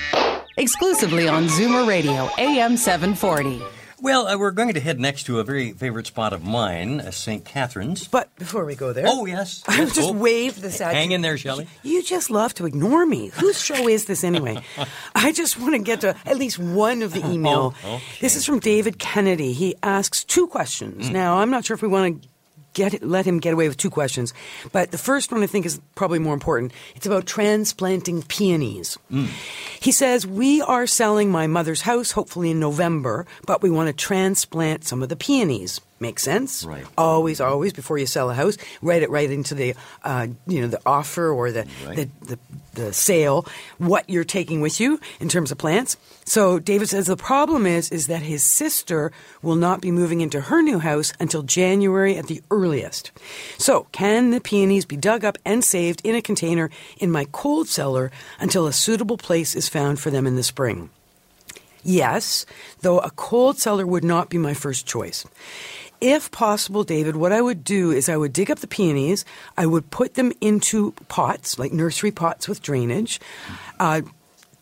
Exclusively 0.57 1.29
on 1.29 1.49
Zoomer 1.49 1.87
Radio, 1.87 2.31
AM 2.39 2.77
740. 2.77 3.80
Well, 4.03 4.27
uh, 4.27 4.39
we're 4.39 4.51
going 4.51 4.73
to 4.75 4.81
head 4.81 4.99
next 4.99 5.25
to 5.25 5.41
a 5.41 5.45
very 5.45 5.73
favorite 5.73 6.07
spot 6.07 6.33
of 6.33 6.43
mine, 6.43 7.01
uh, 7.01 7.11
St. 7.11 7.45
Catharines. 7.45 8.09
But 8.09 8.35
before 8.37 8.65
we 8.65 8.75
go 8.75 8.93
there, 8.95 9.05
Oh, 9.07 9.27
yes. 9.27 9.63
I 9.69 9.79
yes, 9.83 9.95
just 9.95 10.11
oh. 10.11 10.13
waved 10.13 10.63
this 10.63 10.81
at 10.81 10.95
Hang 10.95 11.11
you. 11.11 11.17
in 11.17 11.21
there, 11.23 11.37
Shelley. 11.37 11.67
You 11.83 12.03
just 12.03 12.31
love 12.31 12.55
to 12.55 12.67
ignore 12.67 13.05
me. 13.05 13.29
Whose 13.35 13.61
show 13.65 13.89
is 13.89 14.07
this 14.07 14.25
anyway? 14.25 14.63
I 15.15 15.33
just 15.33 15.59
want 15.59 15.75
to 15.75 15.79
get 15.83 16.01
to 16.01 16.17
at 16.25 16.39
least 16.39 16.59
one 16.59 17.03
of 17.03 17.13
the 17.13 17.27
email. 17.27 17.75
Oh, 17.85 17.95
okay. 17.97 18.03
This 18.21 18.37
is 18.37 18.47
from 18.47 18.59
David 18.59 18.99
Kennedy. 18.99 19.53
He 19.53 19.75
asks 19.83 20.25
two 20.25 20.47
questions. 20.47 21.09
Mm. 21.09 21.13
Now, 21.13 21.39
I'm 21.39 21.51
not 21.51 21.65
sure 21.67 21.75
if 21.75 21.83
we 21.83 21.89
want 21.89 22.23
to 22.23 22.29
get 22.75 23.03
let 23.03 23.27
him 23.27 23.39
get 23.39 23.53
away 23.53 23.69
with 23.69 23.77
two 23.77 23.91
questions, 23.91 24.33
but 24.73 24.91
the 24.91 24.99
first 24.99 25.33
one 25.33 25.43
I 25.43 25.47
think 25.47 25.67
is 25.67 25.81
probably 25.95 26.19
more 26.19 26.35
important. 26.35 26.73
It's 26.95 27.07
about 27.07 27.27
transplanting 27.27 28.23
peonies. 28.23 28.99
Mm. 29.11 29.29
He 29.81 29.93
says, 29.93 30.27
We 30.27 30.63
are 30.63 30.87
selling 30.87 31.31
my 31.31 31.47
mother's 31.47 31.83
house, 31.83 32.13
hopefully 32.13 32.51
in 32.51 32.61
November, 32.61 33.27
but 33.47 33.63
we 33.63 33.71
want 33.71 33.89
to 33.89 33.93
transplant 33.93 34.85
some 34.85 35.03
of 35.03 35.09
the 35.09 35.17
peonies. 35.17 35.81
Makes 36.03 36.23
sense? 36.23 36.65
Right. 36.65 36.87
Always, 36.97 37.43
always, 37.43 37.75
before 37.75 37.99
you 37.99 38.07
sell 38.07 38.31
a 38.31 38.35
house, 38.35 38.57
write 38.81 39.03
it 39.03 39.11
right 39.11 39.31
into 39.31 39.55
the, 39.55 39.75
uh, 40.03 40.29
you 40.47 40.63
know, 40.63 40.67
the 40.69 40.81
offer 40.87 41.31
or 41.31 41.53
the, 41.53 41.67
Right. 41.87 42.09
the, 42.23 42.27
the, 42.27 42.39
the 42.73 42.93
sale, 42.95 43.47
what 43.77 44.09
you're 44.09 44.25
taking 44.25 44.63
with 44.63 44.81
you 44.81 44.99
in 45.21 45.29
terms 45.29 45.53
of 45.53 45.59
plants. 45.59 45.99
So 46.25 46.59
David 46.59 46.89
says 46.89 47.07
the 47.07 47.19
problem 47.19 47.67
is, 47.67 47.91
is 47.91 48.07
that 48.07 48.23
his 48.23 48.43
sister 48.43 49.13
will 49.43 49.57
not 49.57 49.83
be 49.83 49.91
moving 49.91 50.23
into 50.23 50.41
her 50.41 50.63
new 50.63 50.79
house 50.79 51.13
until 51.21 51.43
January 51.43 52.17
at 52.17 52.29
the 52.29 52.43
earliest. 52.51 53.11
So 53.59 53.87
can 53.93 54.31
the 54.31 54.41
peonies 54.41 54.87
be 54.87 54.97
dug 54.97 55.23
up 55.23 55.37
and 55.45 55.63
saved 55.63 56.01
in 56.03 56.15
a 56.15 56.23
container 56.23 56.71
in 56.97 57.11
my 57.11 57.27
cold 57.31 57.69
cellar 57.69 58.11
until 58.39 58.67
a 58.67 58.73
suitable 58.73 59.19
place 59.19 59.55
is 59.55 59.69
found 59.69 60.01
for 60.01 60.09
them 60.11 60.27
in 60.27 60.37
the 60.37 60.43
spring? 60.43 60.89
Yes, 61.83 62.47
though 62.81 62.99
a 63.01 63.11
cold 63.11 63.59
cellar 63.59 63.87
would 63.87 64.05
not 64.05 64.29
be 64.31 64.39
my 64.39 64.55
first 64.55 64.87
choice. 64.87 65.27
If 66.01 66.31
possible, 66.31 66.83
David, 66.83 67.17
what 67.17 67.33
I 67.33 67.41
would 67.41 67.63
do 67.63 67.91
is 67.91 68.09
I 68.09 68.17
would 68.17 68.33
dig 68.33 68.51
up 68.51 68.61
the 68.61 68.67
peonies, 68.67 69.25
I 69.57 69.67
would 69.67 69.91
put 69.91 70.15
them 70.15 70.33
into 70.41 70.93
pots, 71.09 71.59
like 71.59 71.73
nursery 71.73 72.11
pots 72.11 72.49
with 72.49 72.63
drainage. 72.63 73.21
Uh, 73.79 74.03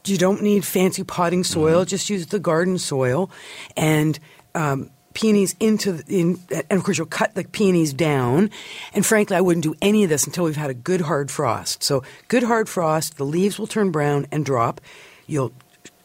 you 0.04 0.18
don't 0.18 0.42
need 0.42 0.64
fancy 0.64 1.04
potting 1.04 1.44
soil, 1.44 1.84
just 1.84 2.10
use 2.10 2.26
the 2.26 2.38
garden 2.38 2.78
soil 2.78 3.30
and 3.76 4.18
um, 4.54 4.90
peonies 5.14 5.54
into 5.60 5.92
the, 5.92 6.20
in, 6.20 6.40
and 6.50 6.78
of 6.78 6.84
course 6.84 6.98
you'll 6.98 7.06
cut 7.06 7.34
the 7.34 7.44
peonies 7.44 7.92
down. 7.92 8.50
And 8.94 9.04
frankly, 9.04 9.36
I 9.36 9.40
wouldn't 9.40 9.64
do 9.64 9.74
any 9.82 10.04
of 10.04 10.10
this 10.10 10.26
until 10.26 10.44
we've 10.44 10.56
had 10.56 10.70
a 10.70 10.74
good 10.74 11.02
hard 11.02 11.30
frost. 11.30 11.82
So 11.82 12.02
good 12.28 12.42
hard 12.42 12.68
frost, 12.68 13.16
the 13.16 13.24
leaves 13.24 13.58
will 13.58 13.66
turn 13.66 13.90
brown 13.90 14.26
and 14.32 14.44
drop. 14.44 14.80
You'll 15.26 15.52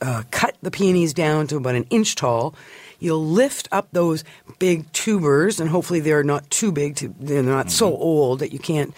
uh, 0.01 0.23
cut 0.31 0.55
the 0.61 0.71
peonies 0.71 1.13
down 1.13 1.47
to 1.47 1.57
about 1.57 1.75
an 1.75 1.85
inch 1.89 2.15
tall. 2.15 2.55
You'll 3.03 3.25
lift 3.25 3.67
up 3.69 3.89
those 3.91 4.23
big 4.59 4.89
tubers, 4.93 5.59
and 5.59 5.69
hopefully 5.69 5.99
they're 5.99 6.23
not 6.23 6.49
too 6.49 6.71
big. 6.71 6.95
To, 6.95 7.13
they're 7.19 7.43
not 7.43 7.69
so 7.69 7.87
old 7.87 8.39
that 8.39 8.53
you 8.53 8.59
can't, 8.59 8.93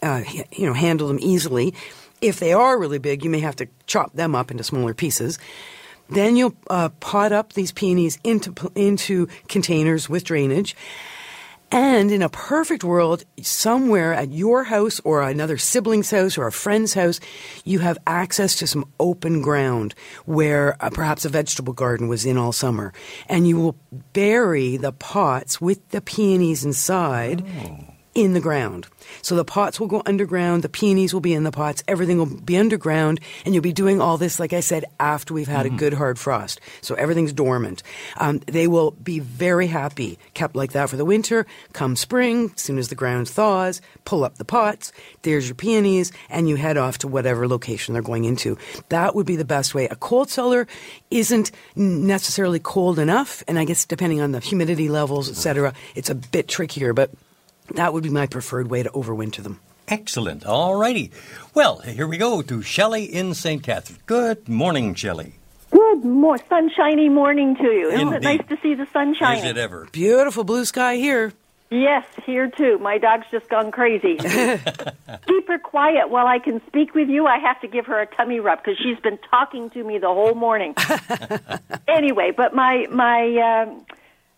uh, 0.00 0.22
you 0.52 0.64
know, 0.64 0.74
handle 0.74 1.08
them 1.08 1.18
easily. 1.20 1.74
If 2.20 2.38
they 2.38 2.52
are 2.52 2.78
really 2.78 2.98
big, 2.98 3.24
you 3.24 3.30
may 3.30 3.40
have 3.40 3.56
to 3.56 3.66
chop 3.88 4.12
them 4.12 4.36
up 4.36 4.52
into 4.52 4.62
smaller 4.62 4.94
pieces. 4.94 5.40
Then 6.08 6.36
you'll 6.36 6.54
uh, 6.70 6.90
pot 7.00 7.32
up 7.32 7.54
these 7.54 7.72
peonies 7.72 8.20
into 8.22 8.54
into 8.76 9.26
containers 9.48 10.08
with 10.08 10.22
drainage. 10.22 10.76
And 11.70 12.10
in 12.10 12.22
a 12.22 12.30
perfect 12.30 12.82
world, 12.82 13.24
somewhere 13.42 14.14
at 14.14 14.30
your 14.30 14.64
house 14.64 15.00
or 15.04 15.22
another 15.22 15.58
sibling's 15.58 16.10
house 16.10 16.38
or 16.38 16.46
a 16.46 16.52
friend's 16.52 16.94
house, 16.94 17.20
you 17.64 17.80
have 17.80 17.98
access 18.06 18.56
to 18.56 18.66
some 18.66 18.90
open 18.98 19.42
ground 19.42 19.94
where 20.24 20.82
uh, 20.82 20.88
perhaps 20.90 21.24
a 21.24 21.28
vegetable 21.28 21.74
garden 21.74 22.08
was 22.08 22.24
in 22.24 22.38
all 22.38 22.52
summer. 22.52 22.92
And 23.28 23.46
you 23.46 23.58
will 23.58 23.76
bury 24.14 24.78
the 24.78 24.92
pots 24.92 25.60
with 25.60 25.86
the 25.90 26.00
peonies 26.00 26.64
inside 26.64 27.44
in 28.18 28.32
the 28.32 28.40
ground. 28.40 28.88
So 29.22 29.36
the 29.36 29.44
pots 29.44 29.78
will 29.78 29.86
go 29.86 30.02
underground, 30.04 30.64
the 30.64 30.68
peonies 30.68 31.14
will 31.14 31.20
be 31.20 31.32
in 31.32 31.44
the 31.44 31.52
pots, 31.52 31.84
everything 31.86 32.18
will 32.18 32.26
be 32.26 32.56
underground, 32.56 33.20
and 33.44 33.54
you'll 33.54 33.62
be 33.62 33.72
doing 33.72 34.00
all 34.00 34.18
this, 34.18 34.40
like 34.40 34.52
I 34.52 34.58
said, 34.58 34.84
after 34.98 35.32
we've 35.32 35.46
had 35.46 35.66
a 35.66 35.70
good 35.70 35.94
hard 35.94 36.18
frost. 36.18 36.60
So 36.80 36.96
everything's 36.96 37.32
dormant. 37.32 37.84
Um, 38.16 38.40
they 38.46 38.66
will 38.66 38.90
be 38.90 39.20
very 39.20 39.68
happy, 39.68 40.18
kept 40.34 40.56
like 40.56 40.72
that 40.72 40.90
for 40.90 40.96
the 40.96 41.04
winter. 41.04 41.46
Come 41.72 41.94
spring, 41.94 42.50
as 42.56 42.60
soon 42.60 42.76
as 42.76 42.88
the 42.88 42.96
ground 42.96 43.28
thaws, 43.28 43.80
pull 44.04 44.24
up 44.24 44.36
the 44.36 44.44
pots, 44.44 44.90
there's 45.22 45.46
your 45.46 45.54
peonies, 45.54 46.10
and 46.28 46.48
you 46.48 46.56
head 46.56 46.76
off 46.76 46.98
to 46.98 47.08
whatever 47.08 47.46
location 47.46 47.92
they're 47.92 48.02
going 48.02 48.24
into. 48.24 48.58
That 48.88 49.14
would 49.14 49.26
be 49.26 49.36
the 49.36 49.44
best 49.44 49.76
way. 49.76 49.86
A 49.86 49.96
cold 49.96 50.28
cellar 50.28 50.66
isn't 51.12 51.52
necessarily 51.76 52.58
cold 52.58 52.98
enough, 52.98 53.44
and 53.46 53.60
I 53.60 53.64
guess 53.64 53.86
depending 53.86 54.20
on 54.20 54.32
the 54.32 54.40
humidity 54.40 54.88
levels, 54.88 55.30
et 55.30 55.36
cetera, 55.36 55.72
it's 55.94 56.10
a 56.10 56.16
bit 56.16 56.48
trickier, 56.48 56.92
but 56.92 57.12
that 57.74 57.92
would 57.92 58.02
be 58.02 58.10
my 58.10 58.26
preferred 58.26 58.70
way 58.70 58.82
to 58.82 58.90
overwinter 58.90 59.42
them. 59.42 59.60
Excellent. 59.88 60.44
All 60.44 60.76
righty. 60.76 61.10
Well, 61.54 61.78
here 61.78 62.06
we 62.06 62.18
go 62.18 62.42
to 62.42 62.62
Shelley 62.62 63.04
in 63.04 63.34
St. 63.34 63.62
Catharines. 63.62 64.02
Good 64.06 64.48
morning, 64.48 64.94
Shelley. 64.94 65.34
Good 65.70 66.04
more 66.04 66.38
sunshiny 66.48 67.08
morning 67.08 67.56
to 67.56 67.64
you. 67.64 67.90
Isn't 67.90 68.12
it 68.12 68.22
nice 68.22 68.46
to 68.48 68.58
see 68.62 68.74
the 68.74 68.86
sunshine? 68.92 69.38
Is 69.38 69.44
it 69.44 69.56
ever? 69.56 69.88
Beautiful 69.92 70.44
blue 70.44 70.64
sky 70.64 70.96
here. 70.96 71.32
Yes, 71.70 72.06
here 72.24 72.48
too. 72.48 72.78
My 72.78 72.96
dog's 72.96 73.26
just 73.30 73.48
gone 73.50 73.70
crazy. 73.70 74.16
Keep 75.26 75.48
her 75.48 75.58
quiet 75.62 76.08
while 76.08 76.26
I 76.26 76.38
can 76.38 76.64
speak 76.66 76.94
with 76.94 77.10
you. 77.10 77.26
I 77.26 77.38
have 77.38 77.60
to 77.60 77.68
give 77.68 77.84
her 77.86 78.00
a 78.00 78.06
tummy 78.06 78.40
rub 78.40 78.64
because 78.64 78.78
she's 78.78 78.98
been 79.00 79.18
talking 79.30 79.68
to 79.70 79.84
me 79.84 79.98
the 79.98 80.06
whole 80.06 80.34
morning. 80.34 80.74
anyway, 81.88 82.32
but 82.34 82.54
my 82.54 82.86
my 82.90 83.66
um, 83.66 83.84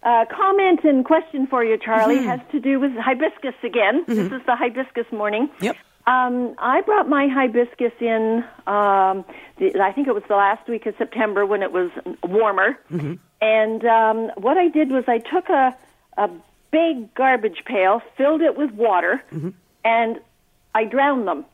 uh, 0.03 0.25
comment 0.31 0.81
and 0.85 1.05
question 1.05 1.47
for 1.47 1.63
you, 1.65 1.77
Charlie, 1.79 2.17
Mm-hmm. 2.17 2.29
has 2.29 2.41
to 2.53 2.61
do 2.61 2.81
with 2.81 2.93
hibiscus 2.97 3.55
again. 3.63 4.05
This 4.07 4.19
is 4.19 4.43
the 4.47 4.57
hibiscus 4.57 5.07
morning. 5.13 5.51
Yep. 5.61 5.77
Um, 6.07 6.55
I 6.59 6.81
brought 6.81 7.09
my 7.09 7.29
hibiscus 7.29 7.93
in. 8.01 8.43
Um, 8.67 9.25
the, 9.59 9.79
I 9.83 9.93
think 9.93 10.09
it 10.09 10.15
was 10.15 10.23
the 10.29 10.35
last 10.37 10.67
week 10.69 10.87
of 10.87 10.95
September 10.97 11.45
when 11.45 11.63
it 11.63 11.73
was 11.73 11.91
warmer. 12.25 12.79
And 13.43 13.85
um, 13.85 14.31
what 14.37 14.57
I 14.59 14.69
did 14.69 14.91
was 14.91 15.05
I 15.07 15.19
took 15.19 15.49
a 15.51 15.77
a 16.17 16.31
big 16.71 17.15
garbage 17.15 17.65
pail, 17.67 18.01
filled 18.17 18.41
it 18.41 18.57
with 18.57 18.71
water, 18.73 19.23
and 19.85 20.21
I 20.75 20.85
drowned 20.85 21.29
them. 21.29 21.45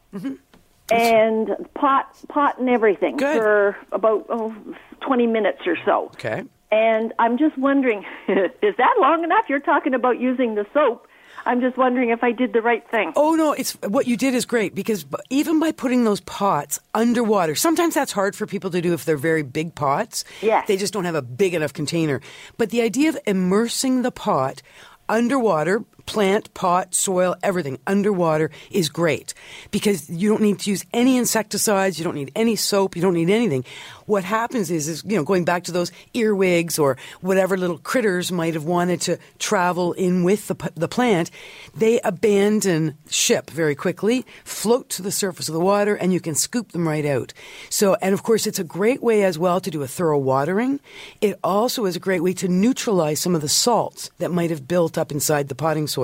And 0.91 1.51
pot 1.75 2.17
pot 2.29 2.59
and 2.61 2.69
everything 2.69 3.17
Good. 3.17 3.37
for 3.39 3.77
about 3.91 4.27
oh, 4.29 4.55
20 5.01 5.27
minutes 5.27 5.63
or 5.67 5.77
so. 5.85 6.05
Okay. 6.15 6.45
And 6.71 7.13
I'm 7.19 7.39
just 7.39 7.57
wondering, 7.57 8.05
is 8.29 8.75
that 8.77 8.95
long 9.01 9.25
enough? 9.25 9.45
You're 9.49 9.61
talking 9.61 9.95
about 9.95 10.21
using 10.21 10.55
the 10.55 10.67
soap. 10.75 11.07
I'm 11.47 11.61
just 11.61 11.77
wondering 11.77 12.11
if 12.11 12.25
I 12.25 12.33
did 12.33 12.53
the 12.53 12.61
right 12.61 12.89
thing. 12.91 13.13
Oh 13.15 13.37
no, 13.37 13.53
it's 13.53 13.73
what 13.83 14.09
you 14.09 14.17
did 14.17 14.35
is 14.35 14.45
great 14.45 14.75
because 14.75 15.07
even 15.31 15.61
by 15.61 15.71
putting 15.71 16.03
those 16.03 16.21
pots 16.21 16.81
underwater, 16.93 17.55
sometimes 17.55 17.95
that's 17.95 18.11
hard 18.11 18.35
for 18.35 18.47
people 18.47 18.71
to 18.71 18.81
do 18.81 18.93
if 18.95 19.05
they're 19.05 19.17
very 19.17 19.45
big 19.45 19.77
pots. 19.77 20.25
Yes. 20.43 20.67
They 20.67 20.77
just 20.77 20.93
don't 20.93 21.05
have 21.05 21.15
a 21.15 21.23
big 21.23 21.55
enough 21.55 21.73
container. 21.73 22.21
But 22.59 22.71
the 22.71 22.83
idea 22.83 23.11
of 23.11 23.19
immersing 23.27 24.03
the 24.03 24.11
pot 24.11 24.61
underwater, 25.09 25.85
plant, 26.07 26.53
pot, 26.55 26.95
soil, 26.95 27.37
everything 27.43 27.79
underwater 27.87 28.51
is 28.71 28.89
great 28.89 29.35
because 29.71 30.09
you 30.09 30.29
don't 30.29 30.41
need 30.41 30.61
to 30.61 30.71
use 30.71 30.85
any 30.93 31.17
insecticides, 31.17 31.99
you 31.99 32.05
don't 32.05 32.15
need 32.15 32.33
any 32.35 32.57
soap, 32.57 32.97
you 32.97 33.03
don't 33.03 33.15
need 33.15 33.29
anything. 33.29 33.65
What 34.07 34.23
happens 34.25 34.71
is, 34.71 34.89
is 34.89 35.05
you 35.05 35.17
know, 35.17 35.25
going 35.25 35.45
back 35.45 35.65
to 35.65 35.73
those 35.73 35.91
earwigs 36.15 36.79
or 36.79 36.97
whatever 37.21 37.57
little 37.57 37.79
critters 37.79 38.31
might 38.31 38.55
have 38.55 38.65
wanted 38.65 39.01
to 39.03 39.19
travel 39.39 39.93
in 39.95 40.23
with 40.23 40.47
the, 40.47 40.73
the 40.77 40.89
plant, 40.89 41.31
they 41.75 42.01
abandon 42.01 42.97
ship 43.11 43.51
very 43.51 43.75
quickly, 43.75 44.25
float 44.45 44.89
to 44.91 45.03
the 45.03 45.13
surface 45.13 45.49
of 45.49 45.55
the 45.55 45.61
water, 45.61 45.97
and 45.97 46.13
you 46.13 46.21
can 46.21 46.37
scoop 46.37 46.71
them 46.73 46.87
right 46.87 47.05
out. 47.05 47.33
So, 47.69 47.97
and 48.01 48.15
of 48.15 48.23
course, 48.23 48.47
it's 48.47 48.61
a 48.61 48.65
great 48.65 49.03
way 49.03 49.25
as 49.25 49.39
well 49.39 49.61
to 49.61 49.71
do 49.71 49.83
a 49.83 49.89
thorough 49.89 50.19
watering. 50.19 50.79
It 51.21 51.39
also 51.43 51.85
is 51.85 51.97
a 51.97 52.01
great 52.01 52.23
way 52.23 52.33
to 52.35 52.49
neutralize 52.49 53.21
some 53.21 53.35
of 53.35 53.43
the 53.43 53.49
salts 53.49 54.11
that 54.19 54.31
might 54.31 54.51
have 54.51 54.69
built 54.69 54.97
up 54.97 55.11
inside 55.11 55.49
the 55.49 55.55
potting 55.57 55.89
soil. 55.89 55.96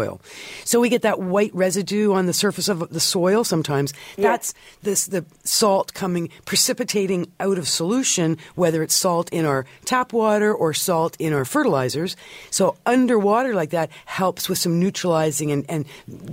So 0.64 0.80
we 0.80 0.88
get 0.88 1.03
that 1.03 1.20
white 1.20 1.55
residue 1.55 2.12
on 2.12 2.26
the 2.26 2.32
surface 2.32 2.68
of 2.68 2.88
the 2.90 3.01
soil 3.01 3.45
sometimes. 3.45 3.93
That's 4.16 4.55
this 4.82 5.07
the 5.07 5.24
salt 5.45 5.95
coming 5.95 6.30
precipitating 6.45 7.30
out 7.40 7.59
of 7.59 7.68
solution, 7.68 8.38
whether 8.55 8.82
it's 8.82 8.95
salt 8.95 9.28
in 9.32 9.45
our 9.45 9.66
tap 9.84 10.12
water 10.12 10.55
or 10.55 10.72
salt 10.72 11.16
in 11.18 11.32
our 11.32 11.45
fertilizers. 11.45 12.16
So 12.51 12.76
underwater 12.86 13.55
like 13.55 13.70
that 13.70 13.90
helps 14.07 14.49
with 14.49 14.59
some 14.59 14.80
neutralizing 14.80 15.53
and, 15.53 15.66
and 15.68 15.86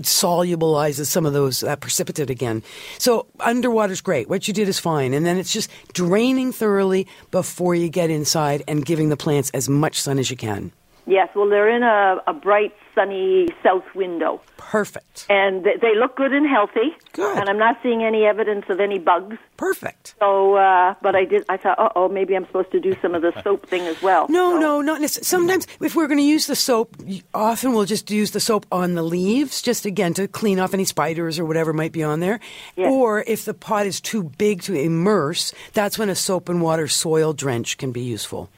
solubilizes 0.04 1.08
some 1.08 1.26
of 1.26 1.34
those 1.34 1.64
uh, 1.64 1.76
precipitate 1.76 2.30
again. 2.30 2.64
So 2.98 3.26
underwater's 3.40 4.02
great. 4.02 4.30
What 4.30 4.48
you 4.48 4.54
did 4.54 4.68
is 4.68 4.80
fine, 4.80 5.14
and 5.14 5.26
then 5.26 5.38
it's 5.38 5.52
just 5.52 5.70
draining 5.94 6.52
thoroughly 6.52 7.08
before 7.32 7.76
you 7.76 7.90
get 7.90 8.10
inside 8.10 8.64
and 8.68 8.86
giving 8.86 9.10
the 9.10 9.18
plants 9.18 9.50
as 9.52 9.68
much 9.70 10.02
sun 10.02 10.20
as 10.20 10.30
you 10.32 10.38
can. 10.38 10.72
Yes, 11.06 11.30
well, 11.36 11.50
they're 11.50 11.70
in 11.70 11.82
a, 11.82 12.22
a 12.28 12.34
bright, 12.34 12.76
sunny 13.00 13.48
south 13.64 13.86
window. 13.96 14.42
Perfect. 14.58 15.26
And 15.30 15.64
th- 15.64 15.80
they 15.80 15.96
look 15.96 16.18
good 16.18 16.34
and 16.34 16.46
healthy. 16.46 16.96
Good. 17.14 17.38
And 17.38 17.50
I'm 17.50 17.58
not 17.58 17.80
seeing 17.82 18.04
any 18.04 18.26
evidence 18.26 18.66
of 18.70 18.80
any 18.80 19.00
bugs. 19.00 19.38
Perfect. 19.56 20.16
So, 20.20 20.56
uh, 20.56 20.96
but 21.02 21.16
I 21.16 21.24
did. 21.26 21.46
I 21.48 21.58
thought, 21.58 21.80
uh 21.80 21.90
oh, 21.96 22.10
maybe 22.10 22.36
I'm 22.36 22.46
supposed 22.46 22.72
to 22.72 22.80
do 22.80 22.96
some 23.02 23.16
of 23.16 23.22
the 23.22 23.32
soap 23.42 23.68
thing 23.68 23.84
as 23.84 24.02
well. 24.02 24.28
No, 24.30 24.58
no, 24.58 24.82
not 24.82 25.00
necessarily. 25.02 25.26
Sometimes, 25.26 25.68
if 25.82 25.96
we're 25.96 26.08
going 26.08 26.20
to 26.20 26.24
use 26.24 26.48
the 26.48 26.56
soap, 26.56 26.98
often 27.34 27.74
we'll 27.74 27.86
just 27.86 28.12
use 28.12 28.32
the 28.32 28.40
soap 28.40 28.66
on 28.72 28.96
the 28.96 29.04
leaves, 29.04 29.62
just 29.62 29.86
again 29.86 30.14
to 30.16 30.28
clean 30.28 30.60
off 30.60 30.74
any 30.74 30.86
spiders 30.86 31.40
or 31.40 31.46
whatever 31.46 31.72
might 31.72 31.94
be 31.94 32.04
on 32.04 32.20
there. 32.20 32.40
Yes. 32.76 32.92
Or 32.92 33.24
if 33.28 33.46
the 33.46 33.54
pot 33.54 33.86
is 33.86 34.02
too 34.02 34.24
big 34.24 34.62
to 34.64 34.74
immerse, 34.74 35.54
that's 35.74 35.98
when 35.98 36.10
a 36.10 36.16
soap 36.16 36.50
and 36.50 36.62
water 36.62 36.88
soil 36.88 37.34
drench 37.34 37.78
can 37.78 37.92
be 37.92 38.02
useful. 38.02 38.50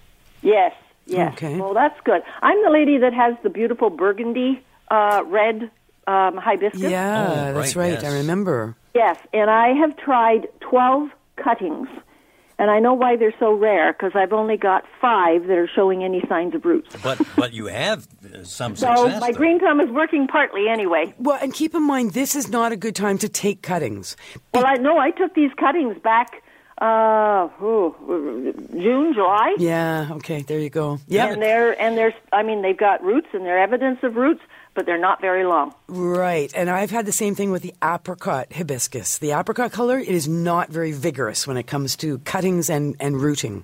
Yes, 0.42 0.74
yes. 1.18 1.34
Okay. 1.34 1.57
Well, 1.59 1.74
that's 1.74 1.99
good. 2.03 2.22
I'm 2.41 2.62
the 2.64 2.70
lady 2.70 2.97
that 2.99 3.14
has 3.14 3.36
the 3.43 3.49
beautiful 3.49 3.89
burgundy 3.89 4.64
uh, 4.89 5.24
red 5.26 5.70
um, 6.07 6.38
hibiscus. 6.38 6.82
Yeah, 6.82 7.51
that's 7.53 7.76
right. 7.76 8.03
I 8.03 8.14
remember. 8.18 8.76
Yes, 8.93 9.18
and 9.34 9.49
I 9.49 9.70
have 9.74 9.95
tried 9.97 10.47
12 10.62 11.09
cuttings. 11.38 11.88
And 12.59 12.70
I 12.70 12.78
know 12.80 12.93
why 12.93 13.16
they're 13.16 13.34
so 13.39 13.53
rare 13.53 13.91
because 13.91 14.12
I've 14.14 14.34
only 14.34 14.55
got 14.55 14.84
five 15.01 15.47
that 15.47 15.57
are 15.57 15.68
showing 15.68 16.03
any 16.03 16.22
signs 16.30 16.53
of 16.53 16.64
roots. 16.64 16.95
But 17.01 17.20
but 17.36 17.53
you 17.53 17.66
have 17.66 18.07
uh, 18.24 18.43
some 18.43 18.76
So 18.76 18.93
success. 18.95 19.20
my 19.20 19.32
green 19.32 19.59
thumb 19.59 19.82
is 19.82 19.89
working 19.89 20.28
partly 20.28 20.68
anyway. 20.70 21.12
Well, 21.18 21.39
and 21.41 21.51
keep 21.51 21.74
in 21.74 21.82
mind, 21.82 22.14
this 22.14 22.36
is 22.36 22.49
not 22.49 22.72
a 22.72 22.76
good 22.78 22.95
time 22.95 23.18
to 23.20 23.30
take 23.30 23.64
cuttings. 23.64 24.16
Well, 24.53 24.66
I 24.68 24.76
know 24.76 24.99
I 24.99 25.09
took 25.09 25.34
these 25.34 25.49
cuttings 25.59 25.97
back 26.03 26.43
uh, 26.82 27.48
ooh, 27.62 28.54
June, 28.72 29.14
July. 29.14 29.56
Yeah, 29.60 30.10
okay, 30.14 30.42
there 30.42 30.60
you 30.60 30.72
go. 30.72 30.98
Yeah. 31.08 31.28
And 31.28 31.42
they're 31.42 31.80
and 31.80 31.96
they're 31.96 32.14
I 32.34 32.42
mean 32.42 32.64
they've 32.64 32.78
got 32.78 33.04
roots 33.04 33.28
and 33.34 33.46
they're 33.46 33.62
evidence 33.62 34.00
of 34.04 34.16
roots, 34.16 34.42
but 34.74 34.86
they're 34.86 34.97
not 34.97 35.22
very 35.22 35.43
long. 35.45 35.74
Right, 35.88 36.51
and 36.55 36.69
I've 36.69 36.91
had 36.91 37.05
the 37.05 37.11
same 37.11 37.36
thing 37.36 37.51
with 37.51 37.61
the 37.61 37.74
apricot 37.84 38.53
hibiscus. 38.53 39.17
The 39.17 39.32
apricot 39.32 39.72
color 39.72 39.99
it 39.99 40.07
is 40.07 40.28
not 40.28 40.69
very 40.69 40.91
vigorous 40.91 41.45
when 41.45 41.57
it 41.57 41.67
comes 41.67 41.95
to 41.97 42.17
cuttings 42.19 42.69
and, 42.69 42.95
and 42.99 43.22
rooting. 43.22 43.63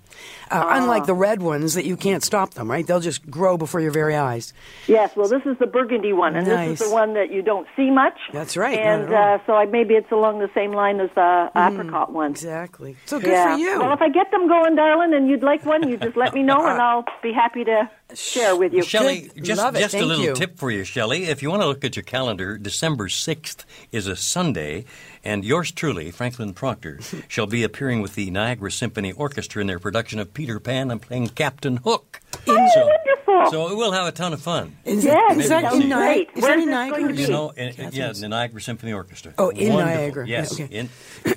Uh, 0.51 0.65
Ah. 0.67 0.77
Unlike 0.77 1.05
the 1.05 1.13
red 1.13 1.41
ones 1.41 1.73
that 1.75 1.85
you 1.85 1.95
can't 1.95 2.23
stop 2.23 2.53
them, 2.55 2.69
right? 2.69 2.85
They'll 2.85 2.99
just 2.99 3.29
grow 3.29 3.57
before 3.57 3.79
your 3.79 3.91
very 3.91 4.15
eyes. 4.15 4.53
Yes, 4.87 5.15
well, 5.15 5.27
this 5.27 5.43
is 5.45 5.57
the 5.59 5.67
burgundy 5.67 6.13
one, 6.13 6.35
and 6.35 6.45
this 6.45 6.81
is 6.81 6.87
the 6.87 6.93
one 6.93 7.13
that 7.13 7.31
you 7.31 7.41
don't 7.41 7.67
see 7.75 7.89
much. 7.89 8.17
That's 8.33 8.57
right, 8.57 8.77
And 8.77 9.13
uh, 9.13 9.39
so 9.45 9.53
I, 9.53 9.65
maybe 9.65 9.93
it's 9.93 10.11
along 10.11 10.39
the 10.39 10.49
same 10.53 10.73
line 10.73 10.99
as 10.99 11.09
the 11.15 11.49
apricot 11.55 12.11
one. 12.11 12.31
Exactly. 12.31 12.97
So 13.05 13.19
good 13.19 13.31
yeah. 13.31 13.55
for 13.55 13.59
you. 13.59 13.79
Well, 13.79 13.93
if 13.93 14.01
I 14.01 14.09
get 14.09 14.31
them 14.31 14.47
going, 14.47 14.75
darling, 14.75 15.13
and 15.13 15.29
you'd 15.29 15.43
like 15.43 15.65
one, 15.65 15.87
you 15.87 15.97
just 15.97 16.17
let 16.17 16.33
me 16.33 16.43
know, 16.43 16.65
and 16.65 16.81
I'll 16.87 17.05
be 17.23 17.31
happy 17.33 17.63
to 17.63 17.89
share 18.13 18.55
with 18.55 18.73
you. 18.73 18.83
Shelly, 18.83 19.31
just, 19.41 19.73
just 19.75 19.95
a 19.95 20.05
little 20.05 20.23
you. 20.23 20.33
tip 20.33 20.57
for 20.57 20.71
you, 20.71 20.83
Shelly. 20.83 21.25
If 21.25 21.41
you 21.41 21.49
want 21.49 21.61
to 21.61 21.67
look 21.67 21.83
at 21.83 21.95
your 21.95 22.03
calendar, 22.03 22.57
December 22.57 23.07
6th 23.07 23.65
is 23.91 24.07
a 24.07 24.15
Sunday, 24.15 24.85
and 25.23 25.43
yours 25.43 25.71
truly, 25.71 26.11
Franklin 26.11 26.53
Proctor, 26.53 26.99
shall 27.27 27.47
be 27.47 27.63
appearing 27.63 28.01
with 28.01 28.15
the 28.15 28.31
Niagara 28.31 28.71
Symphony 28.71 29.11
Orchestra 29.11 29.61
in 29.61 29.67
their 29.67 29.79
production 29.79 30.19
of 30.19 30.33
Peter 30.33 30.59
Pan 30.59 30.91
and 30.91 31.01
playing 31.01 31.29
Captain 31.29 31.77
Hook. 31.77 32.21
So, 32.45 32.53
wonderful. 32.55 33.51
so 33.51 33.75
we'll 33.75 33.91
have 33.91 34.07
a 34.07 34.11
ton 34.11 34.33
of 34.33 34.41
fun. 34.41 34.75
Is, 34.85 35.03
Yes, 35.05 35.38
is 35.38 35.49
that 35.49 35.73
in. 35.73 35.89
Niagara? 35.89 35.97
Great. 35.97 36.29
Is 36.35 36.43
Where's 36.43 36.55
that 36.55 36.59
in 36.63 36.69
Niagara? 36.69 36.99
going 37.01 37.15
to 37.15 37.21
You 37.21 37.27
be? 37.27 37.33
know, 37.33 37.49
in, 37.51 37.91
yeah, 37.93 38.11
the 38.13 38.27
Niagara 38.29 38.61
Symphony 38.61 38.93
Orchestra. 38.93 39.33
Oh, 39.38 39.49
in 39.49 39.73
Wonderful. 39.73 39.95
Niagara. 40.01 40.27
Yes, 40.27 40.57
Yeah, 40.59 40.65
okay. 40.65 40.75
in, 40.75 40.89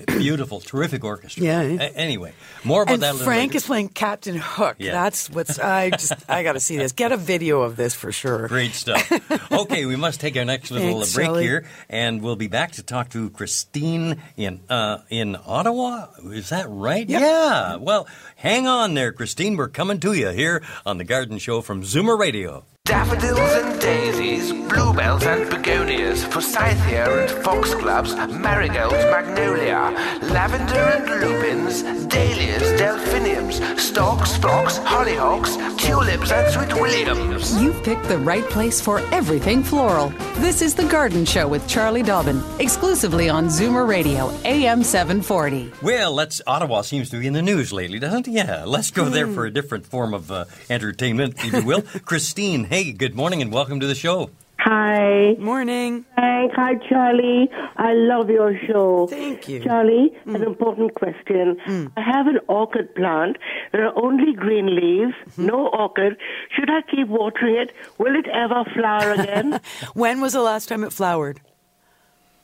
beautiful, 0.07 0.61
terrific 0.61 1.05
orchestra. 1.05 1.43
Yeah, 1.43 1.63
yeah. 1.63 1.83
A- 1.83 1.97
anyway, 1.97 2.33
more 2.65 2.83
about 2.83 2.95
and 2.95 3.03
that. 3.03 3.15
Frank 3.17 3.51
later. 3.51 3.57
is 3.59 3.67
playing 3.67 3.89
Captain 3.91 4.37
Hook. 4.37 4.77
Yeah. 4.79 4.93
That's 4.93 5.31
what's 5.31 5.59
I 5.59 5.91
just 5.91 6.13
I 6.29 6.43
got 6.43 6.53
to 6.53 6.61
see 6.61 6.77
this. 6.77 6.93
Get 6.93 7.13
a 7.13 7.17
video 7.17 7.63
of 7.63 7.77
this 7.77 7.95
for 7.95 8.13
sure. 8.13 8.49
Great 8.49 8.73
stuff. 8.73 9.11
okay, 9.53 9.87
we 9.87 9.97
must 9.97 10.21
take 10.21 10.37
our 10.37 10.45
next 10.45 10.71
little 10.71 10.99
Thanks, 10.99 11.15
break 11.15 11.27
Shelley. 11.27 11.43
here, 11.45 11.67
and 11.89 12.23
we'll 12.23 12.37
be 12.37 12.49
back 12.49 12.73
to 12.73 12.83
talk 12.83 13.11
to 13.11 13.31
Christine 13.31 14.21
in 14.37 14.61
uh, 14.69 14.99
in 15.11 15.37
Ottawa. 15.47 16.07
Is 16.25 16.51
that 16.51 16.67
right? 16.69 17.09
Yeah. 17.09 17.77
Well, 17.77 18.07
hang 18.37 18.67
on 18.67 18.95
there, 18.95 19.13
Christine. 19.13 19.57
We're 19.57 19.69
coming 19.69 20.01
to 20.01 20.13
you 20.13 20.29
here 20.31 20.63
on 20.91 20.99
the 20.99 21.05
Garden 21.05 21.39
Show 21.39 21.61
from 21.61 21.83
Zoomer 21.83 22.19
Radio. 22.19 22.65
Daffodils 22.91 23.39
and 23.39 23.81
daisies, 23.81 24.53
bluebells 24.69 25.23
and 25.23 25.49
begonias, 25.49 26.25
forsythia 26.25 27.05
and 27.09 27.45
foxgloves, 27.45 28.17
marigolds, 28.17 29.05
magnolia, 29.13 29.95
lavender 30.23 30.75
and 30.75 31.07
lupins, 31.21 31.85
dahlias, 32.09 32.81
delphiniums, 32.81 33.61
stocks, 33.81 34.37
phlox, 34.39 34.79
hollyhocks, 34.79 35.57
tulips 35.79 36.33
and 36.33 36.53
sweet 36.53 36.81
williams. 36.81 37.63
You've 37.63 37.81
picked 37.85 38.09
the 38.09 38.19
right 38.19 38.45
place 38.51 38.81
for 38.81 38.99
everything 39.13 39.63
floral. 39.63 40.09
This 40.39 40.61
is 40.61 40.75
The 40.75 40.87
Garden 40.89 41.25
Show 41.25 41.47
with 41.47 41.69
Charlie 41.69 42.03
Dobbin, 42.03 42.43
exclusively 42.59 43.29
on 43.29 43.47
Zoomer 43.47 43.87
Radio, 43.87 44.33
AM 44.45 44.83
740. 44.83 45.73
Well, 45.81 46.13
let's 46.13 46.43
Ottawa 46.45 46.83
seems 46.83 47.09
to 47.11 47.21
be 47.21 47.29
in 47.29 47.35
the 47.35 47.43
news 47.43 47.73
lately, 47.73 48.01
doesn't 48.01 48.27
it? 48.27 48.33
Yeah, 48.33 48.65
let's 48.67 48.91
go 48.91 49.09
there 49.09 49.29
for 49.29 49.47
a 49.47 49.51
different 49.51 49.87
form 49.87 50.13
of 50.13 50.33
uh, 50.33 50.47
entertainment, 50.69 51.35
if 51.39 51.53
you 51.53 51.65
will. 51.65 51.83
Christine, 52.05 52.65
hey, 52.81 52.93
good 52.93 53.15
morning 53.15 53.43
and 53.43 53.53
welcome 53.53 53.79
to 53.79 53.87
the 53.87 53.95
show. 53.95 54.31
Hi. 54.61 55.35
Morning. 55.39 56.07
Hi, 56.17 56.49
hi, 56.55 56.77
Charlie. 56.89 57.51
I 57.77 57.93
love 57.93 58.31
your 58.31 58.59
show. 58.67 59.07
Thank 59.07 59.51
you. 59.51 59.63
Charlie, 59.63 60.17
an 60.25 60.41
mm. 60.41 60.47
important 60.47 60.95
question. 60.95 61.59
Mm. 61.67 61.93
I 61.99 62.01
have 62.01 62.27
an 62.27 62.39
orchid 62.49 62.95
plant. 62.95 63.37
There 63.73 63.87
are 63.87 63.93
only 64.03 64.33
green 64.33 64.75
leaves, 64.75 65.13
mm-hmm. 65.13 65.45
no 65.45 65.69
orchid. 65.69 66.17
Should 66.57 66.71
I 66.71 66.81
keep 66.91 67.09
watering 67.09 67.57
it? 67.57 67.73
Will 67.99 68.17
it 68.17 68.29
ever 68.29 68.65
flower 68.75 69.13
again? 69.13 69.61
When 69.93 70.23
was 70.23 70.33
the 70.33 70.41
last 70.41 70.71
time 70.71 70.83
it 70.83 70.93
flowered? 70.95 71.43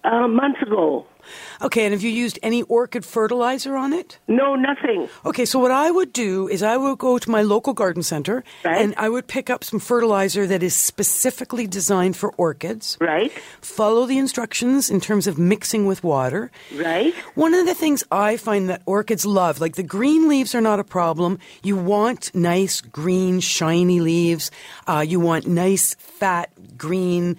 uh, 0.06 0.28
months 0.28 0.62
ago. 0.62 1.06
Okay, 1.62 1.84
and 1.84 1.92
have 1.92 2.02
you 2.02 2.10
used 2.10 2.38
any 2.42 2.62
orchid 2.62 3.04
fertilizer 3.04 3.76
on 3.76 3.92
it? 3.92 4.18
No, 4.28 4.54
nothing. 4.54 5.08
Okay, 5.24 5.44
so 5.44 5.58
what 5.58 5.70
I 5.70 5.90
would 5.90 6.12
do 6.12 6.48
is 6.48 6.62
I 6.62 6.76
would 6.76 6.98
go 6.98 7.18
to 7.18 7.30
my 7.30 7.42
local 7.42 7.72
garden 7.72 8.02
center 8.02 8.44
and 8.64 8.94
I 8.96 9.08
would 9.08 9.26
pick 9.26 9.50
up 9.50 9.64
some 9.64 9.78
fertilizer 9.80 10.46
that 10.46 10.62
is 10.62 10.74
specifically 10.74 11.66
designed 11.66 12.16
for 12.16 12.32
orchids. 12.36 12.96
Right. 13.00 13.32
Follow 13.60 14.06
the 14.06 14.18
instructions 14.18 14.90
in 14.90 15.00
terms 15.00 15.26
of 15.26 15.38
mixing 15.38 15.86
with 15.86 16.02
water. 16.04 16.50
Right. 16.74 17.14
One 17.34 17.54
of 17.54 17.66
the 17.66 17.74
things 17.74 18.04
I 18.10 18.36
find 18.36 18.68
that 18.68 18.82
orchids 18.86 19.24
love, 19.26 19.60
like 19.60 19.76
the 19.76 19.82
green 19.82 20.28
leaves 20.28 20.54
are 20.54 20.60
not 20.60 20.80
a 20.80 20.84
problem. 20.84 21.38
You 21.62 21.76
want 21.76 22.34
nice, 22.34 22.80
green, 22.80 23.40
shiny 23.40 24.00
leaves. 24.00 24.50
Uh, 24.86 25.04
you 25.06 25.20
want 25.20 25.46
nice, 25.46 25.94
fat, 25.94 26.50
green, 26.76 27.36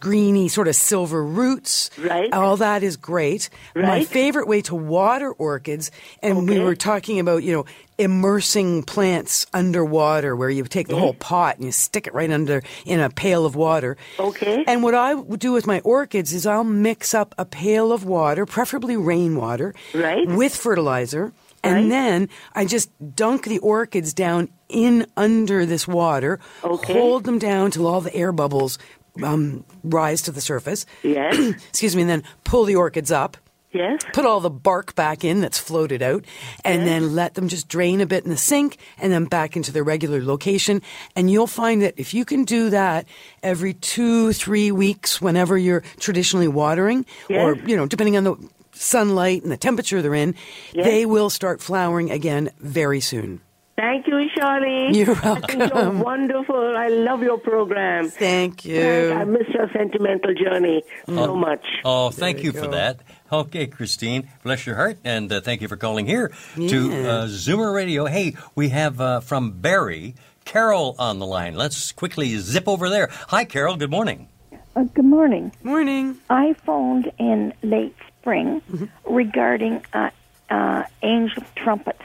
greeny, 0.00 0.48
sort 0.48 0.68
of 0.68 0.74
silver 0.74 1.22
roots. 1.24 1.90
Right. 1.98 2.32
All 2.32 2.56
that 2.58 2.82
is 2.82 2.96
great. 2.96 3.50
Right. 3.74 3.84
My 3.84 4.04
favorite 4.04 4.48
way 4.48 4.62
to 4.62 4.74
water 4.74 5.30
orchids, 5.32 5.90
and 6.22 6.48
we 6.48 6.58
were 6.58 6.74
talking 6.76 7.20
about, 7.20 7.42
you 7.42 7.52
know, 7.52 7.64
immersing 7.98 8.82
plants 8.84 9.46
underwater 9.52 10.34
where 10.36 10.48
you 10.50 10.64
take 10.64 10.86
the 10.88 10.96
whole 10.96 11.14
pot 11.14 11.56
and 11.56 11.64
you 11.64 11.72
stick 11.72 12.06
it 12.06 12.14
right 12.14 12.30
under 12.30 12.62
in 12.86 13.00
a 13.00 13.10
pail 13.10 13.44
of 13.44 13.56
water. 13.56 13.96
Okay. 14.18 14.64
And 14.66 14.82
what 14.82 14.94
I 14.94 15.20
do 15.20 15.52
with 15.52 15.66
my 15.66 15.80
orchids 15.80 16.32
is 16.32 16.46
I'll 16.46 16.64
mix 16.64 17.12
up 17.12 17.34
a 17.38 17.44
pail 17.44 17.92
of 17.92 18.04
water, 18.04 18.46
preferably 18.46 18.96
rainwater, 18.96 19.74
Right. 19.94 20.26
with 20.28 20.54
fertilizer. 20.54 21.32
And 21.64 21.90
then 21.90 22.28
I 22.54 22.64
just 22.64 22.88
dunk 23.16 23.44
the 23.44 23.58
orchids 23.58 24.14
down 24.14 24.48
in 24.68 25.06
under 25.16 25.66
this 25.66 25.88
water, 25.88 26.38
Okay. 26.62 26.92
hold 26.92 27.24
them 27.24 27.38
down 27.38 27.72
till 27.72 27.86
all 27.86 28.00
the 28.00 28.14
air 28.14 28.30
bubbles 28.32 28.78
um, 29.22 29.64
rise 29.84 30.22
to 30.22 30.32
the 30.32 30.40
surface. 30.40 30.86
Yes. 31.02 31.36
Excuse 31.68 31.94
me, 31.96 32.02
and 32.02 32.10
then 32.10 32.22
pull 32.44 32.64
the 32.64 32.76
orchids 32.76 33.10
up. 33.10 33.36
Yes. 33.70 34.00
Put 34.14 34.24
all 34.24 34.40
the 34.40 34.48
bark 34.48 34.94
back 34.94 35.24
in 35.24 35.42
that's 35.42 35.58
floated 35.58 36.00
out, 36.00 36.24
and 36.64 36.86
then 36.86 37.14
let 37.14 37.34
them 37.34 37.48
just 37.48 37.68
drain 37.68 38.00
a 38.00 38.06
bit 38.06 38.24
in 38.24 38.30
the 38.30 38.36
sink, 38.36 38.78
and 38.96 39.12
then 39.12 39.26
back 39.26 39.56
into 39.56 39.70
their 39.72 39.84
regular 39.84 40.22
location. 40.22 40.80
And 41.14 41.30
you'll 41.30 41.46
find 41.46 41.82
that 41.82 41.92
if 41.98 42.14
you 42.14 42.24
can 42.24 42.44
do 42.44 42.70
that 42.70 43.06
every 43.42 43.74
two, 43.74 44.32
three 44.32 44.72
weeks, 44.72 45.20
whenever 45.20 45.58
you're 45.58 45.82
traditionally 46.00 46.48
watering, 46.48 47.04
or 47.28 47.56
you 47.56 47.76
know, 47.76 47.84
depending 47.86 48.16
on 48.16 48.24
the 48.24 48.36
sunlight 48.72 49.42
and 49.42 49.52
the 49.52 49.56
temperature 49.58 50.00
they're 50.00 50.14
in, 50.14 50.34
Yes. 50.72 50.86
they 50.86 51.04
will 51.04 51.28
start 51.28 51.60
flowering 51.60 52.10
again 52.10 52.48
very 52.60 53.00
soon. 53.00 53.42
Thank 53.78 54.08
you, 54.08 54.28
Charlie. 54.36 54.90
You're 54.98 55.12
I 55.14 55.38
think 55.40 55.50
you're 55.52 55.68
welcome. 55.72 56.00
wonderful. 56.00 56.76
I 56.76 56.88
love 56.88 57.22
your 57.22 57.38
program. 57.38 58.08
Thank 58.10 58.64
you. 58.64 58.80
And 58.80 59.18
I 59.20 59.24
miss 59.24 59.46
your 59.54 59.70
sentimental 59.72 60.34
journey 60.34 60.82
so 61.06 61.36
much. 61.36 61.64
Oh, 61.84 62.10
thank 62.10 62.38
There 62.38 62.46
you 62.46 62.52
you 62.52 62.58
for 62.60 62.66
that. 62.72 62.98
Okay, 63.32 63.68
Christine, 63.68 64.28
bless 64.42 64.66
your 64.66 64.74
heart, 64.74 64.98
and 65.04 65.30
uh, 65.30 65.40
thank 65.40 65.60
you 65.60 65.68
for 65.68 65.76
calling 65.76 66.06
here 66.06 66.32
to 66.56 66.90
Yeah. 66.90 67.08
uh, 67.08 67.26
Zoomer 67.28 67.72
Radio. 67.72 68.06
Hey, 68.06 68.34
we 68.56 68.70
have 68.70 69.00
uh, 69.00 69.20
from 69.20 69.52
Barrie, 69.52 70.14
Carol 70.44 70.96
on 70.98 71.20
the 71.20 71.26
line. 71.26 71.54
Let's 71.54 71.92
quickly 71.92 72.36
zip 72.38 72.66
over 72.66 72.88
there. 72.90 73.10
Hi, 73.28 73.44
Carol. 73.44 73.76
Good 73.76 73.90
morning. 73.92 74.26
Uh, 74.74 74.84
good 74.92 75.04
morning. 75.04 75.52
Morning. 75.62 76.16
I 76.28 76.54
phoned 76.66 77.12
in 77.18 77.52
late 77.62 77.94
spring 78.20 78.60
regarding 79.08 79.84
uh, 79.92 80.10
uh, 80.50 80.82
Angel 81.02 81.44
Trumpet. 81.54 82.00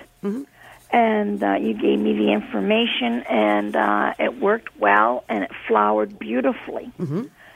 And 0.94 1.44
uh, 1.44 1.56
you 1.56 1.74
gave 1.74 2.00
me 2.00 2.14
the 2.14 2.32
information, 2.32 3.24
and 3.28 3.76
uh, 3.76 4.14
it 4.20 4.39
worked 4.39 4.80
well, 4.80 5.24
and 5.28 5.44
it 5.44 5.52
flowered 5.68 6.20
beautifully. 6.20 6.91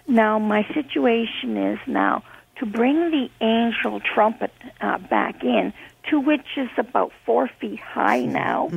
Now, 0.08 0.40
my 0.40 0.64
situation 0.74 1.56
is 1.56 1.80
now 1.86 2.24
to 2.58 2.66
bring 2.66 3.12
the 3.12 3.30
angel 3.40 4.00
trumpet 4.00 4.52
uh, 4.82 4.98
back 4.98 5.44
in, 5.44 5.72
to 6.10 6.20
which 6.20 6.48
is 6.58 6.70
about 6.78 7.12
four 7.26 7.48
feet 7.60 7.80
high 7.80 8.22
now. 8.26 8.70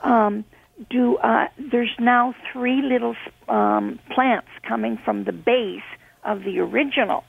Um, 0.00 0.44
do 0.90 1.16
uh, 1.16 1.48
there's 1.58 1.90
now 1.98 2.34
three 2.52 2.80
little 2.82 3.16
um, 3.48 3.98
plants 4.14 4.46
coming 4.62 4.96
from 5.04 5.24
the 5.24 5.32
base 5.32 5.82
of 6.22 6.44
the 6.44 6.60
original. 6.60 7.24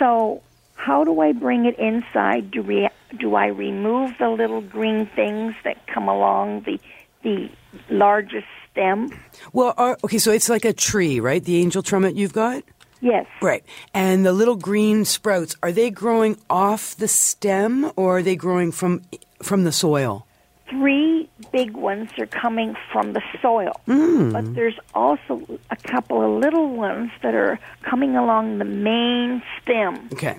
So, 0.00 0.42
how 0.78 1.04
do 1.04 1.20
I 1.20 1.32
bring 1.32 1.66
it 1.66 1.78
inside? 1.78 2.52
Do 2.52 2.62
re- 2.62 2.88
do 3.18 3.34
I 3.34 3.48
remove 3.48 4.12
the 4.18 4.30
little 4.30 4.60
green 4.60 5.06
things 5.06 5.54
that 5.64 5.86
come 5.86 6.08
along 6.08 6.62
the 6.62 6.78
the 7.22 7.50
largest 7.90 8.46
stem? 8.70 9.10
Well, 9.52 9.74
are, 9.76 9.98
okay, 10.04 10.18
so 10.18 10.30
it's 10.30 10.48
like 10.48 10.64
a 10.64 10.72
tree, 10.72 11.18
right? 11.18 11.44
The 11.44 11.56
angel 11.56 11.82
trumpet 11.82 12.14
you've 12.14 12.32
got? 12.32 12.62
Yes. 13.00 13.26
Right. 13.42 13.64
And 13.92 14.24
the 14.24 14.32
little 14.32 14.54
green 14.54 15.04
sprouts, 15.04 15.56
are 15.64 15.72
they 15.72 15.90
growing 15.90 16.38
off 16.48 16.96
the 16.96 17.08
stem 17.08 17.90
or 17.96 18.18
are 18.18 18.22
they 18.22 18.36
growing 18.36 18.70
from 18.70 19.02
from 19.42 19.64
the 19.64 19.72
soil? 19.72 20.27
Three 20.70 21.28
big 21.50 21.72
ones 21.76 22.10
are 22.18 22.26
coming 22.26 22.76
from 22.92 23.12
the 23.14 23.22
soil, 23.40 23.80
Mm. 23.88 24.32
but 24.32 24.54
there's 24.54 24.78
also 24.94 25.40
a 25.70 25.76
couple 25.76 26.20
of 26.22 26.42
little 26.42 26.68
ones 26.68 27.10
that 27.22 27.34
are 27.34 27.58
coming 27.82 28.16
along 28.16 28.58
the 28.58 28.64
main 28.66 29.42
stem. 29.62 30.08
Okay. 30.12 30.38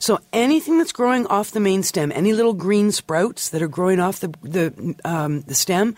So 0.00 0.18
anything 0.32 0.78
that's 0.78 0.92
growing 0.92 1.26
off 1.26 1.52
the 1.52 1.60
main 1.60 1.82
stem, 1.84 2.10
any 2.14 2.32
little 2.32 2.54
green 2.54 2.90
sprouts 2.90 3.50
that 3.50 3.62
are 3.62 3.68
growing 3.68 4.00
off 4.00 4.18
the 4.20 4.34
the 4.42 4.94
um, 5.04 5.42
the 5.42 5.54
stem, 5.54 5.94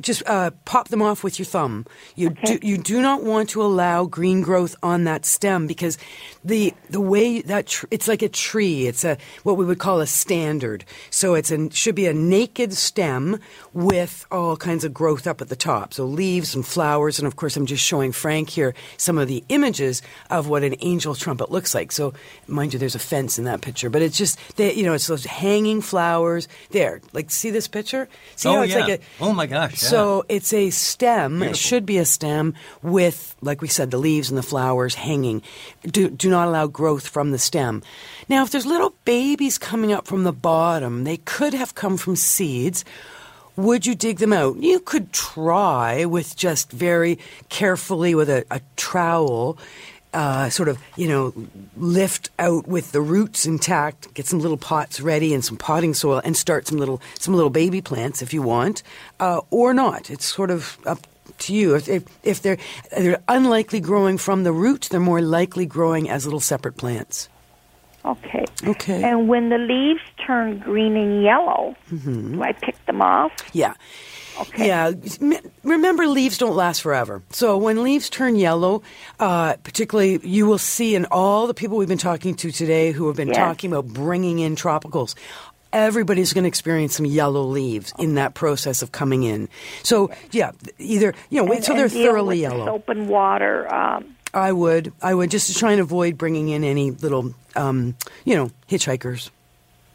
just 0.00 0.22
uh, 0.26 0.50
pop 0.64 0.88
them 0.88 1.02
off 1.02 1.22
with 1.22 1.38
your 1.38 1.46
thumb. 1.46 1.86
You 2.16 2.30
do, 2.30 2.58
you 2.62 2.78
do 2.78 3.00
not 3.00 3.22
want 3.22 3.50
to 3.50 3.62
allow 3.62 4.04
green 4.04 4.42
growth 4.42 4.74
on 4.82 5.04
that 5.04 5.24
stem 5.24 5.66
because 5.66 5.98
the 6.44 6.74
the 6.90 7.00
way 7.00 7.40
that 7.42 7.66
tr- 7.66 7.86
it's 7.90 8.08
like 8.08 8.22
a 8.22 8.28
tree. 8.28 8.86
It's 8.86 9.04
a 9.04 9.16
what 9.42 9.56
we 9.56 9.64
would 9.64 9.78
call 9.78 10.00
a 10.00 10.06
standard. 10.06 10.84
So 11.10 11.34
it's 11.34 11.50
a 11.50 11.70
should 11.70 11.94
be 11.94 12.06
a 12.06 12.14
naked 12.14 12.74
stem 12.74 13.38
with 13.72 14.26
all 14.30 14.56
kinds 14.56 14.84
of 14.84 14.92
growth 14.92 15.26
up 15.26 15.40
at 15.40 15.48
the 15.48 15.56
top. 15.56 15.94
So 15.94 16.04
leaves 16.04 16.54
and 16.54 16.66
flowers, 16.66 17.18
and 17.18 17.26
of 17.26 17.36
course 17.36 17.56
I'm 17.56 17.66
just 17.66 17.84
showing 17.84 18.12
Frank 18.12 18.50
here 18.50 18.74
some 18.96 19.18
of 19.18 19.28
the 19.28 19.44
images 19.48 20.02
of 20.30 20.48
what 20.48 20.64
an 20.64 20.74
angel 20.80 21.14
trumpet 21.14 21.50
looks 21.50 21.74
like. 21.74 21.92
So 21.92 22.14
mind 22.46 22.72
you, 22.72 22.78
there's 22.78 22.94
a 22.94 23.00
fence 23.00 23.38
in 23.38 23.44
that 23.44 23.60
picture, 23.60 23.90
but 23.90 24.02
it's 24.02 24.18
just 24.18 24.38
they, 24.56 24.74
you 24.74 24.82
know 24.84 24.92
it's 24.92 25.06
those 25.06 25.24
hanging 25.24 25.80
flowers 25.80 26.48
there. 26.70 27.00
Like 27.12 27.30
see 27.30 27.50
this 27.50 27.68
picture? 27.68 28.08
See 28.36 28.48
oh, 28.48 28.54
how 28.54 28.62
it's 28.62 28.74
yeah. 28.74 28.80
like 28.80 29.00
a 29.00 29.04
oh, 29.20 29.32
my 29.32 29.46
gosh. 29.46 29.83
So 29.90 30.24
it's 30.28 30.52
a 30.52 30.70
stem. 30.70 31.42
It 31.42 31.56
should 31.56 31.86
be 31.86 31.98
a 31.98 32.04
stem 32.04 32.54
with, 32.82 33.36
like 33.40 33.60
we 33.60 33.68
said, 33.68 33.90
the 33.90 33.98
leaves 33.98 34.30
and 34.30 34.38
the 34.38 34.42
flowers 34.42 34.94
hanging. 34.94 35.42
Do, 35.82 36.10
do 36.10 36.30
not 36.30 36.48
allow 36.48 36.66
growth 36.66 37.06
from 37.06 37.30
the 37.30 37.38
stem. 37.38 37.82
Now, 38.28 38.42
if 38.42 38.50
there's 38.50 38.66
little 38.66 38.94
babies 39.04 39.58
coming 39.58 39.92
up 39.92 40.06
from 40.06 40.24
the 40.24 40.32
bottom, 40.32 41.04
they 41.04 41.18
could 41.18 41.54
have 41.54 41.74
come 41.74 41.96
from 41.96 42.16
seeds. 42.16 42.84
Would 43.56 43.86
you 43.86 43.94
dig 43.94 44.18
them 44.18 44.32
out? 44.32 44.56
You 44.56 44.80
could 44.80 45.12
try 45.12 46.04
with 46.06 46.34
just 46.34 46.72
very 46.72 47.18
carefully 47.48 48.14
with 48.14 48.28
a, 48.28 48.44
a 48.50 48.60
trowel. 48.76 49.58
Uh, 50.14 50.48
sort 50.48 50.68
of, 50.68 50.78
you 50.96 51.08
know, 51.08 51.32
lift 51.76 52.30
out 52.38 52.68
with 52.68 52.92
the 52.92 53.00
roots 53.00 53.46
intact, 53.46 54.14
get 54.14 54.26
some 54.26 54.38
little 54.38 54.56
pots 54.56 55.00
ready 55.00 55.34
and 55.34 55.44
some 55.44 55.56
potting 55.56 55.92
soil, 55.92 56.20
and 56.24 56.36
start 56.36 56.68
some 56.68 56.78
little 56.78 57.00
some 57.18 57.34
little 57.34 57.50
baby 57.50 57.80
plants 57.82 58.22
if 58.22 58.32
you 58.32 58.40
want, 58.40 58.82
uh, 59.18 59.40
or 59.50 59.74
not. 59.74 60.10
It's 60.10 60.24
sort 60.24 60.50
of 60.52 60.78
up 60.86 61.00
to 61.38 61.52
you. 61.52 61.74
If, 61.74 61.88
if, 61.88 62.02
if 62.22 62.42
they're 62.42 62.58
they're 62.96 63.20
unlikely 63.26 63.80
growing 63.80 64.16
from 64.18 64.44
the 64.44 64.52
roots, 64.52 64.86
they're 64.88 65.00
more 65.00 65.20
likely 65.20 65.66
growing 65.66 66.08
as 66.08 66.24
little 66.26 66.38
separate 66.40 66.76
plants. 66.76 67.28
Okay. 68.04 68.44
Okay. 68.64 69.02
And 69.02 69.28
when 69.28 69.48
the 69.48 69.58
leaves 69.58 70.02
turn 70.26 70.58
green 70.60 70.94
and 70.96 71.22
yellow, 71.24 71.74
Mhm. 71.90 72.34
do 72.34 72.42
I 72.42 72.52
pick 72.52 72.76
them 72.86 73.02
off? 73.02 73.32
Yeah. 73.52 73.74
Yeah. 74.56 74.92
Remember, 75.62 76.06
leaves 76.06 76.38
don't 76.38 76.56
last 76.56 76.80
forever. 76.82 77.22
So 77.30 77.56
when 77.56 77.82
leaves 77.82 78.08
turn 78.10 78.36
yellow, 78.36 78.82
uh, 79.20 79.54
particularly, 79.64 80.20
you 80.22 80.46
will 80.46 80.58
see 80.58 80.94
in 80.94 81.06
all 81.06 81.46
the 81.46 81.54
people 81.54 81.76
we've 81.76 81.88
been 81.88 81.98
talking 81.98 82.34
to 82.36 82.50
today 82.50 82.92
who 82.92 83.06
have 83.08 83.16
been 83.16 83.28
Yes. 83.28 83.36
talking 83.36 83.70
about 83.72 83.86
bringing 83.86 84.38
in 84.40 84.56
tropicals. 84.56 85.14
Everybody's 85.72 86.32
going 86.32 86.44
to 86.44 86.48
experience 86.48 86.94
some 86.94 87.06
yellow 87.06 87.42
leaves 87.42 87.92
in 87.98 88.14
that 88.14 88.34
process 88.34 88.80
of 88.82 88.92
coming 88.92 89.24
in. 89.24 89.48
So, 89.82 90.10
yeah, 90.30 90.52
either 90.78 91.14
you 91.30 91.40
know, 91.42 91.48
wait 91.48 91.56
And- 91.56 91.64
till 91.64 91.76
they're 91.76 91.88
thoroughly 91.88 92.40
yellow. 92.40 92.66
Soap 92.66 92.88
and 92.90 93.08
water. 93.08 93.72
Um, 93.74 94.04
I 94.32 94.52
would, 94.52 94.92
I 95.02 95.14
would 95.14 95.30
just 95.30 95.48
to 95.48 95.54
try 95.58 95.72
and 95.72 95.80
avoid 95.80 96.16
bringing 96.18 96.48
in 96.48 96.62
any 96.64 96.90
little, 96.92 97.34
um, 97.56 97.94
you 98.24 98.34
know, 98.36 98.50
hitchhikers. 98.70 99.30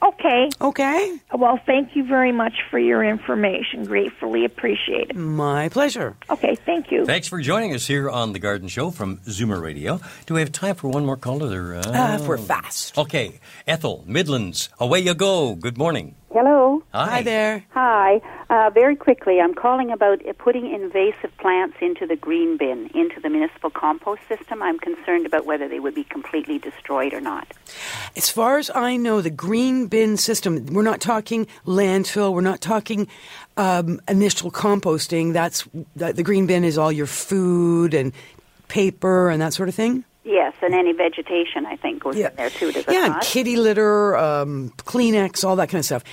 Okay. 0.04 0.50
Okay. 0.62 1.18
Well, 1.34 1.60
thank 1.66 1.95
you 1.95 2.04
very 2.06 2.32
much 2.32 2.54
for 2.70 2.80
your 2.80 3.04
information. 3.04 3.86
Gratefully 3.86 4.45
appreciate 4.45 5.10
it. 5.12 5.16
My 5.16 5.70
pleasure. 5.70 6.16
Okay, 6.30 6.56
thank 6.66 6.91
you. 6.91 7.06
Thanks 7.06 7.28
for 7.28 7.39
joining 7.41 7.74
us 7.74 7.88
here 7.88 8.10
on 8.10 8.34
The 8.34 8.39
Garden 8.39 8.68
Show 8.68 8.91
from 8.91 9.18
Zoomer 9.20 9.62
Radio. 9.62 10.00
Do 10.26 10.34
we 10.36 10.39
have 10.41 10.52
time 10.52 10.76
for 10.76 10.89
one 10.89 11.06
more 11.06 11.18
caller? 11.18 11.76
Uh, 11.76 11.82
Uh, 11.89 12.18
if 12.20 12.28
we're 12.28 12.38
fast. 12.38 12.97
Okay. 12.97 13.39
Ethel, 13.68 14.04
Midlands, 14.08 14.70
away 14.80 15.00
you 15.00 15.14
go. 15.14 15.56
Good 15.56 15.78
morning. 15.78 16.16
Hello. 16.32 16.84
Hi. 16.94 17.24
there. 17.24 17.66
Hi. 17.72 18.22
Uh, 18.52 18.70
very 18.70 18.96
quickly, 18.96 19.42
I'm 19.42 19.56
calling 19.56 19.92
about 19.92 20.24
uh, 20.28 20.34
putting 20.34 20.72
invasive 20.72 21.36
plants 21.38 21.78
into 21.82 22.06
the 22.06 22.16
green 22.16 22.56
bin, 22.56 22.92
into 22.94 23.20
the 23.20 23.30
municipal 23.30 23.72
compost 23.72 24.22
system. 24.28 24.62
I'm 24.62 24.78
concerned 24.78 25.26
about 25.26 25.46
whether 25.46 25.68
they 25.68 25.80
would 25.80 25.96
be 25.96 26.04
completely 26.04 26.60
destroyed 26.60 27.14
or 27.14 27.22
not. 27.22 27.48
As 28.16 28.30
far 28.30 28.60
as 28.60 28.70
I 28.76 28.96
know, 28.96 29.22
the 29.22 29.32
green 29.32 29.88
bin 29.88 30.18
system, 30.18 30.68
we're 30.68 30.84
not 30.84 31.02
talking 31.02 31.48
landfill, 31.66 32.32
we're 32.32 32.42
not 32.42 32.62
talking 32.62 33.08
um, 33.58 34.00
initial 34.08 34.52
composting. 34.52 35.34
That's 35.34 35.68
that, 35.96 36.16
the 36.16 36.24
green 36.24 36.46
bin 36.46 36.64
is 36.64 36.78
all 36.78 36.92
your 36.92 37.08
food 37.08 37.96
and 37.96 38.14
paper 38.68 39.32
and 39.32 39.42
that 39.42 39.54
sort 39.54 39.68
of 39.68 39.74
thing. 39.74 40.06
Yes, 40.30 40.54
and 40.62 40.76
any 40.76 40.94
vegetation, 40.94 41.66
I 41.66 41.76
think, 41.76 42.04
goes 42.04 42.16
in 42.16 42.30
there 42.38 42.52
too, 42.52 42.72
does 42.72 42.86
it 42.88 42.94
Yeah, 42.94 43.08
not? 43.08 43.22
kitty 43.24 43.56
litter, 43.56 44.16
um, 44.16 44.72
Kleenex, 44.78 45.44
all 45.44 45.56
that 45.56 45.70
kind 45.70 45.80
of 45.80 45.86
stuff. 45.86 46.04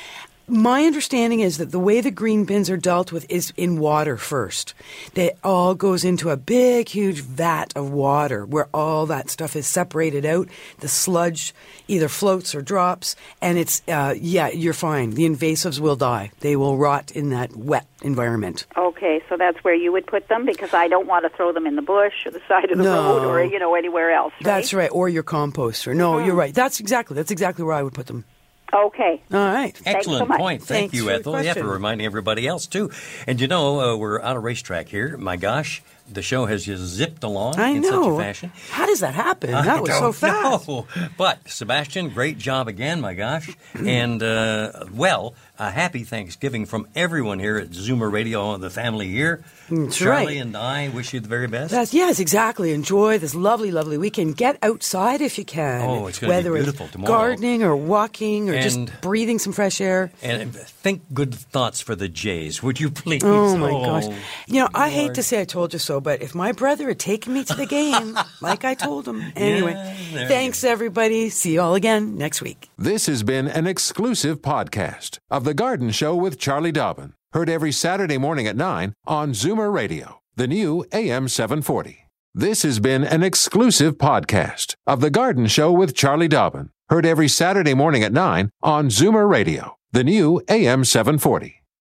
My 0.49 0.84
understanding 0.84 1.40
is 1.40 1.59
that 1.59 1.72
the 1.72 1.78
way 1.80 2.01
the 2.01 2.12
green 2.12 2.44
bins 2.44 2.70
are 2.70 2.76
dealt 2.76 3.11
with 3.11 3.26
is 3.28 3.53
in 3.57 3.80
water 3.80 4.16
first. 4.16 4.74
They 5.14 5.32
all 5.42 5.74
goes 5.74 6.05
into 6.05 6.30
a 6.30 6.36
big, 6.36 6.88
huge 6.88 7.20
vat 7.20 7.72
of 7.74 7.90
water 7.90 8.47
where 8.47 8.68
all 8.72 9.07
that 9.07 9.28
stuff 9.28 9.57
is 9.57 9.66
separated 9.66 10.24
out. 10.24 10.49
The 10.78 10.86
sludge 10.86 11.53
either 11.88 12.09
floats 12.09 12.55
or 12.55 12.62
drops, 12.62 13.16
and 13.42 13.59
it's 13.59 13.82
uh, 13.88 14.14
yeah, 14.16 14.47
you're 14.49 14.72
fine. 14.72 15.11
The 15.11 15.28
invasives 15.28 15.80
will 15.80 15.97
die. 15.97 16.30
They 16.40 16.55
will 16.55 16.76
rot 16.76 17.11
in 17.11 17.30
that 17.30 17.57
wet 17.57 17.86
environment. 18.03 18.66
Okay, 18.76 19.22
so 19.28 19.36
that's 19.36 19.59
where 19.64 19.74
you 19.74 19.90
would 19.90 20.07
put 20.07 20.28
them 20.28 20.47
because 20.47 20.72
I 20.72 20.86
don't 20.86 21.09
want 21.09 21.24
to 21.24 21.36
throw 21.36 21.53
them 21.53 21.66
in 21.66 21.74
the 21.74 21.82
bush 21.82 22.24
or 22.24 22.30
the 22.30 22.40
side 22.47 22.70
of 22.70 22.78
the 22.78 22.84
No. 22.84 23.18
road 23.18 23.24
or 23.26 23.44
you 23.44 23.59
know 23.59 23.74
anywhere 23.74 24.12
else. 24.12 24.32
Right? 24.34 24.44
That's 24.44 24.72
right, 24.72 24.90
or 24.92 25.09
your 25.09 25.24
composter. 25.24 25.92
No, 25.92 26.18
you're 26.18 26.36
right. 26.36 26.55
That's 26.55 26.78
exactly 26.78 27.16
that's 27.16 27.32
exactly 27.32 27.64
where 27.64 27.74
I 27.74 27.82
would 27.82 27.94
put 27.94 28.07
them. 28.07 28.24
Okay. 28.77 29.22
All 29.33 29.39
right. 29.39 29.81
Excellent 29.87 30.31
point. 30.31 30.62
Thank 30.62 30.93
Thanks 30.93 30.95
you, 30.95 31.05
for 31.05 31.11
your 31.11 31.20
Ethel. 31.20 31.43
Yeah, 31.43 31.55
for 31.55 31.66
reminding 31.66 32.05
everybody 32.07 32.47
else, 32.47 32.66
too. 32.66 32.91
And 33.27 33.41
you 33.41 33.49
know, 33.49 33.81
uh, 33.81 33.97
we're 33.97 34.20
on 34.20 34.37
a 34.37 34.41
racetrack 34.41 34.89
here. 34.89 35.16
My 35.16 35.37
gosh, 35.37 35.83
the 36.09 36.22
show 36.22 36.46
has 36.46 36.64
just 36.64 36.82
zipped 36.82 37.24
along 37.24 37.59
I 37.59 37.70
in 37.70 37.82
know. 37.82 38.02
such 38.02 38.12
a 38.12 38.16
fashion. 38.18 38.52
How 38.70 38.86
does 38.86 39.00
that 39.00 39.14
happen? 39.14 39.52
I 39.54 39.62
that 39.62 39.82
was 39.82 39.90
so 39.98 40.12
fast. 40.12 40.68
know. 40.68 40.86
But 41.16 41.38
Sebastian, 41.48 42.11
great 42.11 42.38
job 42.38 42.68
again, 42.68 43.00
my 43.00 43.14
gosh. 43.14 43.50
and 43.74 44.22
uh, 44.22 44.84
well, 44.92 45.34
a 45.59 45.70
happy 45.70 46.04
Thanksgiving 46.04 46.66
from 46.66 46.86
everyone 46.94 47.38
here 47.38 47.57
at 47.59 47.70
Zoomer 47.70 48.11
Radio, 48.12 48.57
the 48.59 48.70
family 48.70 49.09
here. 49.09 49.42
That's 49.70 49.96
Charlie 49.96 50.26
right. 50.26 50.36
and 50.36 50.57
I 50.57 50.88
wish 50.90 51.12
you 51.14 51.20
the 51.20 51.28
very 51.28 51.46
best. 51.48 51.70
That's, 51.72 51.92
yes, 51.94 52.20
exactly. 52.20 52.72
Enjoy 52.72 53.18
this 53.18 53.34
lovely, 53.34 53.70
lovely 53.72 53.98
weekend. 53.98 54.36
Get 54.36 54.59
outside 54.62 55.20
if 55.20 55.38
you 55.38 55.44
can. 55.44 55.80
Oh, 55.88 56.07
it's 56.07 56.18
gonna 56.18 56.32
be 56.32 56.36
Whether 56.36 56.52
beautiful 56.54 56.84
it's 56.86 56.92
tomorrow. 56.92 57.12
gardening 57.12 57.62
or 57.62 57.74
walking 57.74 58.48
or 58.50 58.54
And- 58.54 58.62
just 58.62 59.00
breathing 59.00 59.38
some 59.38 59.52
fresh 59.52 59.80
air. 59.80 60.12
and 60.22 60.54
think 60.54 61.02
good 61.12 61.34
thoughts 61.34 61.80
for 61.80 61.94
the 61.96 62.09
Jays, 62.09 62.62
would 62.62 62.78
you 62.78 62.90
please? 62.90 63.22
Oh 63.24 63.57
my 63.57 63.70
gosh! 63.70 64.04
You 64.46 64.61
know, 64.61 64.68
I 64.74 64.90
hate 64.90 65.14
to 65.14 65.22
say 65.22 65.40
I 65.40 65.44
told 65.44 65.72
you 65.72 65.78
so, 65.78 65.95
but 66.01 66.22
if 66.22 66.34
my 66.34 66.53
brother 66.53 66.88
had 66.88 66.99
taken 66.99 67.34
me 67.34 67.44
to 67.44 67.55
the 67.55 67.66
game, 67.66 68.18
like 68.40 68.64
I 68.64 68.74
told 68.74 69.07
him, 69.07 69.22
anyway. 69.36 69.72
there 69.74 70.22
you 70.22 70.28
thanks 70.28 70.64
everybody. 70.64 71.28
See 71.28 71.55
you 71.55 71.61
all 71.61 71.74
again 71.74 72.16
next 72.16 72.42
week. 72.42 72.68
This 72.78 73.07
has 73.07 73.22
been 73.22 73.49
an 73.49 73.66
exclusive 73.66 74.42
podcast 74.42 75.18
of 75.30 75.44
The 75.44 75.55
Garden 75.55 75.90
Show 75.90 76.14
with 76.14 76.38
Charlie 76.38 76.72
Dobbin. 76.72 77.14
Heard 77.32 77.51
every 77.51 77.72
Saturday 77.72 78.18
morning 78.18 78.47
at 78.47 78.57
9 78.57 78.94
on 79.07 79.32
Zoomer 79.32 79.72
Radio, 79.72 80.20
the 80.36 80.47
new 80.47 80.84
AM 80.92 81.28
740. 81.28 82.07
This 82.34 82.62
has 82.62 82.80
been 82.80 83.03
an 83.05 83.22
exclusive 83.22 83.97
podcast 83.97 84.74
of 84.86 85.01
The 85.01 85.11
Garden 85.11 85.47
Show 85.47 85.72
with 85.72 85.94
Charlie 85.94 86.28
Dobbin. 86.28 86.70
Heard 86.88 87.05
every 87.05 87.28
Saturday 87.28 87.74
morning 87.74 88.03
at 88.03 88.12
9 88.12 88.51
on 88.62 88.88
Zoomer 88.88 89.28
Radio, 89.28 89.76
the 89.92 90.05
new 90.05 90.40
AM 90.49 90.84
740. 90.84 91.55